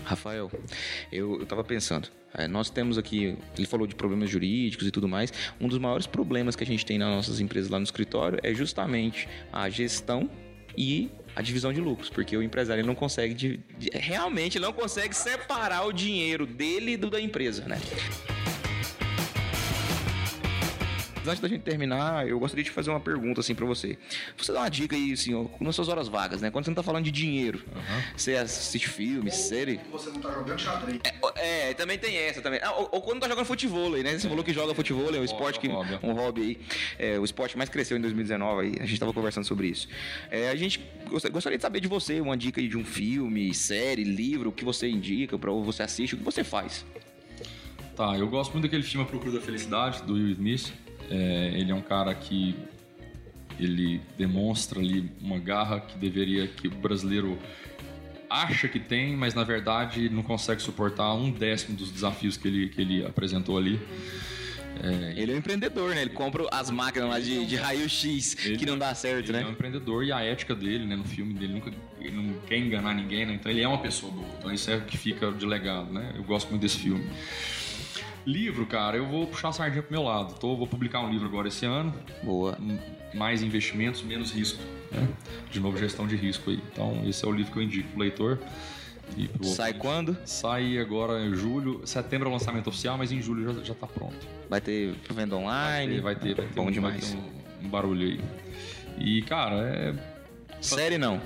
Rafael, 0.05 0.51
eu 1.11 1.43
estava 1.43 1.65
pensando, 1.65 2.09
é, 2.35 2.47
nós 2.47 2.69
temos 2.69 2.99
aqui, 2.99 3.37
ele 3.57 3.67
falou 3.67 3.87
de 3.87 3.95
problemas 3.95 4.29
jurídicos 4.29 4.87
e 4.87 4.91
tudo 4.91 5.09
mais. 5.09 5.33
Um 5.61 5.67
dos 5.67 5.79
maiores 5.79 6.07
problemas 6.07 6.55
que 6.55 6.63
a 6.63 6.67
gente 6.67 6.85
tem 6.85 6.99
nas 6.99 7.09
nossas 7.09 7.41
empresas 7.41 7.71
lá 7.71 7.79
no 7.79 7.85
escritório 7.85 8.39
é 8.43 8.53
justamente 8.55 9.27
a 9.53 9.69
gestão 9.71 10.31
e 10.77 11.11
a 11.35 11.43
divisão 11.43 11.73
de 11.73 11.81
lucros, 11.81 12.09
porque 12.09 12.37
o 12.37 12.43
empresário 12.43 12.85
não 12.85 12.95
consegue, 12.95 13.61
realmente 13.93 14.59
não 14.59 14.73
consegue 14.73 15.15
separar 15.15 15.87
o 15.87 15.93
dinheiro 15.93 16.47
dele 16.47 16.97
do 16.97 17.11
da 17.11 17.21
empresa, 17.21 17.67
né? 17.67 17.79
Antes 21.29 21.41
da 21.41 21.49
gente 21.49 21.63
terminar, 21.63 22.29
eu 22.29 22.39
gostaria 22.39 22.65
de 22.65 22.71
fazer 22.71 22.91
uma 22.91 23.01
pergunta 23.01 23.41
assim 23.41 23.55
para 23.55 23.67
você. 23.67 23.99
Você 24.37 24.53
dá 24.53 24.61
uma 24.61 24.69
dica 24.69 24.97
aí, 24.97 25.13
assim, 25.13 25.35
ó, 25.35 25.47
nas 25.61 25.75
suas 25.75 25.89
horas 25.89 26.09
vagas, 26.09 26.41
né? 26.41 26.51
Quando 26.51 26.65
você 26.65 26.71
não 26.71 26.75
tá 26.75 26.83
falando 26.83 27.05
de 27.05 27.11
dinheiro, 27.11 27.63
uhum. 27.75 28.03
você 28.17 28.35
assiste 28.35 28.89
filme, 28.89 29.31
ou 29.31 29.37
série. 29.37 29.81
Você 29.91 30.11
não 30.11 30.21
tá 30.21 30.33
jogando 30.33 30.59
xadrez. 30.59 31.01
É, 31.37 31.71
é, 31.71 31.75
também 31.75 31.99
tem 31.99 32.17
essa 32.17 32.41
também. 32.41 32.61
Ah, 32.63 32.73
ou, 32.73 32.89
ou, 32.93 33.03
quando 33.03 33.21
tá 33.21 33.29
jogando 33.29 33.45
futebol 33.45 33.95
aí, 33.95 34.03
né? 34.03 34.19
Você 34.19 34.27
é. 34.27 34.31
falou 34.31 34.45
que 34.45 34.53
joga 34.53 34.75
futebol, 34.75 35.15
é 35.15 35.19
um 35.19 35.25
esporte 35.25 35.59
que. 35.59 35.69
Um 35.69 36.13
hobby 36.13 36.43
aí. 36.43 36.59
É, 36.99 37.19
o 37.19 37.25
esporte 37.25 37.57
mais 37.57 37.69
cresceu 37.69 37.97
em 37.97 38.01
2019 38.01 38.67
aí. 38.67 38.75
A 38.81 38.87
gente 38.87 38.99
tava 38.99 39.13
conversando 39.13 39.45
sobre 39.45 39.69
isso. 39.69 39.89
É, 40.31 40.51
a 40.51 40.57
gente 40.57 40.85
gostaria 41.09 41.59
de 41.59 41.63
saber 41.63 41.81
de 41.81 41.89
você, 41.89 42.21
uma 42.21 42.37
dica 42.37 42.61
aí 42.61 42.69
de 42.69 42.77
um 42.77 42.85
filme, 42.85 43.53
série, 43.55 44.05
livro, 44.05 44.51
o 44.51 44.53
que 44.53 44.65
você 44.65 44.89
indica, 44.89 45.39
para 45.39 45.51
você 45.51 45.83
assiste, 45.83 46.15
o 46.15 46.19
que 46.19 46.25
você 46.25 46.43
faz. 46.45 46.85
Tá, 47.97 48.17
eu 48.19 48.29
gosto 48.29 48.53
muito 48.53 48.65
daquele 48.65 48.83
filme 48.83 49.07
A 49.07 49.09
Procura 49.09 49.33
da 49.33 49.41
Felicidade, 49.41 50.03
do 50.03 50.15
Will 50.15 50.31
Smith. 50.33 50.73
É, 51.11 51.53
ele 51.55 51.71
é 51.71 51.75
um 51.75 51.83
cara 51.83 52.15
que 52.15 52.57
ele 53.59 54.01
demonstra 54.19 54.81
ali 54.81 55.11
uma 55.21 55.39
garra 55.39 55.81
que 55.81 55.97
deveria 55.99 56.47
que 56.47 56.69
o 56.69 56.71
brasileiro 56.71 57.39
acha 58.29 58.69
que 58.69 58.79
tem, 58.79 59.17
mas 59.17 59.35
na 59.35 59.45
verdade 59.45 60.09
não 60.09 60.23
consegue 60.23 60.61
suportar 60.61 61.15
um 61.15 61.31
décimo 61.31 61.77
dos 61.77 61.91
desafios 61.91 62.37
que 62.37 62.49
ele, 62.49 62.69
que 62.69 62.81
ele 62.81 63.05
apresentou 63.05 63.57
ali. 63.57 63.81
É, 64.83 65.15
ele 65.17 65.33
é 65.33 65.35
um 65.35 65.39
empreendedor, 65.39 65.95
né? 65.95 66.03
Ele 66.03 66.11
compra 66.11 66.47
as 66.53 66.71
máquinas 66.71 67.09
lá 67.09 67.19
de, 67.19 67.47
de 67.47 67.57
raio-x 67.57 68.35
que 68.35 68.67
não 68.67 68.77
dá 68.77 68.95
certo, 68.95 69.27
ele 69.27 69.33
né? 69.33 69.39
Ele 69.39 69.47
é 69.47 69.51
um 69.51 69.53
empreendedor 69.53 70.05
e 70.05 70.13
a 70.13 70.21
ética 70.21 70.55
dele, 70.55 70.85
né? 70.85 70.97
No 70.97 71.05
filme 71.05 71.33
dele, 71.33 71.55
nunca, 71.55 71.73
ele 71.99 72.15
não 72.15 72.35
quer 72.47 72.59
enganar 72.59 72.95
ninguém, 72.95 73.25
né? 73.25 73.35
Então 73.35 73.51
ele 73.51 73.63
é 73.63 73.69
uma 73.69 73.79
pessoa 73.79 74.13
boa. 74.13 74.27
Então 74.39 74.53
isso 74.53 74.71
é 74.71 74.77
o 74.77 74.83
que 74.83 74.99
fica 74.99 75.33
de 75.33 75.47
legado, 75.47 75.93
né? 75.93 76.13
Eu 76.15 76.25
gosto 76.25 76.51
muito 76.51 76.61
desse 76.61 76.79
filme. 76.79 77.07
Livro, 78.27 78.67
cara, 78.67 78.97
eu 78.97 79.07
vou 79.07 79.25
puxar 79.25 79.51
a 79.51 79.53
sardinha 79.53 79.83
pro 79.83 79.93
meu 79.93 80.03
lado. 80.03 80.35
Tô, 80.35 80.57
vou 80.57 80.67
publicar 80.67 81.01
um 81.01 81.11
livro 81.11 81.29
agora 81.29 81.47
esse 81.47 81.65
ano. 81.65 81.95
Boa. 82.25 82.59
Mais 83.15 83.41
investimentos, 83.41 84.03
menos 84.03 84.33
risco. 84.33 84.61
Né? 84.91 85.09
De 85.49 85.61
novo, 85.61 85.79
gestão 85.79 86.09
de 86.09 86.17
risco 86.17 86.51
aí. 86.51 86.61
Então, 86.73 87.03
esse 87.07 87.25
é 87.25 87.29
o 87.29 87.31
livro 87.31 87.53
que 87.53 87.59
eu 87.59 87.63
indico 87.63 87.89
pro 87.91 88.01
leitor. 88.01 88.41
Sai 89.43 89.75
quando? 89.75 90.17
Sai 90.25 90.77
agora 90.77 91.25
em 91.25 91.37
julho. 91.37 91.83
Setembro 91.87 92.27
é 92.27 92.31
o 92.31 92.33
lançamento 92.33 92.67
oficial, 92.67 92.99
mas 92.99 93.13
em 93.13 93.23
julho 93.23 93.55
já, 93.55 93.63
já 93.63 93.75
tá 93.75 93.87
pronto. 93.87 94.27
Vai 94.51 94.61
ter 94.61 94.97
venda 95.09 95.37
online? 95.37 96.01
Vai 96.01 96.17
ter, 96.17 96.35
vai 96.35 96.35
ter. 96.35 96.35
Vai 96.35 96.47
ter 96.47 96.55
Bom 96.55 96.67
um, 96.67 96.71
demais. 96.73 97.13
Vai 97.13 97.23
ter 97.23 97.29
um, 97.63 97.67
um 97.67 97.69
barulho 97.69 98.09
aí. 98.09 98.21
E, 98.99 99.23
cara, 99.23 99.55
é. 99.57 99.95
Série 100.61 100.99
não 100.99 101.21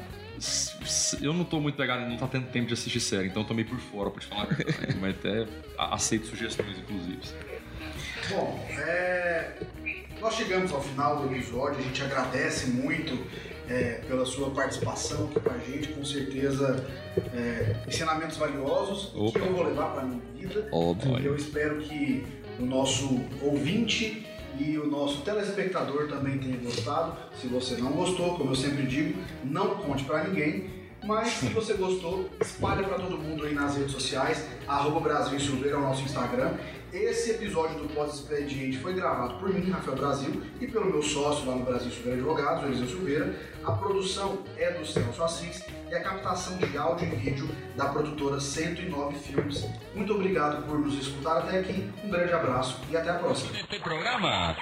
eu 1.21 1.33
não 1.33 1.45
tô 1.45 1.61
muito 1.61 1.77
pegado, 1.77 2.09
não 2.09 2.17
tá 2.17 2.27
tendo 2.27 2.47
tempo 2.49 2.67
de 2.67 2.75
assistir 2.75 3.01
série, 3.01 3.29
então 3.29 3.43
eu 3.43 3.49
tô 3.49 3.55
meio 3.55 3.69
por 3.69 3.79
fora, 3.79 4.11
pra 4.11 4.21
te 4.21 4.27
falar 4.27 4.43
a 4.43 4.47
verdade. 4.47 4.97
mas 5.01 5.15
até 5.17 5.47
aceito 5.77 6.27
sugestões, 6.27 6.79
inclusive. 6.79 7.21
Bom, 8.31 8.67
é... 8.71 9.53
nós 10.21 10.35
chegamos 10.35 10.73
ao 10.73 10.83
final 10.83 11.21
do 11.21 11.35
episódio, 11.35 11.79
a 11.79 11.83
gente 11.83 12.03
agradece 12.03 12.69
muito 12.69 13.19
é, 13.69 14.01
pela 14.09 14.27
sua 14.27 14.51
participação 14.51 15.27
aqui 15.27 15.41
com 15.41 15.51
a 15.51 15.59
gente, 15.59 15.89
com 15.89 16.05
certeza 16.05 16.85
é, 17.33 17.77
ensinamentos 17.87 18.37
valiosos 18.37 19.15
Opa. 19.15 19.39
que 19.39 19.47
eu 19.47 19.53
vou 19.53 19.65
levar 19.65 19.93
para 19.93 20.03
minha 20.03 20.21
vida. 20.37 20.69
Óbvio. 20.73 21.19
Eu 21.19 21.37
espero 21.37 21.79
que 21.79 22.27
o 22.59 22.65
nosso 22.65 23.21
ouvinte 23.41 24.27
e 24.61 24.79
o 24.79 24.87
nosso 24.87 25.23
telespectador 25.23 26.07
também 26.09 26.39
tenha 26.39 26.59
gostado. 26.59 27.17
Se 27.41 27.47
você 27.47 27.77
não 27.77 27.93
gostou, 27.93 28.37
como 28.37 28.51
eu 28.51 28.55
sempre 28.55 28.87
digo, 28.87 29.19
não 29.43 29.77
conte 29.77 30.05
para 30.05 30.25
ninguém. 30.25 30.69
Mas 31.03 31.29
se 31.29 31.47
você 31.47 31.73
gostou, 31.75 32.29
espalhe 32.39 32.85
para 32.85 32.99
todo 32.99 33.17
mundo 33.17 33.47
aí 33.47 33.55
nas 33.55 33.75
redes 33.75 33.93
sociais, 33.93 34.47
arroba 34.69 35.01
Brasil 35.01 35.41
Silveira 35.41 35.77
é 35.77 35.79
o 35.79 35.83
nosso 35.83 36.03
Instagram. 36.03 36.53
Esse 36.93 37.31
episódio 37.31 37.79
do 37.79 37.95
Pós-Expediente 37.95 38.79
foi 38.79 38.95
gravado 38.95 39.35
por 39.35 39.49
mim, 39.55 39.71
Rafael 39.71 39.97
Brasil, 39.97 40.43
e 40.61 40.67
pelo 40.67 40.87
meu 40.87 41.01
sócio 41.01 41.47
lá 41.47 41.55
no 41.55 41.65
Brasil 41.65 41.89
Silveira 41.89 42.19
Advogados, 42.19 42.65
Eliseu 42.65 42.89
Silveira. 42.89 43.35
A 43.65 43.73
produção 43.73 44.43
é 44.57 44.73
do 44.73 44.85
Celso 44.85 45.23
Assis 45.23 45.65
e 45.89 45.95
a 45.95 46.03
captação 46.03 46.57
de 46.57 46.77
áudio 46.77 47.07
e 47.07 47.15
vídeo 47.15 47.49
da 47.77 47.87
produtora 47.91 48.41
109 48.41 49.17
Filmes. 49.21 49.69
Muito 49.95 50.15
obrigado 50.15 50.67
por 50.67 50.81
nos 50.81 50.95
escutar 50.95 51.39
até 51.39 51.61
aqui, 51.61 51.89
um 52.03 52.11
grande 52.11 52.33
abraço 52.33 52.81
e 52.91 52.97
até 52.97 53.11
a 53.11 53.15
próxima. 53.15 53.53
Programa. 53.85 54.57